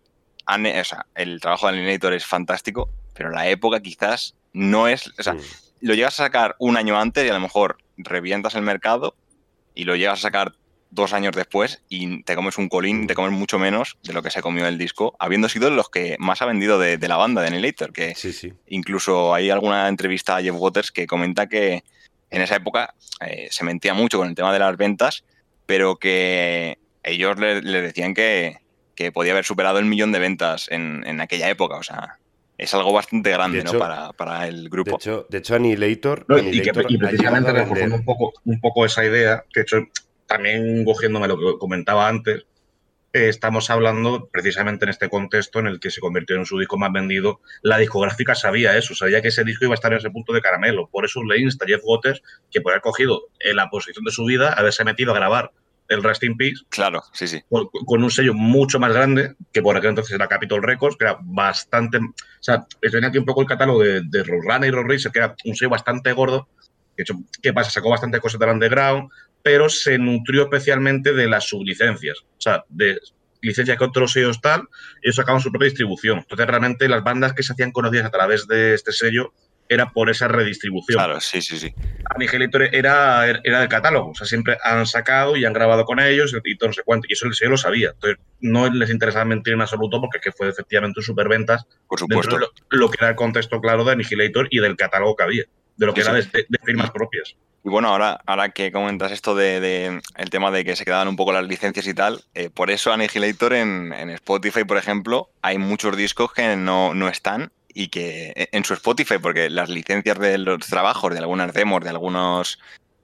el 1.15 1.39
trabajo 1.41 1.67
de 1.67 1.73
Alienator 1.73 2.13
es 2.13 2.25
fantástico, 2.25 2.89
pero 3.13 3.29
la 3.29 3.47
época 3.47 3.81
quizás 3.81 4.35
no 4.53 4.87
es. 4.87 5.11
O 5.17 5.23
sea, 5.23 5.33
mm. 5.33 5.41
lo 5.81 5.93
llegas 5.93 6.19
a 6.19 6.25
sacar 6.25 6.55
un 6.59 6.77
año 6.77 6.99
antes 6.99 7.25
y 7.25 7.29
a 7.29 7.33
lo 7.33 7.39
mejor 7.39 7.77
revientas 7.97 8.55
el 8.55 8.61
mercado 8.61 9.15
y 9.75 9.85
lo 9.85 9.95
llegas 9.95 10.19
a 10.19 10.23
sacar 10.23 10.53
dos 10.91 11.13
años 11.13 11.35
después 11.35 11.81
y 11.89 12.21
te 12.23 12.35
comes 12.35 12.57
un 12.57 12.69
colín, 12.69 13.07
te 13.07 13.15
comes 13.15 13.31
mucho 13.31 13.57
menos 13.57 13.97
de 14.03 14.13
lo 14.13 14.21
que 14.21 14.29
se 14.29 14.41
comió 14.41 14.67
el 14.67 14.77
disco, 14.77 15.15
habiendo 15.19 15.49
sido 15.49 15.69
los 15.71 15.89
que 15.89 16.15
más 16.19 16.41
ha 16.41 16.45
vendido 16.45 16.77
de, 16.77 16.97
la 16.99 17.17
banda 17.17 17.41
de 17.41 17.47
Annihilator, 17.47 17.91
que 17.91 18.13
sí, 18.15 18.31
sí. 18.31 18.53
incluso 18.67 19.33
hay 19.33 19.49
alguna 19.49 19.87
entrevista 19.87 20.37
a 20.37 20.41
Jeff 20.41 20.55
Waters 20.55 20.91
que 20.91 21.07
comenta 21.07 21.47
que 21.47 21.83
en 22.29 22.41
esa 22.41 22.55
época 22.55 22.93
eh, 23.21 23.47
se 23.51 23.63
mentía 23.63 23.93
mucho 23.93 24.17
con 24.17 24.27
el 24.27 24.35
tema 24.35 24.53
de 24.53 24.59
las 24.59 24.77
ventas, 24.77 25.23
pero 25.65 25.97
que 25.97 26.79
ellos 27.03 27.37
le, 27.37 27.61
decían 27.61 28.13
que, 28.13 28.59
podía 29.13 29.33
haber 29.33 29.45
superado 29.45 29.79
el 29.79 29.85
millón 29.85 30.11
de 30.11 30.19
ventas 30.19 30.67
en, 30.71 31.19
aquella 31.21 31.49
época. 31.49 31.75
O 31.75 31.83
sea, 31.83 32.19
es 32.63 32.73
algo 32.73 32.93
bastante 32.93 33.31
grande 33.31 33.63
¿no? 33.63 33.77
para, 33.77 34.47
el 34.47 34.69
grupo. 34.69 34.91
De 34.91 34.95
hecho, 34.95 35.27
de 35.29 35.37
hecho 35.39 35.55
Annihilator, 35.55 36.25
y, 36.51 36.97
precisamente 36.97 37.51
reforzando 37.51 37.95
un 37.95 38.05
poco, 38.05 38.33
un 38.45 38.59
poco 38.59 38.85
esa 38.85 39.05
idea, 39.05 39.43
que 39.53 39.61
hecho 39.61 39.77
también 40.25 40.85
cogiéndome 40.85 41.27
lo 41.27 41.37
que 41.37 41.57
comentaba 41.59 42.07
antes, 42.07 42.45
eh, 43.15 43.29
estamos 43.29 43.69
hablando 43.69 44.27
precisamente 44.31 44.85
en 44.85 44.89
este 44.89 45.07
contexto 45.07 45.59
en 45.59 45.67
el 45.67 45.79
que 45.79 45.91
se 45.91 46.01
convirtió 46.01 46.35
en 46.35 46.45
su 46.45 46.57
disco 46.57 46.77
más 46.77 46.91
vendido. 46.91 47.41
La 47.61 47.77
discográfica 47.77 48.33
sabía 48.33 48.75
eso, 48.75 48.95
sabía 48.95 49.21
que 49.21 49.27
ese 49.27 49.43
disco 49.43 49.65
iba 49.65 49.73
a 49.73 49.75
estar 49.75 49.91
en 49.91 49.99
ese 49.99 50.09
punto 50.09 50.33
de 50.33 50.41
caramelo. 50.41 50.89
Por 50.91 51.05
eso 51.05 51.21
le 51.23 51.39
insta 51.39 51.65
a 51.65 51.67
Jeff 51.67 51.81
Waters 51.83 52.23
que 52.49 52.61
por 52.61 52.71
haber 52.71 52.81
cogido 52.81 53.27
en 53.39 53.57
la 53.57 53.69
posición 53.69 54.03
de 54.03 54.11
su 54.11 54.25
vida, 54.25 54.53
haberse 54.53 54.83
metido 54.83 55.11
a 55.11 55.15
grabar 55.15 55.51
el 55.93 56.03
Rest 56.03 56.23
in 56.23 56.37
Peace. 56.37 56.61
Claro, 56.69 57.03
sí, 57.13 57.27
sí. 57.27 57.41
Con, 57.49 58.03
un 58.03 58.11
sello 58.11 58.33
mucho 58.33 58.79
más 58.79 58.93
grande, 58.93 59.35
que 59.51 59.61
por 59.61 59.77
aquel 59.77 59.91
entonces 59.91 60.13
era 60.13 60.27
Capitol 60.27 60.63
Records, 60.63 60.97
que 60.97 61.05
era 61.05 61.17
bastante. 61.21 61.97
O 61.97 62.13
sea, 62.39 62.65
tenía 62.81 63.09
aquí 63.09 63.17
un 63.17 63.25
poco 63.25 63.41
el 63.41 63.47
catálogo 63.47 63.81
de, 63.81 64.01
de 64.01 64.23
Roadrunner 64.23 64.69
y 64.69 64.71
Road 64.71 64.89
Racer, 64.89 65.11
que 65.11 65.19
era 65.19 65.35
un 65.45 65.55
sello 65.55 65.69
bastante 65.69 66.11
gordo. 66.13 66.47
De 66.97 67.03
hecho, 67.03 67.15
¿qué 67.41 67.53
pasa? 67.53 67.69
Sacó 67.69 67.89
bastante 67.89 68.19
cosas 68.19 68.39
del 68.39 68.49
underground, 68.49 69.09
pero 69.41 69.69
se 69.69 69.97
nutrió 69.97 70.43
especialmente 70.43 71.13
de 71.13 71.27
las 71.27 71.45
sublicencias. 71.47 72.19
O 72.21 72.41
sea, 72.41 72.63
de 72.69 72.99
licencias 73.41 73.77
que 73.77 73.83
otros 73.83 74.13
sellos 74.13 74.41
tal, 74.41 74.67
ellos 75.01 75.15
sacaban 75.15 75.41
su 75.41 75.51
propia 75.51 75.67
distribución. 75.67 76.19
Entonces, 76.19 76.47
realmente 76.47 76.87
las 76.87 77.03
bandas 77.03 77.33
que 77.33 77.43
se 77.43 77.53
hacían 77.53 77.71
conocidas 77.71 78.05
a 78.05 78.11
través 78.11 78.47
de 78.47 78.73
este 78.73 78.91
sello 78.91 79.33
era 79.69 79.91
por 79.91 80.09
esa 80.09 80.27
redistribución. 80.27 80.97
Claro, 80.97 81.19
sí, 81.19 81.41
sí, 81.41 81.57
sí. 81.57 81.73
Annihilator 82.13 82.63
era, 82.75 83.27
era 83.43 83.59
del 83.59 83.69
catálogo, 83.69 84.11
o 84.11 84.15
sea, 84.15 84.27
siempre 84.27 84.57
han 84.63 84.85
sacado 84.85 85.35
y 85.35 85.45
han 85.45 85.53
grabado 85.53 85.85
con 85.85 85.99
ellos 85.99 86.35
y 86.43 86.57
todo 86.57 86.69
no 86.69 86.73
sé 86.73 86.83
cuánto, 86.83 87.07
y 87.09 87.13
eso 87.13 87.27
yo 87.31 87.49
lo 87.49 87.57
sabía. 87.57 87.89
Entonces, 87.89 88.19
no 88.41 88.69
les 88.69 88.89
interesaba 88.89 89.25
mentir 89.25 89.53
en 89.53 89.61
absoluto 89.61 89.99
porque 90.01 90.19
que 90.19 90.31
fue 90.31 90.49
efectivamente 90.49 90.99
un 90.99 91.03
superventas. 91.03 91.65
Por 91.87 91.99
supuesto. 91.99 92.37
lo, 92.69 92.89
que 92.89 92.97
era 92.99 93.09
el 93.09 93.15
contexto 93.15 93.59
claro 93.61 93.83
de 93.83 93.93
Annihilator 93.93 94.47
y 94.49 94.59
del 94.59 94.75
catálogo 94.75 95.15
que 95.15 95.23
había, 95.23 95.43
de 95.77 95.85
lo 95.85 95.93
que 95.93 96.01
era 96.01 96.13
de, 96.13 96.23
firmas 96.63 96.91
propias. 96.91 97.35
Y 97.65 97.69
bueno, 97.69 97.87
ahora, 97.87 98.19
ahora 98.25 98.49
que 98.49 98.73
comentas 98.73 99.13
esto 99.13 99.35
de, 99.35 100.01
el 100.17 100.29
tema 100.29 100.51
de 100.51 100.65
que 100.65 100.75
se 100.75 100.83
quedaban 100.83 101.07
un 101.07 101.15
poco 101.15 101.31
las 101.31 101.47
licencias 101.47 101.87
y 101.87 101.93
tal, 101.93 102.21
eh, 102.33 102.49
por 102.49 102.69
eso 102.69 102.91
Annihilator 102.91 103.53
en, 103.53 103.93
en, 103.93 104.09
Spotify, 104.09 104.65
por 104.65 104.77
ejemplo, 104.77 105.29
hay 105.41 105.57
muchos 105.57 105.95
discos 105.95 106.33
que 106.33 106.57
no, 106.57 106.93
no 106.93 107.07
están 107.07 107.53
y 107.73 107.87
que 107.87 108.33
e, 108.35 108.49
en 108.51 108.63
su 108.63 108.73
Spotify, 108.73 109.15
porque 109.21 109.49
las 109.49 109.69
licencias 109.69 110.17
de 110.19 110.37
los 110.37 110.59
trabajos, 110.67 111.13
de 111.13 111.19
algunas 111.19 111.53
demos, 111.53 111.83
de 111.83 111.89
algunos 111.89 112.59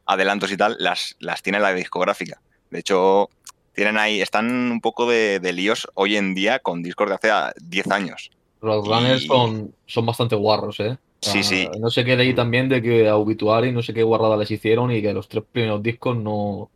adelantos 0.06 0.52
y 0.52 0.58
tal, 0.58 0.76
las, 0.80 1.16
las 1.20 1.42
tiene 1.42 1.60
la 1.60 1.74
discográfica. 1.74 2.42
De 2.70 2.80
hecho, 2.80 3.30
tienen 3.74 3.98
ahí, 3.98 4.22
están 4.22 4.72
un 4.72 4.82
poco 4.82 5.10
de, 5.10 5.40
líos 5.54 5.88
hoy 5.94 6.18
en 6.18 6.34
día 6.36 6.60
con 6.60 6.84
discos 6.84 7.10
de 7.10 7.16
hace 7.16 7.54
10 7.62 7.92
años. 7.92 8.32
Los 8.62 8.86
runners 8.86 9.26
son, 9.26 9.74
son 9.86 10.06
bastante 10.06 10.36
guarros, 10.36 10.80
¿eh? 10.80 10.98
Sí, 11.22 11.44
sí. 11.44 11.68
No 11.80 11.90
sé 11.90 12.06
qué 12.06 12.16
leí 12.16 12.34
también 12.34 12.70
de 12.70 12.82
que 12.82 13.08
a 13.08 13.18
Obituary 13.18 13.72
no 13.72 13.82
sé 13.82 13.94
qué 13.94 14.04
guarrada 14.04 14.38
les 14.38 14.52
hicieron 14.52 14.92
y 14.92 15.02
que 15.02 15.14
los 15.14 15.28
tres 15.28 15.44
primeros 15.52 15.84
discos 15.84 16.16
no, 16.16 16.70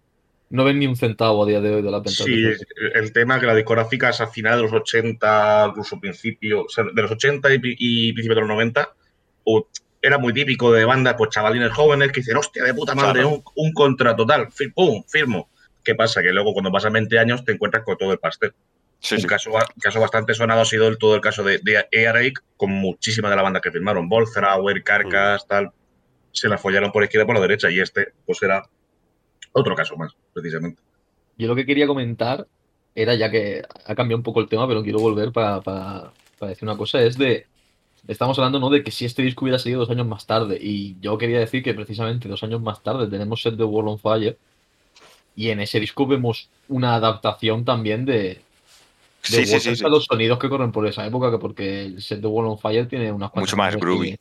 no 0.53 0.63
ven 0.63 0.77
ni 0.77 0.85
un 0.85 0.95
centavo 0.95 1.43
a 1.43 1.47
día 1.47 1.59
de 1.59 1.73
hoy 1.73 1.81
de 1.81 1.89
la 1.89 1.97
venta. 1.97 2.11
Sí, 2.11 2.43
el 2.93 3.11
tema 3.11 3.39
que 3.39 3.47
la 3.47 3.55
discográfica 3.55 4.09
es 4.09 4.21
a 4.21 4.27
finales 4.27 4.57
de 4.57 4.63
los 4.63 4.73
80, 4.73 5.65
incluso 5.69 5.99
principio, 5.99 6.67
de 6.93 7.01
los 7.01 7.09
80 7.09 7.55
y, 7.55 7.59
y 7.63 8.13
principios 8.13 8.35
de 8.35 8.41
los 8.41 8.49
90, 8.49 8.93
era 9.99 10.19
muy 10.19 10.31
típico 10.31 10.71
de 10.71 10.85
bandas, 10.85 11.15
pues 11.17 11.31
chavalines 11.31 11.71
jóvenes 11.71 12.11
que 12.11 12.19
dicen, 12.19 12.37
hostia, 12.37 12.63
de 12.65 12.73
puta 12.75 12.93
madre, 12.93 13.25
un, 13.25 13.73
contrato 13.73 14.27
tal, 14.27 14.49
pum, 14.75 15.03
firmo. 15.07 15.49
¿Qué 15.83 15.95
pasa? 15.95 16.21
Que 16.21 16.31
luego 16.31 16.53
cuando 16.53 16.71
pasan 16.71 16.93
20 16.93 17.17
años 17.17 17.43
te 17.43 17.53
encuentras 17.53 17.83
con 17.83 17.97
todo 17.97 18.11
el 18.11 18.19
pastel. 18.19 18.53
un 19.11 19.21
Caso, 19.23 19.49
caso, 19.81 19.99
bastante 19.99 20.35
sonado 20.35 20.61
ha 20.61 20.65
sido 20.65 20.87
el, 20.87 20.99
todo 20.99 21.15
el 21.15 21.21
caso 21.21 21.43
de, 21.43 21.61
de 21.63 22.33
con 22.57 22.69
muchísimas 22.69 23.31
de 23.31 23.37
la 23.37 23.41
banda 23.41 23.59
que 23.59 23.71
firmaron, 23.71 24.07
Bolzrauer, 24.07 24.83
Carcas, 24.83 25.45
mm. 25.45 25.47
tal. 25.47 25.71
Se 26.31 26.47
la 26.47 26.59
follaron 26.59 26.91
por 26.91 27.03
izquierda 27.03 27.23
y 27.23 27.25
por 27.25 27.35
la 27.37 27.41
derecha 27.41 27.71
y 27.71 27.79
este, 27.79 28.13
pues 28.27 28.43
era 28.43 28.63
otro 29.53 29.75
caso 29.75 29.95
más, 29.95 30.13
precisamente. 30.33 30.81
Yo 31.37 31.47
lo 31.47 31.55
que 31.55 31.65
quería 31.65 31.87
comentar 31.87 32.47
era, 32.95 33.15
ya 33.15 33.31
que 33.31 33.63
ha 33.85 33.95
cambiado 33.95 34.17
un 34.17 34.23
poco 34.23 34.39
el 34.39 34.49
tema, 34.49 34.67
pero 34.67 34.83
quiero 34.83 34.99
volver 34.99 35.31
para, 35.31 36.11
decir 36.41 36.63
una 36.67 36.77
cosa, 36.77 37.01
es 37.01 37.17
de, 37.17 37.47
estamos 38.07 38.37
hablando 38.37 38.59
¿no? 38.59 38.69
de 38.69 38.83
que 38.83 38.91
si 38.91 39.05
este 39.05 39.23
disco 39.23 39.45
hubiera 39.45 39.57
salido 39.59 39.79
dos 39.79 39.89
años 39.89 40.07
más 40.07 40.27
tarde, 40.27 40.59
y 40.61 40.97
yo 40.99 41.17
quería 41.17 41.39
decir 41.39 41.63
que 41.63 41.73
precisamente 41.73 42.27
dos 42.27 42.43
años 42.43 42.61
más 42.61 42.83
tarde 42.83 43.07
tenemos 43.07 43.41
Set 43.41 43.57
the 43.57 43.63
World 43.63 43.91
on 43.91 43.99
Fire, 43.99 44.37
y 45.35 45.49
en 45.49 45.59
ese 45.61 45.79
disco 45.79 46.05
vemos 46.05 46.49
una 46.67 46.95
adaptación 46.95 47.65
también 47.65 48.05
de, 48.05 48.41
de 49.31 49.81
a 49.83 49.89
los 49.89 50.05
sonidos 50.05 50.37
que 50.37 50.49
corren 50.49 50.71
por 50.71 50.85
esa 50.85 51.05
época, 51.05 51.31
que 51.31 51.37
porque 51.39 51.85
el 51.85 52.01
Set 52.01 52.21
the 52.21 52.27
World 52.27 52.51
on 52.51 52.59
Fire 52.59 52.87
tiene 52.87 53.11
unas 53.11 53.33
Mucho 53.33 53.57
más 53.57 53.75
groovy 53.75 54.17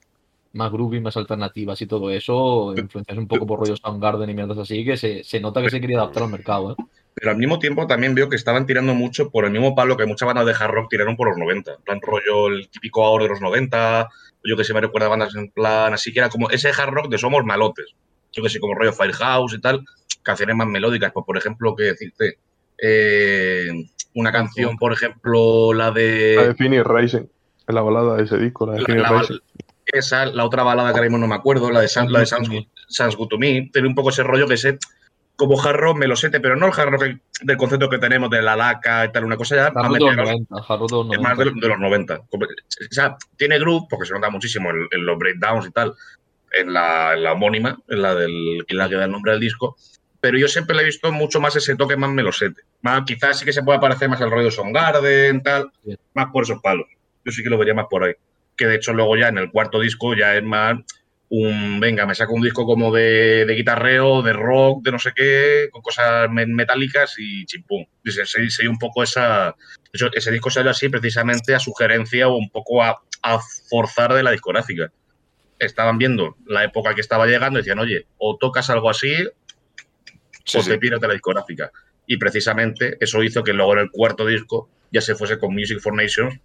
más 0.52 0.70
groovy, 0.70 1.00
más 1.00 1.16
alternativas 1.16 1.80
y 1.80 1.86
todo 1.86 2.10
eso, 2.10 2.74
influencias 2.76 3.18
un 3.18 3.26
poco 3.26 3.46
por 3.46 3.60
rollo 3.60 3.76
Soundgarden 3.76 4.28
y 4.28 4.34
mierdas 4.34 4.58
así, 4.58 4.84
que 4.84 4.96
se, 4.96 5.40
nota 5.40 5.62
que 5.62 5.70
se 5.70 5.80
quería 5.80 5.98
adaptar 5.98 6.24
al 6.24 6.30
mercado. 6.30 6.72
¿eh? 6.72 6.84
Pero 7.14 7.30
al 7.30 7.36
mismo 7.36 7.58
tiempo 7.58 7.86
también 7.86 8.14
veo 8.14 8.28
que 8.28 8.36
estaban 8.36 8.66
tirando 8.66 8.94
mucho 8.94 9.30
por 9.30 9.44
el 9.44 9.50
mismo 9.50 9.74
palo 9.74 9.96
que 9.96 10.06
muchas 10.06 10.26
bandas 10.26 10.46
de 10.46 10.52
hard 10.52 10.72
rock 10.72 10.90
tiraron 10.90 11.16
por 11.16 11.28
los 11.28 11.38
90. 11.38 11.72
En 11.72 11.82
plan 11.82 12.00
rollo 12.00 12.48
el 12.48 12.68
típico 12.68 13.04
ahora 13.04 13.24
de 13.24 13.30
los 13.30 13.40
90, 13.40 14.08
yo 14.44 14.56
que 14.56 14.64
sé, 14.64 14.74
me 14.74 14.80
recuerda 14.80 15.08
bandas 15.08 15.34
en 15.34 15.50
plan 15.50 15.94
así 15.94 16.12
que 16.12 16.20
era 16.20 16.28
como 16.28 16.50
ese 16.50 16.70
hard 16.70 16.90
rock 16.90 17.08
de 17.08 17.18
somos 17.18 17.44
malotes. 17.44 17.94
Yo 18.32 18.42
que 18.42 18.48
sé, 18.48 18.60
como 18.60 18.74
rollo 18.74 18.92
Firehouse 18.92 19.54
y 19.54 19.60
tal, 19.60 19.84
canciones 20.22 20.56
más 20.56 20.66
melódicas. 20.66 21.12
Pues 21.12 21.24
por 21.26 21.36
ejemplo, 21.36 21.74
que 21.76 21.84
decirte, 21.84 22.38
eh, 22.78 23.68
una 24.14 24.32
canción, 24.32 24.76
por 24.76 24.92
ejemplo, 24.92 25.72
la 25.74 25.90
de... 25.90 26.34
La 26.36 26.46
de 26.48 26.54
Phoenix 26.54 26.84
Rising, 26.86 27.26
la 27.68 27.82
balada 27.82 28.16
de 28.16 28.24
ese 28.24 28.38
disco, 28.38 28.66
la 28.66 28.74
de 28.74 28.84
Phoenix 28.84 29.08
Rising 29.08 29.38
esa, 29.86 30.26
la 30.26 30.44
otra 30.44 30.62
balada 30.62 30.90
que 30.90 30.98
ahora 30.98 31.08
mismo 31.08 31.18
no 31.18 31.26
me 31.26 31.34
acuerdo, 31.34 31.70
la 31.70 31.80
de, 31.80 31.88
Sans, 31.88 32.10
la 32.10 32.20
de 32.20 32.26
Sans, 32.26 33.16
Good 33.16 33.28
to 33.28 33.38
Me, 33.38 33.70
tiene 33.72 33.88
un 33.88 33.94
poco 33.94 34.10
ese 34.10 34.22
rollo 34.22 34.46
que 34.46 34.56
sé 34.56 34.78
como 35.36 35.56
jarro 35.56 35.94
me 35.94 36.06
lo 36.06 36.14
sete, 36.14 36.40
pero 36.40 36.56
no 36.56 36.66
el 36.66 36.72
jarro 36.72 36.98
del 36.98 37.56
concepto 37.56 37.88
que 37.88 37.98
tenemos 37.98 38.30
de 38.30 38.42
la 38.42 38.54
laca 38.54 39.06
y 39.06 39.12
tal, 39.12 39.24
una 39.24 39.36
cosa 39.36 39.56
ya 39.56 39.70
más, 39.72 39.92
de 39.92 39.98
los 39.98 40.16
90, 40.16 40.54
más 41.20 41.38
de, 41.38 41.44
los 41.44 41.78
90. 41.78 42.20
O 42.30 42.38
sea, 42.90 43.16
tiene 43.36 43.58
groove, 43.58 43.86
porque 43.90 44.06
se 44.06 44.14
nota 44.14 44.30
muchísimo 44.30 44.70
en, 44.70 45.04
los 45.04 45.18
breakdowns 45.18 45.66
y 45.66 45.70
tal, 45.70 45.94
en 46.52 46.72
la, 46.72 47.32
homónima, 47.32 47.76
en 47.88 48.02
la 48.02 48.14
del 48.14 48.64
en 48.68 48.76
la 48.76 48.88
que 48.88 48.94
da 48.94 49.06
el 49.06 49.10
nombre 49.10 49.32
del 49.32 49.40
disco, 49.40 49.76
pero 50.20 50.38
yo 50.38 50.46
siempre 50.46 50.76
le 50.76 50.82
he 50.82 50.86
visto 50.86 51.10
mucho 51.10 51.40
más 51.40 51.56
ese 51.56 51.74
toque 51.74 51.96
más 51.96 52.10
melosete. 52.10 52.62
Más, 52.82 53.02
quizás 53.04 53.40
sí 53.40 53.44
que 53.44 53.52
se 53.52 53.62
pueda 53.62 53.80
parecer 53.80 54.08
más 54.08 54.20
al 54.20 54.30
rollo 54.30 54.48
de 54.48 54.72
Garden, 54.72 55.42
tal, 55.42 55.72
más 56.14 56.26
por 56.32 56.44
esos 56.44 56.60
palos. 56.60 56.86
Yo 57.24 57.32
sí 57.32 57.42
que 57.42 57.50
lo 57.50 57.58
vería 57.58 57.74
más 57.74 57.86
por 57.90 58.04
ahí 58.04 58.14
que 58.56 58.66
de 58.66 58.76
hecho 58.76 58.92
luego 58.92 59.16
ya 59.16 59.28
en 59.28 59.38
el 59.38 59.50
cuarto 59.50 59.80
disco 59.80 60.14
ya 60.14 60.36
es 60.36 60.42
más 60.42 60.78
un, 61.34 61.80
venga, 61.80 62.04
me 62.04 62.14
saco 62.14 62.34
un 62.34 62.42
disco 62.42 62.66
como 62.66 62.92
de, 62.92 63.46
de 63.46 63.54
guitarreo, 63.54 64.20
de 64.20 64.34
rock, 64.34 64.84
de 64.84 64.92
no 64.92 64.98
sé 64.98 65.12
qué, 65.16 65.70
con 65.72 65.80
cosas 65.80 66.28
metálicas 66.30 67.14
y 67.16 67.46
chimpum. 67.46 67.86
Sería 68.04 68.68
un 68.68 68.78
poco 68.78 69.02
esa... 69.02 69.56
ese 70.12 70.30
disco 70.30 70.50
salió 70.50 70.70
así 70.70 70.90
precisamente 70.90 71.54
a 71.54 71.58
sugerencia 71.58 72.28
o 72.28 72.36
un 72.36 72.50
poco 72.50 72.82
a, 72.82 73.00
forzar 73.70 74.12
de 74.12 74.22
la 74.22 74.32
discográfica. 74.32 74.92
Estaban 75.58 75.96
viendo 75.96 76.36
la 76.44 76.64
época 76.64 76.94
que 76.94 77.00
estaba 77.00 77.26
llegando 77.26 77.58
y 77.58 77.62
decían, 77.62 77.78
oye, 77.78 78.04
o 78.18 78.36
tocas 78.36 78.68
algo 78.68 78.90
así 78.90 79.14
o 80.54 80.62
te 80.62 80.76
pierdes 80.76 81.00
de 81.00 81.08
la 81.08 81.14
discográfica. 81.14 81.72
Y 82.06 82.18
precisamente 82.18 82.98
eso 83.00 83.22
hizo 83.22 83.42
que 83.42 83.54
luego 83.54 83.72
en 83.72 83.78
el 83.78 83.90
cuarto 83.90 84.26
disco 84.26 84.68
ya 84.90 85.00
se 85.00 85.14
fuese 85.14 85.38
con 85.38 85.54
Music 85.54 85.80
for 85.80 85.94
Nations 85.94 86.38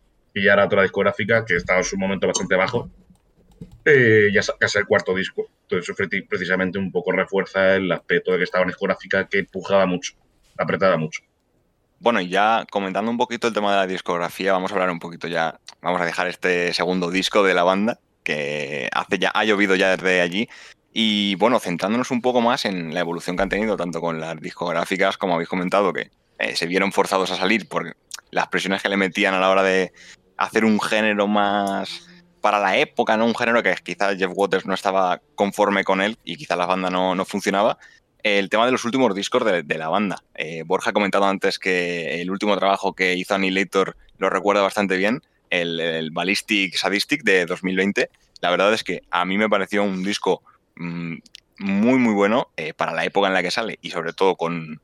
ya 0.43 0.53
era 0.53 0.65
otra 0.65 0.83
discográfica 0.83 1.45
que 1.45 1.55
estaba 1.55 1.79
en 1.79 1.85
su 1.85 1.97
momento 1.97 2.27
bastante 2.27 2.55
bajo 2.55 2.89
eh, 3.85 4.29
ya 4.33 4.41
casi 4.59 4.79
el 4.79 4.85
cuarto 4.85 5.15
disco. 5.15 5.47
Entonces, 5.63 5.95
eso 5.97 6.09
precisamente 6.27 6.77
un 6.77 6.91
poco 6.91 7.11
refuerza 7.11 7.75
el 7.75 7.91
aspecto 7.91 8.31
de 8.31 8.39
que 8.39 8.43
estaba 8.43 8.63
en 8.63 8.69
discográfica 8.69 9.27
que 9.27 9.39
empujaba 9.39 9.85
mucho, 9.85 10.13
apretaba 10.57 10.97
mucho. 10.97 11.21
Bueno, 11.99 12.21
y 12.21 12.27
ya 12.29 12.65
comentando 12.69 13.09
un 13.09 13.17
poquito 13.17 13.47
el 13.47 13.53
tema 13.53 13.71
de 13.71 13.77
la 13.77 13.87
discografía, 13.87 14.51
vamos 14.51 14.71
a 14.71 14.75
hablar 14.75 14.91
un 14.91 14.99
poquito 14.99 15.27
ya, 15.27 15.59
vamos 15.81 16.01
a 16.01 16.05
dejar 16.05 16.27
este 16.27 16.73
segundo 16.73 17.09
disco 17.09 17.43
de 17.43 17.53
la 17.53 17.63
banda, 17.63 17.99
que 18.23 18.89
hace 18.91 19.19
ya, 19.19 19.31
ha 19.33 19.45
llovido 19.45 19.75
ya 19.75 19.95
desde 19.95 20.21
allí. 20.21 20.49
Y 20.93 21.35
bueno, 21.35 21.59
centrándonos 21.59 22.11
un 22.11 22.21
poco 22.21 22.41
más 22.41 22.65
en 22.65 22.93
la 22.93 22.99
evolución 22.99 23.35
que 23.37 23.43
han 23.43 23.49
tenido, 23.49 23.77
tanto 23.77 24.01
con 24.01 24.19
las 24.19 24.39
discográficas, 24.39 25.17
como 25.17 25.35
habéis 25.35 25.49
comentado, 25.49 25.93
que 25.93 26.11
eh, 26.39 26.55
se 26.55 26.65
vieron 26.65 26.91
forzados 26.91 27.31
a 27.31 27.35
salir 27.35 27.67
por 27.67 27.95
las 28.31 28.47
presiones 28.49 28.81
que 28.81 28.89
le 28.89 28.97
metían 28.97 29.33
a 29.33 29.39
la 29.39 29.49
hora 29.49 29.63
de 29.63 29.91
hacer 30.37 30.65
un 30.65 30.79
género 30.79 31.27
más 31.27 32.07
para 32.41 32.59
la 32.59 32.77
época, 32.77 33.17
¿no? 33.17 33.25
Un 33.25 33.35
género 33.35 33.61
que 33.63 33.75
quizás 33.83 34.17
Jeff 34.17 34.31
Waters 34.33 34.65
no 34.65 34.73
estaba 34.73 35.21
conforme 35.35 35.83
con 35.83 36.01
él 36.01 36.17
y 36.23 36.37
quizás 36.37 36.57
la 36.57 36.65
banda 36.65 36.89
no, 36.89 37.15
no 37.15 37.25
funcionaba. 37.25 37.77
El 38.23 38.49
tema 38.49 38.65
de 38.65 38.71
los 38.71 38.85
últimos 38.85 39.13
discos 39.15 39.43
de, 39.45 39.77
la 39.77 39.89
banda. 39.89 40.23
Eh, 40.35 40.63
Borja 40.65 40.89
ha 40.89 40.93
comentado 40.93 41.25
antes 41.25 41.59
que 41.59 42.21
el 42.21 42.31
último 42.31 42.57
trabajo 42.57 42.93
que 42.93 43.15
hizo 43.15 43.35
Annihilator 43.35 43.95
lo 44.17 44.29
recuerda 44.29 44.61
bastante 44.61 44.97
bien, 44.97 45.21
el, 45.49 46.09
Ballistic 46.11 46.75
Sadistic 46.75 47.23
de 47.23 47.45
2020. 47.45 48.09
La 48.41 48.49
verdad 48.49 48.73
es 48.73 48.83
que 48.83 49.01
a 49.11 49.25
mí 49.25 49.37
me 49.37 49.49
pareció 49.49 49.83
un 49.83 50.03
disco 50.03 50.41
mm, 50.75 51.15
muy, 51.59 51.99
muy 51.99 52.13
bueno 52.13 52.49
eh, 52.57 52.73
para 52.73 52.93
la 52.93 53.05
época 53.05 53.27
en 53.27 53.33
la 53.33 53.43
que 53.43 53.51
sale 53.51 53.79
y 53.81 53.91
sobre 53.91 54.13
todo 54.13 54.35
con, 54.35 54.81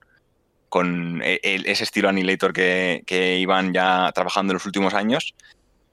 con 0.73 1.21
e, 1.23 1.39
ese 1.43 1.83
estilo 1.83 2.09
Annihilator 2.09 2.51
que, 2.51 3.03
que 3.05 3.37
iban 3.37 3.75
ya 3.75 4.11
trabajando 4.11 4.53
en 4.53 4.55
los 4.55 4.65
últimos 4.65 4.95
años. 4.95 5.35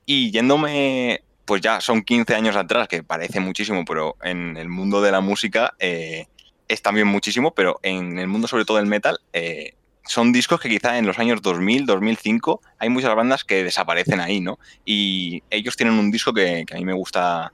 Y 0.07 0.31
yéndome 0.31 1.21
pues 1.45 1.61
ya 1.61 1.83
son 1.83 2.01
15 2.01 2.35
años 2.35 2.57
atrás, 2.57 2.89
que 2.89 3.03
parece 3.03 3.41
muchísimo, 3.41 3.85
pero 3.85 4.17
en 4.23 4.57
el 4.57 4.71
mundo 4.71 5.03
de 5.03 5.13
la 5.13 5.21
música 5.21 5.75
eh, 5.81 6.29
es 6.67 6.81
también 6.81 7.09
muchísimo, 7.09 7.53
pero 7.53 7.79
en 7.83 8.19
el 8.19 8.27
mundo 8.27 8.49
sobre 8.49 8.65
todo 8.65 8.79
del 8.79 8.87
metal 8.87 9.21
eh, 9.35 9.75
son 10.07 10.33
discos 10.33 10.63
que 10.63 10.71
quizá 10.71 10.97
en 10.97 11.07
los 11.07 11.19
años 11.19 11.43
2000, 11.43 11.85
2005 11.85 12.63
hay 12.79 12.89
muchas 12.89 13.15
bandas 13.15 13.45
que 13.45 13.63
desaparecen 13.63 14.19
ahí, 14.19 14.41
¿no? 14.41 14.59
Y 14.87 15.43
ellos 15.51 15.77
tienen 15.77 15.99
un 15.99 16.11
disco 16.11 16.33
que, 16.33 16.65
a 16.73 16.77
mí 16.77 16.87
me 16.87 16.95
gusta, 16.95 17.53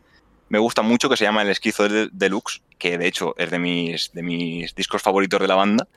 me 0.48 0.60
gusta 0.60 0.82
mucho, 0.82 1.08
que 1.08 1.16
se 1.16 1.24
llama 1.24 1.42
El 1.42 1.48
Esquizo 1.48 1.88
Deluxe, 1.88 2.62
que 2.78 2.98
de 2.98 3.08
hecho 3.08 3.34
es 3.36 3.50
de 3.50 3.58
mis, 3.58 4.12
de 4.12 4.22
mis 4.22 4.76
discos 4.76 5.02
favoritos 5.02 5.40
de 5.40 5.48
la 5.48 5.56
banda, 5.56 5.88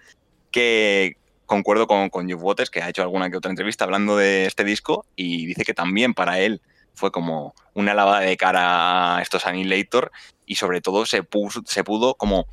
que 0.51 1.17
concuerdo 1.45 1.87
con, 1.87 2.09
con 2.09 2.27
Jeff 2.27 2.41
Waters, 2.41 2.69
que 2.69 2.81
ha 2.81 2.89
hecho 2.89 3.01
alguna 3.01 3.29
que 3.29 3.37
otra 3.37 3.49
entrevista 3.49 3.85
hablando 3.85 4.15
de 4.15 4.45
este 4.45 4.63
disco 4.63 5.05
y 5.15 5.45
dice 5.47 5.65
que 5.65 5.73
también 5.73 6.13
para 6.13 6.39
él 6.39 6.61
fue 6.93 7.11
como 7.11 7.55
una 7.73 7.93
lavada 7.93 8.19
de 8.19 8.37
cara 8.37 9.17
a 9.17 9.21
estos 9.21 9.45
Annihilator 9.45 10.11
y 10.45 10.55
sobre 10.55 10.81
todo 10.81 11.05
se, 11.05 11.23
se 11.65 11.83
pudo 11.83 12.15
como 12.15 12.45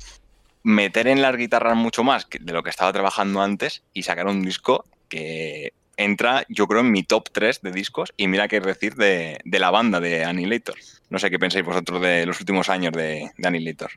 meter 0.63 1.07
en 1.07 1.21
las 1.21 1.35
guitarras 1.35 1.75
mucho 1.75 2.03
más 2.03 2.27
de 2.29 2.53
lo 2.53 2.63
que 2.63 2.69
estaba 2.69 2.91
trabajando 2.91 3.41
antes 3.41 3.83
y 3.93 4.03
sacar 4.03 4.27
un 4.27 4.41
disco 4.41 4.85
que 5.09 5.73
entra, 5.97 6.45
yo 6.49 6.67
creo, 6.67 6.81
en 6.81 6.91
mi 6.91 7.03
top 7.03 7.29
3 7.31 7.61
de 7.61 7.71
discos 7.71 8.13
y 8.17 8.27
mira 8.27 8.47
qué 8.47 8.59
decir 8.59 8.95
de, 8.95 9.39
la 9.45 9.71
banda 9.71 9.99
de 9.99 10.23
Annihilator. 10.23 10.75
No 11.09 11.19
sé 11.19 11.29
qué 11.29 11.39
pensáis 11.39 11.65
vosotros 11.65 12.01
de 12.01 12.25
los 12.25 12.39
últimos 12.39 12.69
años 12.69 12.93
de, 12.93 13.31
de 13.37 13.47
Annihilator. 13.47 13.91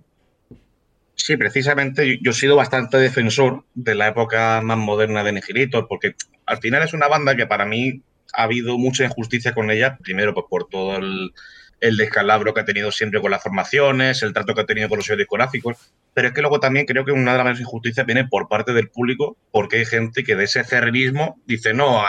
Sí, 1.23 1.37
precisamente 1.37 2.19
yo 2.23 2.31
he 2.31 2.35
sido 2.35 2.57
bastante 2.57 2.97
defensor 2.97 3.65
de 3.75 3.95
la 3.95 4.09
época 4.09 4.61
más 4.63 4.79
moderna 4.79 5.23
de 5.23 5.31
Annihilator 5.31 5.87
porque 5.87 6.15
al 6.47 6.59
final 6.59 6.83
es 6.83 6.95
una 6.95 7.09
banda 7.09 7.37
que 7.37 7.47
para 7.47 7.67
mí 7.67 8.03
ha 8.33 8.45
habido 8.45 8.79
mucha 8.79 9.05
injusticia 9.05 9.53
con 9.53 9.71
ella, 9.71 9.99
primero 10.03 10.33
pues, 10.33 10.47
por 10.49 10.69
todo 10.69 10.97
el, 10.97 11.33
descalabro 11.81 12.55
que 12.55 12.61
ha 12.61 12.65
tenido 12.65 12.91
siempre 12.91 13.21
con 13.21 13.31
las 13.31 13.43
formaciones, 13.43 14.23
el 14.23 14.33
trato 14.33 14.55
que 14.55 14.63
ha 14.63 14.67
tenido 14.67 14.89
con 14.89 14.99
los 14.99 15.07
sellos 15.07 15.19
discográficos, 15.19 15.77
pero 16.15 16.29
es 16.29 16.35
que 16.35 16.41
luego 16.41 16.59
también 16.59 16.87
creo 16.87 17.05
que 17.05 17.13
una 17.13 17.37
de 17.37 17.45
las 17.45 17.61
injusticias 17.61 18.07
viene 18.07 18.27
por 18.27 18.49
parte 18.49 18.73
del 18.73 18.89
público, 18.89 19.37
porque 19.51 19.79
hay 19.79 19.85
gente 19.85 20.25
que 20.25 20.37
de 20.37 20.45
ese 20.45 20.65
cerrismo 20.65 21.39
dice, 21.47 21.75
no, 21.75 22.03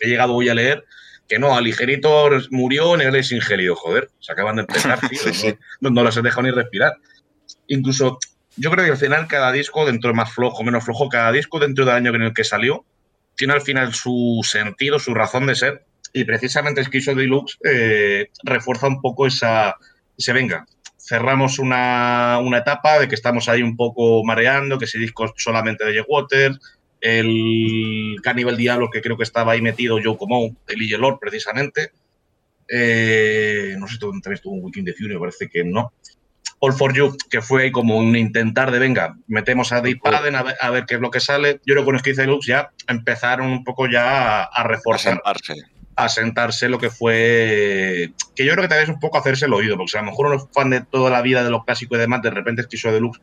he 0.00 0.08
llegado 0.08 0.34
hoy 0.34 0.48
a 0.48 0.54
leer 0.54 0.84
que 1.28 1.38
no, 1.38 1.56
Aligerito 1.56 2.28
murió 2.50 2.94
en 2.94 3.00
el 3.00 3.16
ingerido, 3.16 3.74
joder, 3.74 4.10
se 4.20 4.32
acaban 4.32 4.56
de 4.56 4.62
empezar, 4.68 5.00
tío, 5.08 5.20
No, 5.80 5.90
no, 5.90 6.02
los 6.02 6.16
he 6.16 6.22
dejado 6.22 6.42
ni 6.42 6.50
respirar. 6.50 6.94
Incluso 7.68 8.18
yo 8.56 8.70
creo 8.70 8.84
que 8.84 8.92
al 8.92 8.96
final 8.96 9.26
cada 9.26 9.52
disco, 9.52 9.84
dentro 9.84 10.10
de 10.10 10.16
más 10.16 10.32
flojo, 10.32 10.64
menos 10.64 10.84
flojo, 10.84 11.08
cada 11.08 11.32
disco 11.32 11.58
dentro 11.58 11.84
del 11.84 11.94
año 11.94 12.14
en 12.14 12.22
el 12.22 12.34
que 12.34 12.44
salió, 12.44 12.84
tiene 13.36 13.52
al 13.52 13.60
final 13.60 13.92
su 13.94 14.40
sentido, 14.44 14.98
su 14.98 15.14
razón 15.14 15.46
de 15.46 15.54
ser, 15.54 15.84
y 16.12 16.24
precisamente 16.24 16.80
Esquizo 16.80 17.14
Deluxe 17.14 17.58
eh, 17.64 18.30
refuerza 18.42 18.86
un 18.86 19.02
poco 19.02 19.26
esa, 19.26 19.76
se 20.16 20.32
venga, 20.32 20.66
cerramos 20.98 21.58
una, 21.58 22.40
etapa 22.56 22.98
de 22.98 23.08
que 23.08 23.14
estamos 23.14 23.48
ahí 23.48 23.62
un 23.62 23.76
poco 23.76 24.24
mareando, 24.24 24.78
que 24.78 24.86
ese 24.86 24.98
disco 24.98 25.26
es 25.26 25.32
solamente 25.36 25.84
de 25.84 25.92
Jeff 25.92 26.06
Waters, 26.08 26.58
el 27.00 28.16
Cannibal 28.22 28.56
Diablo, 28.56 28.90
que 28.90 29.02
creo 29.02 29.16
que 29.16 29.22
estaba 29.22 29.52
ahí 29.52 29.60
metido 29.60 29.98
Joe 30.02 30.16
Como, 30.16 30.56
el 30.66 30.82
Ige 30.82 30.98
Lord, 30.98 31.18
precisamente. 31.20 31.90
Eh, 32.68 33.76
no 33.78 33.86
sé 33.86 33.94
si 33.94 34.00
también 34.00 34.32
estuvo 34.32 34.54
un 34.54 34.64
Weekend 34.64 34.86
de 34.86 34.94
Fury, 34.94 35.18
parece 35.18 35.48
que 35.48 35.62
no. 35.62 35.92
All 36.58 36.72
for 36.72 36.94
You, 36.94 37.16
que 37.30 37.42
fue 37.42 37.70
como 37.70 37.98
un 37.98 38.16
intentar 38.16 38.70
de, 38.70 38.78
venga, 38.78 39.16
metemos 39.26 39.72
a 39.72 39.82
Deep 39.82 40.00
Paden 40.00 40.34
a 40.34 40.42
ver, 40.42 40.56
a 40.60 40.70
ver, 40.70 40.86
qué 40.86 40.94
es 40.94 41.00
lo 41.00 41.10
que 41.10 41.20
sale. 41.20 41.60
Yo 41.66 41.74
creo 41.74 41.84
que 41.84 41.84
con 41.84 41.98
Skid 41.98 42.16
Deluxe 42.16 42.46
ya 42.46 42.70
empezaron 42.88 43.48
un 43.48 43.62
poco 43.62 43.86
ya 43.88 44.42
a, 44.42 44.62
reforzar. 44.64 45.20
A 45.96 46.08
sentarse. 46.08 46.68
lo 46.68 46.78
que 46.78 46.90
fue. 46.90 48.12
Que 48.34 48.44
yo 48.44 48.52
creo 48.52 48.62
que 48.62 48.68
también 48.68 48.88
es 48.88 48.94
un 48.94 49.00
poco 49.00 49.18
hacerse 49.18 49.46
el 49.46 49.52
oído, 49.52 49.76
porque 49.76 49.98
a 49.98 50.00
lo 50.00 50.10
mejor 50.10 50.26
uno 50.26 50.36
es 50.36 50.44
fan 50.52 50.70
de 50.70 50.80
toda 50.80 51.10
la 51.10 51.20
vida 51.20 51.44
de 51.44 51.50
lo 51.50 51.62
clásico 51.64 51.96
y 51.96 51.98
demás, 51.98 52.22
de 52.22 52.30
repente 52.30 52.62
Esquizo 52.62 52.90
Deluxe. 52.90 53.20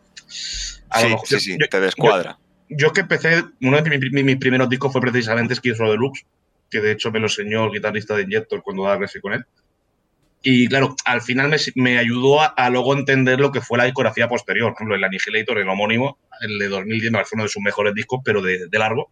A 0.90 1.00
sí, 1.00 1.16
sí, 1.26 1.40
sí, 1.40 1.58
te 1.58 1.80
descuadra. 1.80 2.38
Yo, 2.70 2.94
que 2.94 3.02
empecé, 3.02 3.44
uno 3.62 3.82
de 3.82 4.24
mis, 4.24 4.38
primeros 4.38 4.70
discos 4.70 4.92
fue 4.92 5.02
precisamente 5.02 5.54
Esquizo 5.54 5.86
Deluxe, 5.86 6.26
que 6.70 6.82
de 6.82 6.92
hecho 6.92 7.12
me 7.12 7.20
lo 7.20 7.26
enseñó 7.26 7.66
el 7.66 7.72
guitarrista 7.72 8.16
de 8.16 8.24
Injector 8.24 8.62
cuando 8.62 8.84
daba 8.84 9.00
clase 9.00 9.22
con 9.22 9.34
él. 9.34 9.46
Y 10.46 10.68
claro, 10.68 10.94
al 11.06 11.22
final 11.22 11.56
me, 11.76 11.98
ayudó 11.98 12.42
a, 12.42 12.70
luego 12.70 12.94
entender 12.94 13.40
lo 13.40 13.50
que 13.50 13.62
fue 13.62 13.78
la 13.78 13.86
discografía 13.86 14.28
posterior. 14.28 14.72
Por 14.72 14.76
ejemplo, 14.76 14.96
el 14.96 15.04
Annihilator, 15.06 15.58
el 15.58 15.70
homónimo, 15.70 16.20
el 16.42 16.60
de 16.60 16.68
2010 16.68 17.12
me 17.12 17.18
parece 17.20 17.36
uno 17.36 17.44
de 17.44 17.50
sus 17.50 17.64
mejores 17.64 17.94
discos, 17.94 18.20
pero 18.26 18.42
de, 18.42 18.68
largo. 18.74 19.10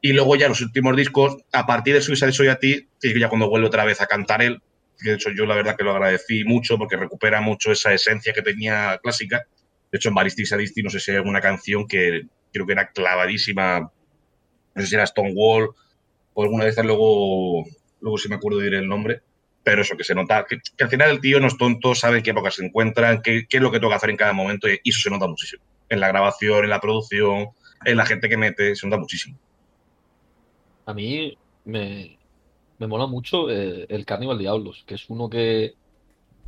Y 0.00 0.12
luego 0.12 0.36
ya 0.36 0.48
los 0.48 0.60
últimos 0.60 0.96
discos, 0.96 1.36
a 1.52 1.66
partir 1.66 1.94
de 1.94 2.00
Suicide 2.00 2.30
Soy 2.30 2.46
a 2.46 2.60
ti, 2.60 2.86
que 3.00 3.18
ya 3.18 3.28
cuando 3.28 3.50
vuelve 3.50 3.66
otra 3.66 3.84
vez 3.84 4.00
a 4.00 4.06
cantar 4.06 4.40
él, 4.40 4.62
que 5.02 5.10
de 5.10 5.16
hecho 5.16 5.30
yo 5.30 5.46
la 5.46 5.56
verdad 5.56 5.74
que 5.76 5.82
lo 5.82 5.90
agradecí 5.90 6.44
mucho 6.44 6.78
porque 6.78 6.96
recupera 6.96 7.40
mucho 7.40 7.72
esa 7.72 7.92
esencia 7.92 8.32
que 8.32 8.42
tenía 8.42 9.00
clásica. 9.02 9.44
De 9.90 9.96
hecho, 9.96 10.10
en 10.10 10.14
Ballistic 10.14 10.46
Sadisti 10.46 10.82
no 10.84 10.90
sé 10.90 11.00
si 11.00 11.10
hay 11.10 11.16
alguna 11.16 11.40
canción 11.40 11.88
que 11.88 12.22
creo 12.52 12.66
que 12.66 12.72
era 12.72 12.92
clavadísima, 12.92 13.80
no 13.80 14.82
sé 14.82 14.86
si 14.86 14.94
era 14.94 15.06
Stonewall 15.06 15.70
o 16.34 16.42
alguna 16.44 16.66
vez 16.66 16.76
luego, 16.84 17.64
luego 18.00 18.16
si 18.16 18.28
me 18.28 18.36
acuerdo 18.36 18.60
de 18.60 18.68
ir 18.68 18.74
el 18.74 18.88
nombre 18.88 19.22
pero 19.62 19.82
eso, 19.82 19.96
que 19.96 20.04
se 20.04 20.14
nota, 20.14 20.46
que, 20.48 20.58
al 20.82 20.88
final 20.88 21.10
el 21.10 21.20
tío 21.20 21.40
no 21.40 21.46
es 21.46 21.56
tonto, 21.56 21.94
sabe 21.94 22.18
en 22.18 22.22
qué 22.22 22.30
época 22.30 22.50
se 22.50 22.64
encuentra, 22.64 23.20
qué, 23.22 23.46
qué 23.48 23.58
es 23.58 23.62
lo 23.62 23.70
que 23.70 23.80
toca 23.80 23.96
hacer 23.96 24.10
en 24.10 24.16
cada 24.16 24.32
momento, 24.32 24.68
y 24.68 24.88
eso 24.88 25.00
se 25.00 25.10
nota 25.10 25.26
muchísimo. 25.26 25.62
En 25.88 26.00
la 26.00 26.08
grabación, 26.08 26.64
en 26.64 26.70
la 26.70 26.80
producción, 26.80 27.48
en 27.84 27.96
la 27.96 28.06
gente 28.06 28.28
que 28.28 28.36
mete, 28.36 28.74
se 28.74 28.86
nota 28.86 28.98
muchísimo. 28.98 29.38
A 30.86 30.94
mí 30.94 31.36
me, 31.64 32.18
me 32.78 32.86
mola 32.86 33.06
mucho 33.06 33.50
eh, 33.50 33.86
el 33.88 34.06
Carnival 34.06 34.38
Diablos, 34.38 34.84
que 34.86 34.94
es 34.94 35.04
uno 35.08 35.28
que 35.28 35.74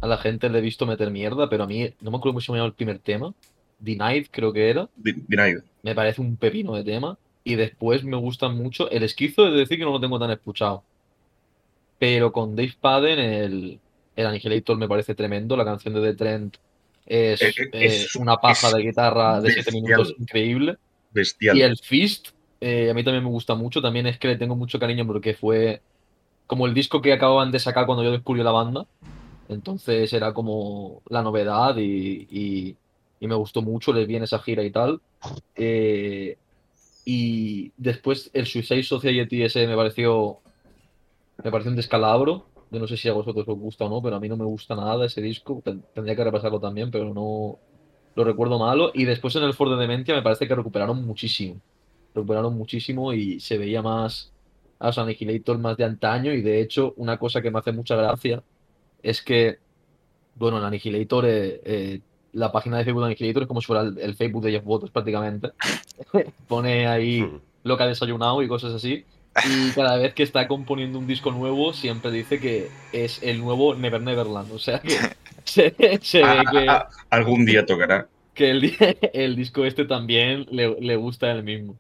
a 0.00 0.06
la 0.06 0.16
gente 0.16 0.48
le 0.48 0.58
he 0.58 0.62
visto 0.62 0.86
meter 0.86 1.10
mierda, 1.10 1.48
pero 1.48 1.64
a 1.64 1.66
mí 1.66 1.92
no 2.00 2.10
me 2.10 2.16
acuerdo 2.16 2.32
cómo 2.32 2.40
se 2.40 2.48
llamaba 2.48 2.66
el 2.66 2.72
primer 2.72 2.98
tema. 2.98 3.34
Denied, 3.78 4.26
creo 4.30 4.52
que 4.52 4.70
era. 4.70 4.88
Denied. 4.96 5.58
Me 5.82 5.94
parece 5.94 6.20
un 6.20 6.36
pepino 6.36 6.74
de 6.74 6.84
tema. 6.84 7.18
Y 7.44 7.56
después 7.56 8.02
me 8.02 8.16
gusta 8.16 8.48
mucho. 8.48 8.90
El 8.90 9.02
esquizo, 9.02 9.48
es 9.48 9.54
decir, 9.54 9.78
que 9.78 9.84
no 9.84 9.92
lo 9.92 10.00
tengo 10.00 10.18
tan 10.18 10.30
escuchado. 10.30 10.84
Pero 12.02 12.32
con 12.32 12.56
Dave 12.56 12.74
Padden, 12.80 13.20
el, 13.20 13.80
el 14.16 14.26
Annihilator 14.26 14.76
me 14.76 14.88
parece 14.88 15.14
tremendo. 15.14 15.56
La 15.56 15.64
canción 15.64 15.94
de 15.94 16.00
The 16.00 16.14
Trent 16.14 16.56
es, 17.06 17.40
eh, 17.40 17.54
eh, 17.72 18.06
una 18.18 18.38
paja 18.38 18.72
de 18.72 18.82
guitarra 18.82 19.40
de 19.40 19.52
7 19.52 19.70
minutos 19.70 20.12
increíble. 20.18 20.78
Bestial. 21.12 21.56
Y 21.56 21.62
el 21.62 21.76
Fist, 21.78 22.30
eh, 22.60 22.90
a 22.90 22.94
mí 22.94 23.04
también 23.04 23.22
me 23.22 23.30
gusta 23.30 23.54
mucho. 23.54 23.80
También 23.80 24.08
es 24.08 24.18
que 24.18 24.26
le 24.26 24.34
tengo 24.36 24.56
mucho 24.56 24.80
cariño 24.80 25.06
porque 25.06 25.34
fue 25.34 25.80
como 26.48 26.66
el 26.66 26.74
disco 26.74 27.00
que 27.00 27.12
acababan 27.12 27.52
de 27.52 27.60
sacar 27.60 27.86
cuando 27.86 28.02
yo 28.02 28.10
descubrí 28.10 28.42
la 28.42 28.50
banda. 28.50 28.84
Entonces 29.48 30.12
era 30.12 30.34
como 30.34 31.02
la 31.08 31.22
novedad 31.22 31.76
y, 31.76 32.26
y- 32.28 32.76
y 33.20 33.26
me 33.28 33.36
gustó 33.36 33.62
mucho, 33.62 33.92
les 33.92 34.08
vi 34.08 34.16
en 34.16 34.24
esa 34.24 34.40
gira 34.40 34.64
y 34.64 34.72
tal. 34.72 35.00
Eh, 35.54 36.36
y 37.04 37.70
después 37.76 38.28
el 38.32 38.46
Suicide 38.46 38.82
Society 38.82 39.44
ese 39.44 39.68
me 39.68 39.76
pareció, 39.76 40.40
me 41.44 41.50
pareció 41.50 41.70
un 41.70 41.76
descalabro. 41.76 42.46
Yo 42.70 42.78
no 42.80 42.86
sé 42.88 42.96
si 42.96 43.08
a 43.08 43.12
vosotros 43.12 43.46
os 43.46 43.58
gusta 43.58 43.84
o 43.84 43.88
no, 43.90 44.00
pero 44.02 44.16
a 44.16 44.20
mí 44.20 44.28
no 44.28 44.36
me 44.36 44.44
gusta 44.44 44.74
nada 44.74 45.04
ese 45.04 45.20
disco. 45.20 45.60
Ten- 45.64 45.82
Tendría 45.94 46.16
que 46.16 46.24
repasarlo 46.24 46.58
también, 46.60 46.90
pero 46.90 47.12
no 47.12 47.58
lo 48.14 48.24
recuerdo 48.24 48.58
malo. 48.58 48.90
Y 48.94 49.04
después 49.04 49.36
en 49.36 49.42
el 49.44 49.52
Ford 49.54 49.70
de 49.72 49.76
Dementia 49.80 50.14
me 50.14 50.22
parece 50.22 50.48
que 50.48 50.54
recuperaron 50.54 51.04
muchísimo. 51.04 51.60
Recuperaron 52.14 52.56
muchísimo 52.56 53.12
y 53.12 53.40
se 53.40 53.58
veía 53.58 53.82
más 53.82 54.32
a 54.78 54.86
los 54.86 54.98
Annihilator 54.98 55.58
más 55.58 55.76
de 55.76 55.84
antaño. 55.84 56.32
Y 56.32 56.40
de 56.42 56.60
hecho, 56.60 56.94
una 56.96 57.18
cosa 57.18 57.42
que 57.42 57.50
me 57.50 57.58
hace 57.58 57.72
mucha 57.72 57.94
gracia 57.96 58.42
es 59.02 59.20
que, 59.22 59.58
bueno, 60.36 60.58
en 60.58 60.64
Annihilator, 60.64 61.24
eh, 61.26 61.60
eh, 61.64 62.00
la 62.32 62.50
página 62.52 62.78
de 62.78 62.84
Facebook 62.84 63.02
de 63.02 63.06
Annihilator 63.12 63.42
es 63.42 63.48
como 63.48 63.60
si 63.60 63.66
fuera 63.66 63.82
el, 63.82 63.98
el 63.98 64.14
Facebook 64.14 64.42
de 64.44 64.52
Jeff 64.52 64.62
Waters 64.66 64.90
prácticamente. 64.92 65.50
Pone 66.48 66.86
ahí 66.86 67.20
Hmm. 67.22 67.40
lo 67.64 67.76
que 67.76 67.82
ha 67.82 67.86
desayunado 67.86 68.42
y 68.42 68.48
cosas 68.48 68.72
así. 68.74 69.04
Y 69.48 69.70
cada 69.70 69.96
vez 69.96 70.12
que 70.14 70.22
está 70.22 70.46
componiendo 70.46 70.98
un 70.98 71.06
disco 71.06 71.30
nuevo, 71.32 71.72
siempre 71.72 72.10
dice 72.10 72.38
que 72.38 72.68
es 72.92 73.22
el 73.22 73.38
nuevo 73.40 73.74
Never 73.74 74.00
Neverland. 74.02 74.52
O 74.52 74.58
sea 74.58 74.80
que 74.80 74.96
se, 75.44 75.74
se 76.02 76.18
ve 76.18 76.24
Ah, 76.24 76.42
que, 76.50 76.58
ah, 76.68 76.88
ah, 76.90 77.06
algún 77.10 77.44
día 77.46 77.64
tocará. 77.64 78.08
que 78.34 78.50
el, 78.50 78.76
el 79.14 79.36
disco 79.36 79.64
este 79.64 79.84
también 79.86 80.46
le, 80.50 80.76
le 80.80 80.96
gusta 80.96 81.30
él 81.30 81.42
mismo. 81.44 81.78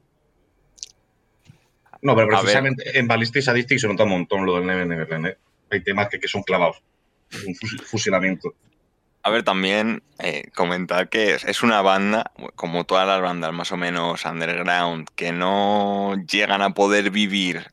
No, 2.00 2.16
pero 2.16 2.28
precisamente 2.28 2.98
en 2.98 3.06
Ballistic 3.06 3.42
Sadistic 3.42 3.78
se 3.78 3.86
nota 3.86 4.04
un 4.04 4.10
montón 4.10 4.44
lo 4.44 4.56
del 4.56 4.66
Never 4.66 4.86
Neverland. 4.86 5.26
¿eh? 5.26 5.36
Hay 5.70 5.82
temas 5.82 6.08
que, 6.08 6.18
que 6.18 6.28
son 6.28 6.42
clavados. 6.42 6.82
Un 7.46 7.54
fus- 7.54 7.82
fusilamiento. 7.84 8.54
A 9.24 9.30
ver, 9.30 9.44
también 9.44 10.02
eh, 10.18 10.50
comentar 10.54 11.08
que 11.08 11.34
es, 11.34 11.62
una 11.62 11.80
banda, 11.80 12.32
como 12.56 12.84
todas 12.84 13.06
las 13.06 13.20
bandas 13.20 13.52
más 13.52 13.70
o 13.70 13.76
menos 13.76 14.24
underground, 14.24 15.08
que 15.14 15.30
no 15.30 16.16
llegan 16.28 16.60
a 16.60 16.74
poder 16.74 17.10
vivir 17.10 17.66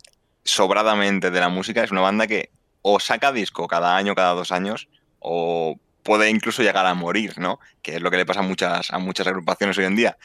sobradamente 0.44 1.32
de 1.32 1.40
la 1.40 1.50
música. 1.50 1.84
Es 1.84 1.92
una 1.92 2.02
banda 2.02 2.28
que 2.28 2.52
o 2.84 3.00
saca 3.00 3.32
disco 3.32 3.68
cada 3.68 3.98
año, 3.98 4.14
cada 4.14 4.34
dos 4.34 4.52
años, 4.52 4.90
o 5.18 5.80
puede 6.04 6.30
incluso 6.30 6.62
llegar 6.62 6.86
a 6.86 6.94
morir, 6.94 7.40
¿no? 7.40 7.60
Que 7.82 7.96
es 7.96 8.02
lo 8.02 8.12
que 8.12 8.18
le 8.18 8.28
pasa 8.28 8.42
a 8.42 8.44
muchas, 8.44 8.92
a 8.92 9.00
muchas 9.00 9.26
agrupaciones 9.26 9.78
hoy 9.80 9.86
en 9.86 9.96
día. 9.96 10.18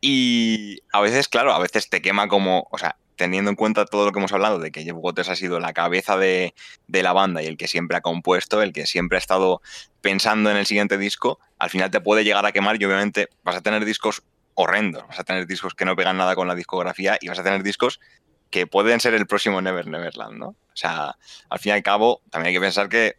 Y 0.00 0.78
a 0.92 1.00
veces, 1.02 1.28
claro, 1.28 1.52
a 1.52 1.58
veces 1.58 1.90
te 1.90 2.00
quema 2.00 2.26
como, 2.28 2.66
o 2.70 2.78
sea, 2.78 2.96
teniendo 3.20 3.50
en 3.50 3.56
cuenta 3.56 3.84
todo 3.84 4.06
lo 4.06 4.12
que 4.12 4.18
hemos 4.18 4.32
hablado 4.32 4.58
de 4.58 4.72
que 4.72 4.82
Jeff 4.82 4.94
Waters 4.96 5.28
ha 5.28 5.36
sido 5.36 5.60
la 5.60 5.74
cabeza 5.74 6.16
de, 6.16 6.54
la 6.88 7.12
banda 7.12 7.42
y 7.42 7.46
el 7.46 7.58
que 7.58 7.68
siempre 7.68 7.98
ha 7.98 8.00
compuesto, 8.00 8.62
el 8.62 8.72
que 8.72 8.86
siempre 8.86 9.18
ha 9.18 9.20
estado 9.20 9.60
pensando 10.00 10.50
en 10.50 10.56
el 10.56 10.64
siguiente 10.64 10.96
disco, 10.96 11.38
al 11.58 11.68
final 11.68 11.90
te 11.90 12.00
puede 12.00 12.24
llegar 12.24 12.46
a 12.46 12.52
quemar 12.52 12.80
y 12.80 12.84
obviamente 12.86 13.28
vas 13.42 13.56
a 13.56 13.60
tener 13.60 13.84
discos 13.84 14.22
horrendos, 14.54 15.06
vas 15.06 15.20
a 15.20 15.24
tener 15.24 15.46
discos 15.46 15.74
que 15.74 15.84
no 15.84 15.96
pegan 15.96 16.16
nada 16.16 16.34
con 16.34 16.48
la 16.48 16.54
discografía 16.54 17.18
y 17.20 17.28
vas 17.28 17.38
a 17.38 17.42
tener 17.44 17.62
discos 17.62 18.00
que 18.48 18.66
pueden 18.66 19.00
ser 19.00 19.12
el 19.12 19.26
próximo 19.26 19.60
Never 19.60 19.86
Neverland, 19.86 20.38
¿no? 20.38 20.48
O 20.48 20.76
sea, 20.76 21.18
al 21.50 21.58
fin 21.58 21.70
y 21.70 21.74
al 21.74 21.82
cabo, 21.82 22.22
también 22.30 22.48
hay 22.48 22.54
que 22.54 22.60
pensar 22.60 22.88
que, 22.88 23.16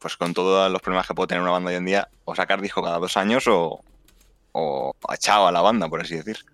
pues 0.00 0.16
con 0.16 0.34
todos 0.34 0.72
los 0.72 0.82
problemas 0.82 1.06
que 1.06 1.14
puede 1.14 1.28
tener 1.28 1.42
una 1.42 1.52
banda 1.52 1.70
hoy 1.70 1.76
en 1.76 1.86
día, 1.86 2.08
o 2.24 2.34
sacar 2.34 2.60
disco 2.60 2.82
cada 2.82 2.98
dos 2.98 3.16
años 3.16 3.46
o, 3.46 3.80
o 4.50 4.92
echado 5.14 5.46
a 5.46 5.52
la 5.52 5.60
banda, 5.60 5.88
por 5.88 6.00
así 6.00 6.16
decir. 6.16 6.44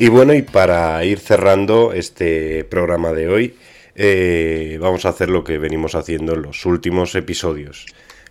Y 0.00 0.08
bueno, 0.08 0.32
y 0.32 0.40
para 0.40 1.04
ir 1.04 1.18
cerrando 1.18 1.92
este 1.92 2.64
programa 2.64 3.12
de 3.12 3.28
hoy, 3.28 3.58
eh, 3.94 4.78
vamos 4.80 5.04
a 5.04 5.10
hacer 5.10 5.28
lo 5.28 5.44
que 5.44 5.58
venimos 5.58 5.94
haciendo 5.94 6.32
en 6.32 6.40
los 6.40 6.64
últimos 6.64 7.14
episodios. 7.14 7.84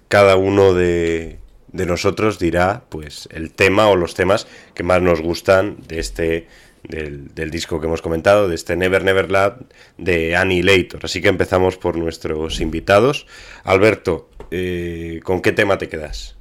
Cada 0.07 0.36
uno 0.36 0.74
de, 0.74 1.38
nosotros 1.72 2.39
dirá 2.39 2.86
pues 2.89 3.30
el 3.32 3.51
tema 3.51 3.88
o 3.88 3.95
los 3.95 4.15
temas 4.15 4.47
que 4.74 4.82
más 4.82 4.99
nos 5.03 5.22
gustan 5.22 5.78
de 5.88 5.99
este 5.99 6.47
del, 6.82 7.51
disco 7.51 7.80
que 7.80 7.86
hemos 7.86 8.01
comentado, 8.01 8.49
de 8.49 8.55
este 8.55 8.76
Never 8.76 9.03
Never 9.03 9.30
Land 9.30 9.67
de 9.99 10.36
Annihilator. 10.36 11.01
Así 11.03 11.22
que 11.22 11.28
empezamos 11.28 11.78
por 11.78 11.95
nuestros 11.97 12.61
invitados. 12.61 13.28
Alberto, 13.63 14.32
eh, 14.49 15.20
¿con 15.22 15.43
qué 15.43 15.51
tema 15.51 15.78
te 15.78 15.88
quedas? 15.88 16.36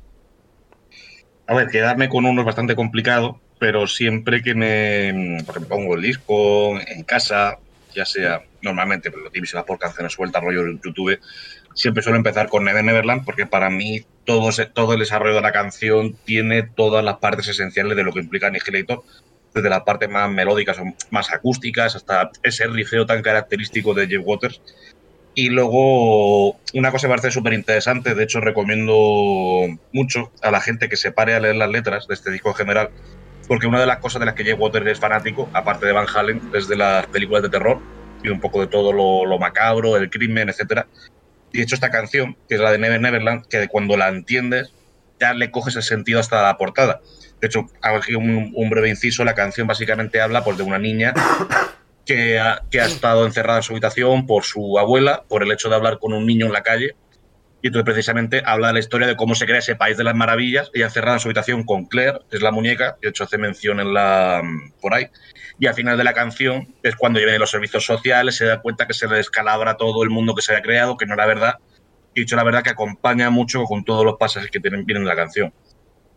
A 1.47 1.55
ver, 1.55 1.69
quedarme 1.69 2.09
con 2.09 2.25
uno 2.25 2.41
es 2.41 2.47
bastante 2.47 2.75
complicado, 2.75 3.43
pero 3.59 3.87
siempre 3.87 4.43
que 4.43 4.55
me, 4.55 5.13
me 5.13 5.67
pongo 5.69 5.95
el 5.95 6.03
disco 6.03 6.79
en 6.81 7.03
casa, 7.05 7.59
ya 7.95 8.05
sea 8.05 8.43
normalmente, 8.63 9.11
pero 9.11 9.25
lo 9.25 9.31
típico 9.31 9.57
va 9.57 9.65
por 9.65 9.79
canciones 9.79 10.13
sueltas, 10.13 10.43
rollo 10.43 10.67
en 10.67 10.81
YouTube, 10.81 11.19
siempre 11.75 12.03
suelo 12.03 12.17
empezar 12.17 12.49
con 12.49 12.65
Never 12.65 12.85
Neverland 12.85 13.25
porque 13.25 13.47
para 13.47 13.71
mí 13.71 14.05
todo, 14.25 14.51
todo 14.75 14.93
el 14.93 15.01
desarrollo 15.01 15.37
de 15.37 15.41
la 15.41 15.53
canción 15.53 16.17
tiene 16.25 16.63
todas 16.63 17.05
las 17.05 17.19
partes 17.19 17.49
esenciales 17.49 17.97
de 17.97 18.03
lo 18.03 18.13
que 18.13 18.21
implica 18.21 18.49
Annihilator, 18.49 19.03
desde 19.55 19.71
las 19.71 19.83
partes 19.83 20.09
más 20.09 20.31
melódicas 20.31 20.79
o 20.79 20.85
más 21.11 21.33
acústicas 21.33 21.97
hasta 21.97 22.31
ese 22.43 22.67
rifeo 22.67 23.07
tan 23.07 23.23
característico 23.23 23.95
de 23.95 24.07
Jeff 24.07 24.23
Waters. 24.25 24.61
Y 25.35 25.51
luego, 25.51 26.59
una 26.75 26.91
cosa 26.91 27.07
que 27.07 27.11
parece 27.11 27.31
súper 27.31 27.53
interesante, 27.53 28.15
de 28.15 28.25
hecho 28.25 28.41
recomiendo 28.41 29.69
mucho 29.93 30.33
a 30.43 30.51
la 30.51 30.61
gente 30.61 30.89
que 30.89 30.97
se 30.97 31.13
pare 31.13 31.35
a 31.35 31.41
leer 31.41 31.57
las 31.57 31.71
letras 31.71 32.09
de 32.09 32.15
este 32.15 32.33
disco 32.33 32.49
en 32.51 32.57
general, 32.57 32.91
porque 33.49 33.67
una 33.67 33.81
de 33.81 33.87
las 33.87 33.99
cosas 33.99 34.21
de 34.21 34.27
las 34.27 34.35
que 34.35 34.45
Jeff 34.45 34.61
Waters 34.61 34.87
es 34.87 35.01
fanático, 35.01 35.49
aparte 35.55 35.87
de 35.87 35.93
Van 35.93 36.07
Halen, 36.15 36.51
es 36.55 36.69
de 36.69 36.77
las 36.77 37.07
películas 37.07 37.43
de 37.43 37.49
terror 37.49 37.81
y 38.23 38.29
un 38.29 38.41
poco 38.41 38.61
de 38.61 38.67
todo 38.67 38.93
lo, 38.93 39.39
macabro, 39.39 39.97
el 39.97 40.11
crimen, 40.11 40.51
etcétera. 40.51 40.87
Y 41.51 41.59
de 41.59 41.65
hecho 41.65 41.75
esta 41.75 41.91
canción, 41.91 42.37
que 42.49 42.57
es 42.57 42.61
la 42.61 42.71
de 42.71 42.79
Never 42.79 43.01
Neverland, 43.01 43.47
que 43.47 43.67
cuando 43.69 43.97
la 43.97 44.09
entiendes 44.09 44.75
ya 45.19 45.33
le 45.33 45.51
coges 45.51 45.75
el 45.77 45.83
sentido 45.83 46.21
hasta 46.21 46.43
la 46.43 46.57
portada. 46.59 47.01
De 47.41 47.47
hecho, 47.47 47.67
aquí 47.81 48.15
un, 48.15 48.53
un 48.55 48.71
breve 48.71 48.91
inciso, 48.91 49.25
la 49.25 49.35
canción 49.35 49.67
básicamente 49.67 50.21
habla 50.21 50.45
pues, 50.45 50.59
de 50.59 50.63
una 50.63 50.79
niña 50.79 51.15
que 52.05 52.39
ha 52.39 52.63
estado 52.73 53.27
encerrada 53.27 53.59
en 53.59 53.63
su 53.63 53.73
habitación 53.73 54.27
por 54.27 54.45
su 54.45 54.79
abuela, 54.79 55.25
por 55.29 55.43
el 55.43 55.53
hecho 55.53 55.69
de 55.69 55.75
hablar 55.77 55.99
con 55.99 56.13
un 56.13 56.27
niño 56.27 56.47
en 56.47 56.53
la 56.53 56.63
calle. 56.63 56.97
Y 57.61 57.69
entonces 57.69 57.85
precisamente 57.85 58.43
habla 58.45 58.69
de 58.69 58.75
la 58.75 58.79
historia 58.79 59.07
de 59.07 59.17
cómo 59.17 59.35
se 59.35 59.45
crea 59.45 59.59
ese 59.59 59.75
país 59.75 59.97
de 59.97 60.05
las 60.05 60.15
maravillas, 60.15 60.71
ella 60.75 60.87
encerrada 60.87 61.17
en 61.17 61.21
su 61.21 61.29
habitación 61.29 61.65
con 61.65 61.87
Claire, 61.87 62.21
es 62.31 62.41
la 62.41 62.53
muñeca, 62.53 62.97
de 63.03 63.09
hecho 63.09 63.25
hace 63.25 63.37
mención 63.37 63.81
en 63.81 63.93
la, 63.93 64.43
por 64.81 64.95
ahí. 64.95 65.09
Y 65.59 65.67
al 65.67 65.75
final 65.75 65.99
de 65.99 66.05
la 66.05 66.13
canción 66.13 66.73
es 66.85 66.95
cuando 66.95 67.19
vienen 67.19 67.41
los 67.41 67.51
servicios 67.51 67.85
sociales, 67.85 68.37
se 68.37 68.45
da 68.45 68.61
cuenta 68.61 68.87
que 68.87 68.95
se 68.95 69.09
le 69.09 69.17
descalabra 69.17 69.77
todo 69.77 70.05
el 70.05 70.11
mundo 70.11 70.35
que 70.35 70.43
se 70.43 70.53
había 70.53 70.63
creado, 70.63 70.97
que 70.97 71.07
no 71.07 71.15
era 71.15 71.27
verdad. 71.27 71.55
Y 72.15 72.21
dicho 72.21 72.37
la 72.37 72.45
verdad 72.45 72.63
que 72.63 72.71
acompaña 72.71 73.29
mucho 73.31 73.65
con 73.65 73.85
todos 73.85 74.05
los 74.05 74.17
pasajes 74.19 74.51
que 74.51 74.61
tienen, 74.61 74.87
vienen 74.87 75.03
en 75.03 75.09
la 75.09 75.17
canción. 75.17 75.53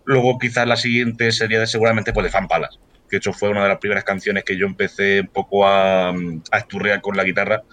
Luego 0.05 0.37
quizás 0.37 0.67
la 0.67 0.75
siguiente 0.75 1.31
sería 1.31 1.59
de, 1.59 1.65
seguramente 1.65 2.13
pues 2.13 2.23
de 2.25 2.29
Fan 2.29 2.47
Palace, 2.47 2.77
que 3.09 3.15
de 3.15 3.17
hecho 3.17 3.33
fue 3.33 3.49
una 3.49 3.63
de 3.63 3.69
las 3.69 3.79
primeras 3.79 4.03
canciones 4.03 4.43
que 4.43 4.57
yo 4.57 4.67
empecé 4.67 5.21
un 5.21 5.27
poco 5.27 5.65
a, 5.65 6.09
a 6.09 6.57
esturrear 6.57 7.01
con 7.01 7.17
la 7.17 7.23
guitarra. 7.23 7.63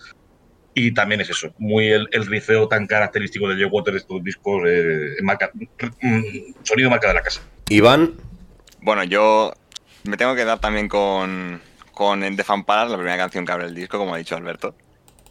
Y 0.80 0.92
también 0.94 1.20
es 1.20 1.28
eso, 1.30 1.52
muy 1.58 1.88
el, 1.88 2.08
el 2.12 2.24
rifeo 2.26 2.68
tan 2.68 2.86
característico 2.86 3.48
de 3.48 3.56
Joe 3.56 3.66
Waters 3.66 3.94
de 3.94 3.98
estos 3.98 4.22
discos, 4.22 4.62
eh, 4.66 5.16
marca- 5.22 5.50
mm, 6.00 6.22
sonido 6.62 6.88
marca 6.88 7.08
de 7.08 7.14
la 7.14 7.22
casa. 7.22 7.40
Iván, 7.68 8.14
Bueno, 8.80 9.02
yo 9.02 9.52
me 10.04 10.16
tengo 10.16 10.36
que 10.36 10.44
dar 10.44 10.60
también 10.60 10.86
con, 10.88 11.60
con 11.92 12.22
el 12.22 12.36
de 12.36 12.44
Fan 12.44 12.62
Palace, 12.64 12.92
la 12.92 12.96
primera 12.96 13.16
canción 13.16 13.44
que 13.44 13.50
abre 13.52 13.66
el 13.66 13.74
disco, 13.74 13.98
como 13.98 14.14
ha 14.14 14.18
dicho 14.18 14.36
Alberto. 14.36 14.76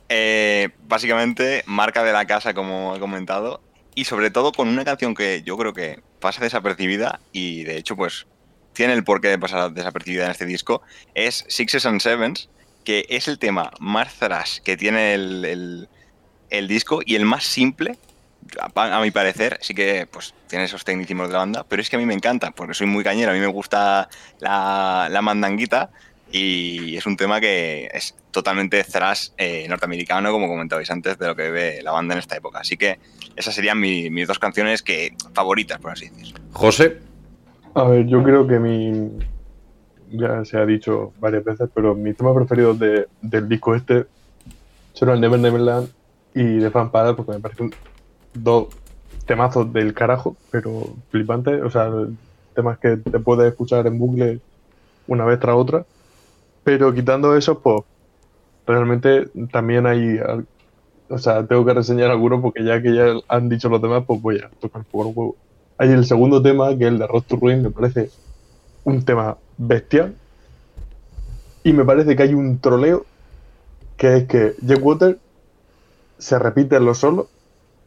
Eh, 0.10 0.70
básicamente, 0.88 1.64
marca 1.66 2.04
de 2.04 2.12
la 2.14 2.26
casa, 2.28 2.54
como 2.54 2.96
he 2.96 3.00
comentado, 3.00 3.62
y 3.96 4.04
sobre 4.06 4.30
todo 4.32 4.52
con 4.52 4.68
una 4.68 4.84
canción 4.86 5.16
que 5.16 5.44
yo 5.44 5.58
creo 5.58 5.74
que 5.74 6.02
pasa 6.20 6.44
desapercibida 6.44 7.20
y 7.32 7.64
de 7.64 7.78
hecho, 7.78 7.96
pues 7.96 8.28
tiene 8.74 8.94
el 8.94 9.04
porqué 9.04 9.30
de 9.30 9.40
pasar 9.40 9.72
desapercibida 9.72 10.26
en 10.26 10.32
este 10.32 10.46
disco, 10.46 10.82
es 11.16 11.46
Sixes 11.48 11.86
and 11.86 12.00
Sevens, 12.02 12.50
que 12.88 13.06
es 13.10 13.28
el 13.28 13.38
tema 13.38 13.70
más 13.82 14.14
thrash 14.14 14.60
que 14.62 14.78
tiene 14.78 15.14
el, 15.14 15.44
el- 15.44 15.90
el 16.50 16.70
disco 16.70 17.02
y 17.06 17.16
el 17.16 17.26
más 17.26 17.44
simple 17.44 17.98
a, 18.76 19.02
mi 19.02 19.12
parecer, 19.12 19.58
sí 19.62 19.74
que 19.74 20.08
pues 20.10 20.34
tiene 20.48 20.64
esos 20.64 20.86
tecnicismos 20.86 21.28
de 21.28 21.34
la 21.34 21.40
banda, 21.40 21.66
pero 21.68 21.82
es 21.82 21.90
que 21.90 21.98
a 21.98 22.00
mí 22.00 22.06
me 22.06 22.14
encanta, 22.14 22.52
porque 22.52 22.74
soy 22.74 22.88
muy 22.88 23.04
cañero, 23.04 23.32
a 23.32 23.34
mí 23.34 23.42
me 23.42 23.48
gusta 23.48 24.08
la, 24.40 25.10
la 25.12 25.22
mandanguita 25.22 25.90
y 26.32 26.96
es 26.96 27.06
un 27.06 27.18
tema 27.18 27.42
que 27.42 27.90
es 27.94 28.16
totalmente 28.32 28.82
thrash 28.86 29.32
eh, 29.38 29.66
norteamericano, 29.68 30.32
como 30.32 30.48
comentabais 30.48 30.90
antes, 30.90 31.18
de 31.18 31.28
lo 31.28 31.36
que 31.36 31.50
ve 31.52 31.82
la 31.84 31.92
banda 31.92 32.14
en 32.14 32.20
esta 32.20 32.38
época. 32.38 32.60
Así 32.60 32.78
que 32.78 33.00
esas 33.36 33.54
serían 33.54 33.82
mi- 33.82 34.10
mis 34.10 34.30
dos 34.30 34.40
canciones 34.40 34.82
que 34.82 35.14
favoritas, 35.34 35.78
por 35.82 35.92
así 35.92 36.08
decirlo. 36.08 36.40
José, 36.54 37.00
A 37.76 37.84
ver, 37.84 38.06
yo 38.08 38.24
creo 38.24 38.48
que 38.48 38.60
mi. 38.60 39.10
Ya 40.10 40.46
se 40.46 40.58
ha 40.58 40.66
dicho 40.66 41.14
varias 41.20 41.44
veces, 41.44 41.70
pero 41.74 41.96
mi 41.96 42.14
tema 42.14 42.34
preferido 42.34 42.74
de- 42.74 43.08
del 43.22 43.50
disco 43.50 43.76
este 43.76 44.08
son 44.94 45.10
el 45.10 45.22
Never 45.22 45.40
Neverland 45.40 45.90
y 46.34 46.62
Fan 46.72 46.92
Palace, 46.92 47.16
porque 47.16 47.34
me 47.34 47.40
parecen 47.42 47.72
dos 48.34 48.70
temazos 49.26 49.72
del 49.74 49.94
carajo, 49.94 50.38
pero 50.52 50.98
flipantes. 51.10 51.62
O 51.64 51.70
sea, 51.70 51.92
temas 52.56 52.80
que 52.80 52.98
te 52.98 53.20
puedes 53.20 53.52
escuchar 53.52 53.88
en 53.88 54.00
bucle 54.00 54.42
una 55.08 55.26
vez 55.26 55.40
tras 55.40 55.56
otra. 55.56 55.86
Pero 56.64 56.94
quitando 56.94 57.36
eso, 57.38 57.62
pues 57.62 57.84
realmente 58.66 59.30
también 59.52 59.86
hay. 59.88 60.20
O 61.10 61.18
sea, 61.18 61.48
tengo 61.48 61.66
que 61.66 61.74
reseñar 61.74 62.12
algunos 62.12 62.42
porque 62.42 62.64
ya 62.66 62.82
que 62.82 62.94
ya 62.96 63.14
han 63.30 63.50
dicho 63.50 63.70
los 63.70 63.82
demás, 63.82 64.04
pues 64.08 64.22
voy 64.22 64.40
a 64.40 64.50
tocar 64.60 64.82
los 64.84 65.16
huevos. 65.16 65.36
Hay 65.78 65.92
el 65.92 66.06
segundo 66.06 66.42
tema, 66.42 66.70
que 66.78 66.86
es 66.86 66.90
el 66.92 67.00
de 67.00 67.08
Road 67.08 67.24
to 67.24 67.38
Ruin, 67.38 67.62
me 67.64 67.72
parece 67.72 68.14
un 68.88 69.04
tema 69.04 69.38
bestial. 69.58 70.16
Y 71.64 71.74
me 71.74 71.84
parece 71.84 72.16
que 72.16 72.24
hay 72.24 72.34
un 72.34 72.60
troleo, 72.60 73.06
que 73.98 74.16
es 74.16 74.24
que 74.28 74.56
Jack 74.62 74.80
Water 74.82 75.20
se 76.18 76.40
repite 76.40 76.78
en 76.78 76.86
los 76.86 77.00
solos 77.00 77.28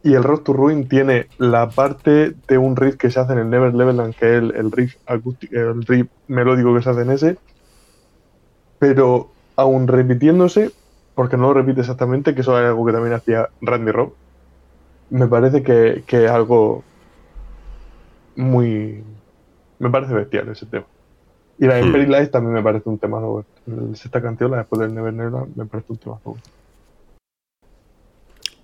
y 0.02 0.12
el 0.12 0.22
Road 0.22 0.40
to 0.40 0.52
Ruin 0.52 0.88
tiene 0.88 1.28
la 1.38 1.70
parte 1.70 2.34
de 2.46 2.58
un 2.58 2.76
riff 2.76 2.96
que 2.96 3.10
se 3.10 3.18
hace 3.18 3.32
en 3.32 3.38
el 3.38 3.48
Never 3.48 3.72
Neverland, 3.72 4.14
que 4.14 4.36
es 4.36 4.42
el, 4.42 4.54
el 4.54 4.72
riff 4.72 4.96
el 5.50 5.86
riff 5.86 6.08
melódico 6.28 6.74
que 6.74 6.82
se 6.82 6.90
hace 6.90 7.00
en 7.00 7.10
ese, 7.10 7.38
pero 8.78 9.30
aún 9.56 9.88
repitiéndose, 9.88 10.70
porque 11.14 11.38
no 11.38 11.44
lo 11.44 11.54
repite 11.54 11.80
exactamente, 11.80 12.34
que 12.34 12.42
eso 12.42 12.58
es 12.60 12.66
algo 12.66 12.84
que 12.84 12.92
también 12.92 13.14
hacía 13.14 13.48
Randy 13.62 13.90
Robb, 13.90 14.12
me 15.08 15.26
parece 15.28 15.62
que, 15.62 16.04
que 16.06 16.26
es 16.26 16.30
algo 16.30 16.84
muy... 18.36 19.02
Me 19.80 19.90
parece 19.90 20.14
bestial 20.14 20.48
ese 20.48 20.66
tema. 20.66 20.86
Y 21.58 21.66
la 21.66 21.74
de 21.74 21.82
Hmm. 21.82 21.92
Fairy 21.92 22.06
Lights 22.06 22.30
también 22.30 22.54
me 22.54 22.62
parece 22.62 22.88
un 22.88 22.98
tema 22.98 23.20
Esta 23.92 24.22
canción, 24.22 24.52
la 24.52 24.58
después 24.58 24.80
del 24.80 24.94
Never 24.94 25.12
Neverland, 25.12 25.56
me 25.56 25.66
parece 25.66 25.92
un 25.92 25.98
tema 25.98 26.20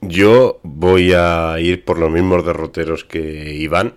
yo 0.08 0.60
voy 0.62 1.12
a 1.12 1.58
ir 1.58 1.84
por 1.84 1.98
los 1.98 2.10
mismos 2.10 2.44
derroteros 2.44 3.04
que 3.04 3.54
Iván. 3.54 3.94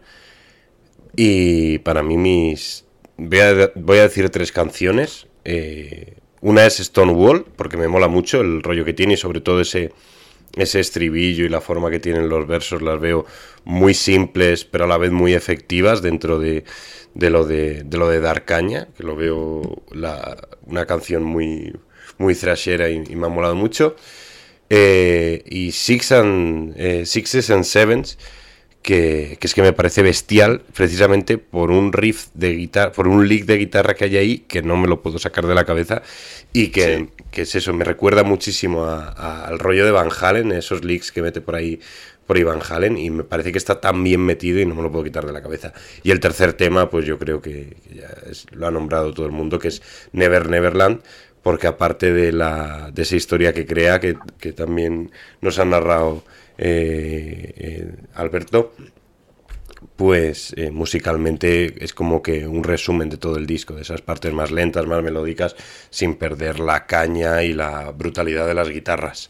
Y 1.16 1.80
para 1.80 2.04
mí 2.04 2.18
mis... 2.18 2.86
Voy 3.18 3.40
a, 3.40 3.72
voy 3.76 3.98
a 3.98 4.04
decir 4.04 4.30
tres 4.30 4.52
canciones. 4.52 5.28
Eh, 5.44 6.18
una 6.42 6.66
es 6.66 6.78
Stonewall, 6.78 7.46
porque 7.56 7.78
me 7.78 7.88
mola 7.88 8.08
mucho 8.08 8.42
el 8.42 8.64
rollo 8.64 8.86
que 8.86 8.94
tiene 8.94 9.14
y 9.14 9.18
sobre 9.18 9.42
todo 9.42 9.60
ese, 9.60 9.92
ese 10.56 10.80
estribillo 10.80 11.46
y 11.46 11.50
la 11.50 11.62
forma 11.62 11.90
que 11.92 12.00
tienen 12.00 12.30
los 12.30 12.48
versos 12.48 12.82
las 12.82 13.00
veo 13.00 13.26
muy 13.66 13.94
simples 13.94 14.66
pero 14.66 14.86
a 14.86 14.88
la 14.88 14.98
vez 14.98 15.12
muy 15.12 15.34
efectivas 15.34 16.02
dentro 16.02 16.40
de, 16.40 16.64
de 17.14 17.30
lo 17.30 17.46
de, 17.46 17.84
de 17.84 17.98
lo 17.98 18.10
de 18.10 18.20
Darcaña, 18.20 18.88
que 18.98 19.04
lo 19.04 19.16
veo 19.16 19.84
la- 19.92 20.48
una 20.66 20.86
canción 20.86 21.24
muy, 21.24 21.76
muy 22.18 22.36
thrashera 22.36 22.90
y, 22.90 23.00
me 23.16 23.26
ha 23.28 23.30
molado 23.30 23.56
mucho. 23.56 23.96
Eh, 24.70 25.44
y 25.48 25.72
Six 25.72 26.12
eh, 26.76 27.04
Sixes 27.06 27.50
and 27.50 27.64
Sevens, 27.64 28.18
que, 28.82 29.38
que 29.40 29.48
es 29.48 29.54
que 29.54 29.62
me 29.62 29.74
parece 29.74 30.02
bestial, 30.02 30.62
precisamente 30.74 31.38
por 31.38 31.70
un 31.72 31.92
riff 31.94 32.28
de 32.34 32.54
guitarra, 32.56 32.92
por 32.92 33.08
un 33.08 33.28
lick 33.28 33.46
de 33.46 33.58
guitarra 33.58 33.94
que 33.94 34.06
hay 34.06 34.18
ahí, 34.18 34.40
que 34.48 34.62
no 34.62 34.78
me 34.78 34.88
lo 34.88 35.02
puedo 35.02 35.20
sacar 35.20 35.46
de 35.46 35.54
la 35.56 35.66
cabeza, 35.66 36.02
y 36.54 36.70
que, 36.70 36.98
Sí. 36.98 37.10
que 37.32 37.42
es 37.44 37.56
eso, 37.56 37.74
me 37.74 37.84
recuerda 37.84 38.24
muchísimo 38.24 38.86
a- 38.86 39.10
a- 39.10 39.46
al 39.48 39.60
rollo 39.60 39.86
de 39.86 39.92
Van 39.92 40.10
Halen, 40.20 40.52
esos 40.54 40.84
licks 40.86 41.12
que 41.12 41.22
mete 41.22 41.42
por 41.42 41.56
ahí 41.56 41.80
por 42.26 42.38
ahí 42.38 42.44
Van 42.44 42.60
Halen, 42.70 42.96
y 42.96 43.10
me 43.10 43.24
parece 43.24 43.52
que 43.52 43.58
está 43.58 43.82
tan 43.82 44.04
bien 44.04 44.22
metido 44.22 44.60
y 44.60 44.66
no 44.68 44.76
me 44.76 44.84
lo 44.84 44.92
puedo 44.92 45.04
quitar 45.04 45.26
de 45.26 45.34
la 45.34 45.42
cabeza. 45.42 45.74
Y 46.04 46.12
el 46.12 46.20
tercer 46.20 46.54
tema, 46.54 46.88
pues 46.88 47.04
yo 47.08 47.18
creo 47.18 47.42
que, 47.42 47.76
que 47.88 47.96
ya 47.96 48.08
es- 48.30 48.46
lo 48.52 48.68
ha 48.68 48.72
nombrado 48.72 49.12
todo 49.16 49.26
el 49.26 49.32
mundo, 49.32 49.58
que 49.58 49.70
es 49.70 49.82
Never 50.12 50.48
Neverland, 50.48 51.02
porque 51.42 51.66
aparte 51.66 52.14
de, 52.14 52.32
la, 52.32 52.92
de 52.94 53.02
esa 53.02 53.16
historia 53.16 53.52
que 53.52 53.66
crea, 53.66 54.00
que, 54.00 54.16
que 54.40 54.54
también 54.54 55.10
nos 55.42 55.58
ha 55.58 55.66
narrado 55.66 56.24
eh, 56.62 57.54
eh, 57.56 57.96
Alberto, 58.16 58.74
pues 59.96 60.54
eh, 60.58 60.72
musicalmente 60.72 61.84
es 61.84 61.94
como 61.94 62.22
que 62.22 62.48
un 62.48 62.64
resumen 62.64 63.10
de 63.10 63.18
todo 63.18 63.38
el 63.38 63.48
disco, 63.48 63.76
de 63.76 63.84
esas 63.84 64.02
partes 64.02 64.34
más 64.34 64.52
lentas, 64.52 64.86
más 64.86 65.02
melódicas, 65.02 65.56
sin 65.90 66.16
perder 66.16 66.60
la 66.60 66.86
caña 66.86 67.44
y 67.44 67.54
la 67.54 67.92
brutalidad 67.92 68.46
de 68.46 68.54
las 68.54 68.70
guitarras. 68.70 69.30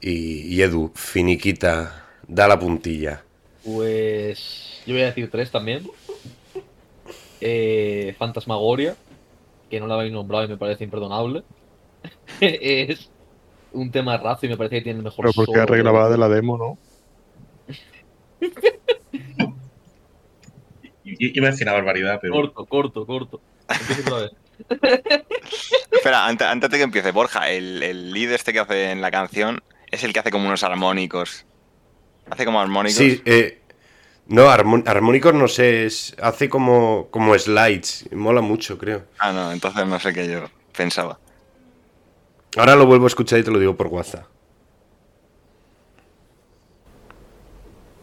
Y, 0.00 0.60
Edu, 0.60 0.92
finiquita, 0.94 2.08
da 2.26 2.48
la 2.48 2.58
puntilla. 2.58 3.22
Pues 3.64 4.82
yo 4.86 4.94
voy 4.94 5.02
a 5.02 5.06
decir 5.06 5.30
tres 5.30 5.50
también. 5.50 5.88
Eh, 7.40 8.14
Fantasmagoria, 8.18 8.96
que 9.70 9.80
no 9.80 9.86
la 9.86 9.94
habéis 9.94 10.12
nombrado 10.12 10.44
y 10.44 10.48
me 10.48 10.56
parece 10.56 10.84
imperdonable. 10.84 11.42
es 12.40 13.10
un 13.74 13.90
tema 13.90 14.16
razo 14.16 14.46
y 14.46 14.48
me 14.48 14.56
parece 14.56 14.76
que 14.76 14.82
tiene 14.82 14.98
el 14.98 15.04
mejor 15.04 15.24
Pero 15.24 15.32
porque 15.34 15.52
solo 15.52 15.62
ha 15.62 15.66
regrabado 15.66 16.10
de 16.10 16.18
la 16.18 16.28
demo, 16.28 16.56
¿no? 16.56 16.78
Y- 21.04 21.36
Iba 21.38 21.48
a 21.48 21.50
decir 21.50 21.66
una 21.66 21.74
barbaridad, 21.74 22.18
pero. 22.20 22.34
Corto, 22.34 22.64
corto, 22.66 23.06
corto. 23.06 23.40
Empiezo 23.68 24.02
otra 24.02 24.18
vez. 24.22 24.32
Espera, 25.92 26.26
antes, 26.26 26.46
antes 26.46 26.70
de 26.70 26.76
que 26.78 26.82
empiece, 26.84 27.10
Borja, 27.10 27.50
el, 27.50 27.82
el 27.82 28.12
lead 28.12 28.32
este 28.32 28.52
que 28.52 28.60
hace 28.60 28.90
en 28.90 29.00
la 29.00 29.10
canción 29.10 29.62
es 29.90 30.02
el 30.04 30.12
que 30.12 30.20
hace 30.20 30.30
como 30.30 30.46
unos 30.46 30.62
armónicos. 30.62 31.44
Hace 32.30 32.44
como 32.44 32.60
armónicos. 32.60 32.96
Sí, 32.96 33.20
eh, 33.26 33.60
no, 34.26 34.48
armónicos 34.48 35.34
no 35.34 35.48
sé, 35.48 35.84
es- 35.86 36.16
hace 36.22 36.48
como, 36.48 37.08
como 37.10 37.38
slides, 37.38 38.08
mola 38.12 38.40
mucho, 38.40 38.78
creo. 38.78 39.04
Ah, 39.18 39.32
no, 39.32 39.52
entonces 39.52 39.86
no 39.86 40.00
sé 40.00 40.12
qué 40.14 40.26
yo 40.30 40.44
pensaba. 40.76 41.18
Ahora 42.56 42.76
lo 42.76 42.86
vuelvo 42.86 43.04
a 43.04 43.08
escuchar 43.08 43.40
y 43.40 43.42
te 43.42 43.50
lo 43.50 43.58
digo 43.58 43.76
por 43.76 43.88
WhatsApp. 43.88 44.26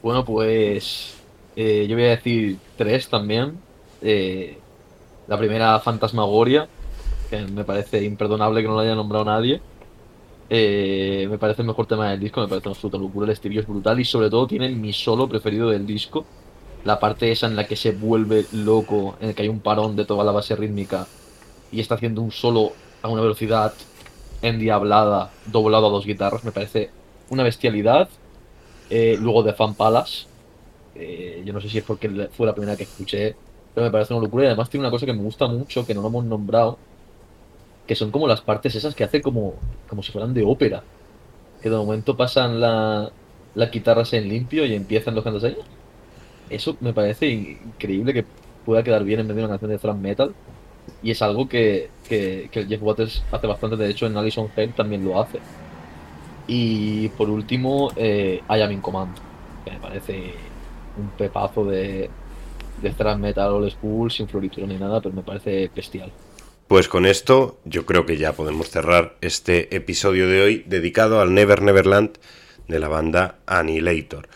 Bueno, 0.04 0.26
pues 0.26 1.16
eh, 1.56 1.86
yo 1.88 1.96
voy 1.96 2.06
a 2.06 2.10
decir 2.10 2.58
tres 2.76 3.08
también. 3.08 3.58
Eh, 4.02 4.58
la 5.28 5.38
primera, 5.38 5.80
Fantasmagoria, 5.80 6.68
me 7.54 7.64
parece 7.64 8.04
imperdonable 8.04 8.62
que 8.62 8.68
no 8.68 8.74
lo 8.74 8.80
haya 8.80 8.96
nombrado 8.96 9.26
nadie. 9.26 9.62
Eh, 10.50 11.28
me 11.30 11.38
parece 11.38 11.62
el 11.62 11.70
mejor 11.70 11.86
tema 11.86 12.10
del 12.10 12.20
disco, 12.20 12.42
me 12.42 12.48
parece 12.48 12.68
una 12.68 12.76
absoluta 12.76 12.98
locura, 12.98 13.26
el 13.26 13.32
estribillo 13.32 13.62
es 13.62 13.68
brutal 13.68 13.98
y 14.02 14.04
sobre 14.04 14.30
todo 14.30 14.48
tiene 14.48 14.68
mi 14.70 14.92
solo 14.92 15.30
preferido 15.30 15.70
del 15.70 15.86
disco. 15.86 16.26
La 16.84 17.00
parte 17.00 17.32
esa 17.32 17.48
en 17.48 17.56
la 17.56 17.66
que 17.66 17.78
se 17.78 17.92
vuelve 17.92 18.46
loco, 18.52 19.16
en 19.22 19.30
el 19.30 19.36
que 19.36 19.44
hay 19.44 19.48
un 19.48 19.62
parón 19.62 19.96
de 19.96 20.04
toda 20.04 20.26
la 20.26 20.34
base 20.34 20.56
rítmica 20.58 21.08
y 21.72 21.80
está 21.80 21.96
haciendo 21.96 22.22
un 22.22 22.32
solo 22.32 22.74
a 23.02 23.08
una 23.08 23.22
velocidad 23.22 23.74
endiablada, 24.42 25.32
doblado 25.46 25.88
a 25.88 25.90
dos 25.90 26.06
guitarras, 26.06 26.44
me 26.44 26.52
parece 26.52 26.90
una 27.30 27.44
bestialidad. 27.44 28.10
Eh, 28.90 29.18
luego 29.20 29.44
de 29.44 29.54
Fan 29.54 29.74
Palace, 29.76 30.26
eh, 30.96 31.42
yo 31.46 31.54
no 31.54 31.62
sé 31.62 31.70
si 31.70 31.78
es 31.78 31.84
porque 31.84 32.10
fue 32.36 32.46
la 32.46 32.54
primera 32.54 32.76
que 32.76 32.84
escuché, 32.84 33.36
pero 33.74 33.86
me 33.86 33.92
parece 33.92 34.14
una 34.14 34.24
locura 34.24 34.44
y 34.44 34.48
además 34.48 34.70
tiene 34.70 34.86
una 34.86 34.92
cosa 34.92 35.06
que 35.06 35.14
me 35.14 35.24
gusta 35.24 35.48
mucho, 35.48 35.86
que 35.86 35.94
no 35.94 36.02
lo 36.02 36.10
hemos 36.10 36.26
nombrado, 36.26 36.78
que 37.88 37.96
son 37.96 38.12
como 38.12 38.28
las 38.28 38.42
partes 38.42 38.76
esas 38.76 38.94
que 38.96 39.06
hace 39.06 39.22
como, 39.22 39.54
como 39.88 40.04
si 40.04 40.12
fueran 40.12 40.34
de 40.34 40.44
ópera, 40.44 40.84
que 41.62 41.70
de 41.70 41.78
momento 41.78 42.18
pasan 42.18 42.60
la, 42.60 43.12
las 43.56 43.72
guitarras 43.72 44.14
en 44.14 44.28
limpio 44.28 44.66
y 44.66 44.74
empiezan 44.76 45.16
los 45.16 45.24
cantos 45.24 45.44
ahí. 45.44 45.58
Eso 46.50 46.76
me 46.82 46.94
parece 46.94 47.28
increíble 47.28 48.14
que 48.14 48.26
pueda 48.66 48.84
quedar 48.84 49.04
bien 49.04 49.22
en 49.22 49.28
medio 49.28 49.40
de 49.42 49.46
una 49.46 49.54
canción 49.54 49.72
de 49.72 49.78
thrash 49.78 49.96
metal 49.96 50.36
y 51.04 51.12
es 51.12 51.22
algo 51.22 51.48
que, 51.48 51.90
que, 52.08 52.50
que 52.52 52.66
Jeff 52.66 52.82
Waters 52.82 53.24
hace 53.32 53.48
bastante, 53.48 53.76
de 53.78 53.90
hecho 53.90 54.06
en 54.06 54.18
Alison 54.18 54.50
Hell 54.56 54.74
también 54.74 55.04
lo 55.04 55.22
hace. 55.22 55.40
Y 56.48 57.10
por 57.10 57.30
último, 57.30 57.92
eh, 57.96 58.42
I 58.50 58.62
Am 58.62 58.72
in 58.72 58.82
Command, 58.82 59.16
que 59.64 59.72
me 59.72 59.80
parece 59.80 60.34
un 60.98 61.10
pepazo 61.18 61.66
de, 61.66 62.10
de 62.82 62.90
thrash 62.92 63.18
metal 63.18 63.52
old 63.52 63.72
school, 63.72 64.12
sin 64.12 64.28
floritura 64.28 64.68
ni 64.68 64.76
nada, 64.76 65.02
pero 65.02 65.16
me 65.16 65.22
parece 65.22 65.70
bestial. 65.74 66.12
Pues 66.68 66.88
con 66.88 67.06
esto 67.06 67.60
yo 67.66 67.86
creo 67.86 68.06
que 68.06 68.18
ya 68.18 68.34
podemos 68.34 68.70
cerrar 68.70 69.18
este 69.22 69.76
episodio 69.76 70.28
de 70.28 70.42
hoy 70.42 70.64
dedicado 70.68 71.20
al 71.20 71.34
Never 71.34 71.62
Neverland 71.62 72.18
de 72.68 72.80
la 72.80 72.88
banda 72.88 73.40
Annihilator. 73.46 74.28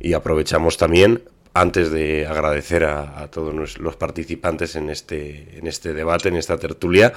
Y 0.00 0.14
aprovechamos 0.14 0.76
también, 0.76 1.22
antes 1.54 1.92
de 1.92 2.26
agradecer 2.26 2.84
a, 2.84 3.28
todos 3.28 3.78
los 3.78 3.96
participantes 3.96 4.74
en 4.74 4.90
este, 4.90 5.56
en 5.56 5.68
este 5.68 5.94
debate, 5.94 6.28
en 6.28 6.36
esta 6.36 6.58
tertulia, 6.58 7.12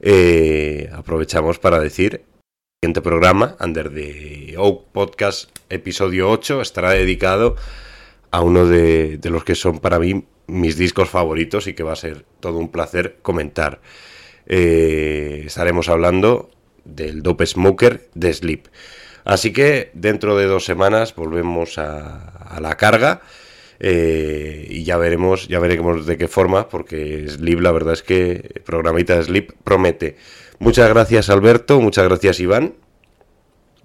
eh, 0.00 0.90
aprovechamos 0.94 1.58
para 1.58 1.78
decir 1.78 2.14
el 2.14 2.86
siguiente 2.88 3.02
programa, 3.02 3.54
Under 3.60 3.92
the 3.92 4.54
Oak 4.56 4.86
Podcast, 4.92 5.50
episodio 5.68 6.30
8, 6.30 6.62
estará 6.62 6.92
dedicado 6.92 7.56
a 8.30 8.40
uno 8.40 8.66
de, 8.66 9.20
los 9.24 9.44
que 9.44 9.54
son 9.54 9.78
para 9.78 9.98
mí 9.98 10.24
mis 10.46 10.78
discos 10.78 11.10
favoritos 11.10 11.66
y 11.66 11.74
que 11.74 11.82
va 11.82 11.92
a 11.92 11.96
ser 11.96 12.24
todo 12.40 12.58
un 12.58 12.70
placer 12.70 13.18
comentar. 13.20 13.82
Eh, 14.46 15.44
estaremos 15.46 15.90
hablando 15.90 16.50
del 16.84 17.22
Dope 17.22 17.44
Smoker 17.44 18.08
de 18.14 18.32
Sleep. 18.32 18.68
Así 19.24 19.52
que 19.52 19.90
dentro 19.92 20.36
de 20.36 20.46
dos 20.46 20.64
semanas 20.64 21.14
volvemos 21.14 21.78
a 21.78 22.58
la 22.60 22.76
carga 22.76 23.20
eh, 23.84 24.64
y 24.70 24.84
ya 24.84 24.96
veremos, 24.96 25.48
ya 25.48 25.58
veremos 25.58 26.06
de 26.06 26.16
qué 26.16 26.28
forma, 26.28 26.68
porque 26.68 27.28
Sleep, 27.28 27.58
la 27.58 27.72
verdad 27.72 27.94
es 27.94 28.04
que 28.04 28.52
el 28.54 28.62
programita 28.62 29.16
de 29.16 29.24
Sleep 29.24 29.52
promete. 29.64 30.16
Muchas 30.60 30.88
gracias 30.88 31.28
Alberto, 31.28 31.80
muchas 31.80 32.04
gracias 32.04 32.38
Iván. 32.38 32.74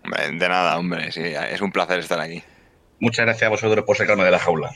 De 0.03 0.47
nada, 0.47 0.77
hombre, 0.77 1.11
sí, 1.11 1.23
es 1.23 1.61
un 1.61 1.71
placer 1.71 1.97
estar 1.99 2.19
aquí. 2.19 2.43
Muchas 2.99 3.25
gracias 3.25 3.47
a 3.47 3.49
vosotros 3.49 3.83
por 3.85 3.97
sacarme 3.97 4.23
de 4.23 4.31
la 4.31 4.39
jaula. 4.39 4.71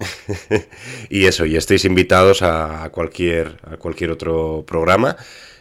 Y 1.08 1.26
eso, 1.26 1.46
y 1.46 1.56
estáis 1.56 1.84
invitados 1.84 2.42
a 2.42 2.90
cualquier, 2.90 3.58
a 3.62 3.76
cualquier 3.76 4.10
otro 4.10 4.64
programa. 4.66 5.16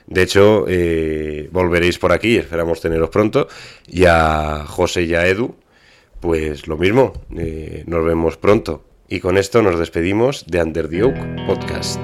De 0.07 0.23
hecho, 0.23 0.65
eh, 0.67 1.49
volveréis 1.51 1.99
por 1.99 2.11
aquí, 2.11 2.37
esperamos 2.37 2.81
teneros 2.81 3.11
pronto. 3.11 3.47
Y 3.87 4.05
a 4.05 4.65
José 4.67 5.03
y 5.03 5.13
a 5.13 5.27
Edu, 5.27 5.55
pues 6.19 6.67
lo 6.67 6.77
mismo, 6.77 7.13
eh, 7.37 7.83
nos 7.87 8.05
vemos 8.05 8.37
pronto. 8.37 8.83
Y 9.07 9.19
con 9.19 9.37
esto 9.37 9.61
nos 9.61 9.77
despedimos 9.77 10.45
de 10.47 10.63
Under 10.63 10.89
the 10.89 11.03
Oak 11.03 11.45
Podcast. 11.45 11.99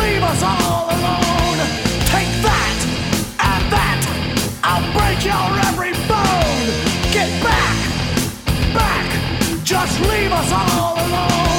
leave 0.00 0.22
us 0.22 0.42
all 0.42 0.86
alone. 0.96 1.58
Take 2.14 2.32
that 2.46 2.76
and 3.50 3.62
that. 3.72 4.02
I'll 4.62 4.86
break 4.96 5.24
your 5.24 5.48
every 5.68 5.92
bone. 6.08 6.66
Get 7.12 7.30
back, 7.42 7.76
back. 8.74 9.08
Just 9.64 10.00
leave 10.00 10.32
us 10.32 10.50
all 10.52 10.94
alone. 11.06 11.51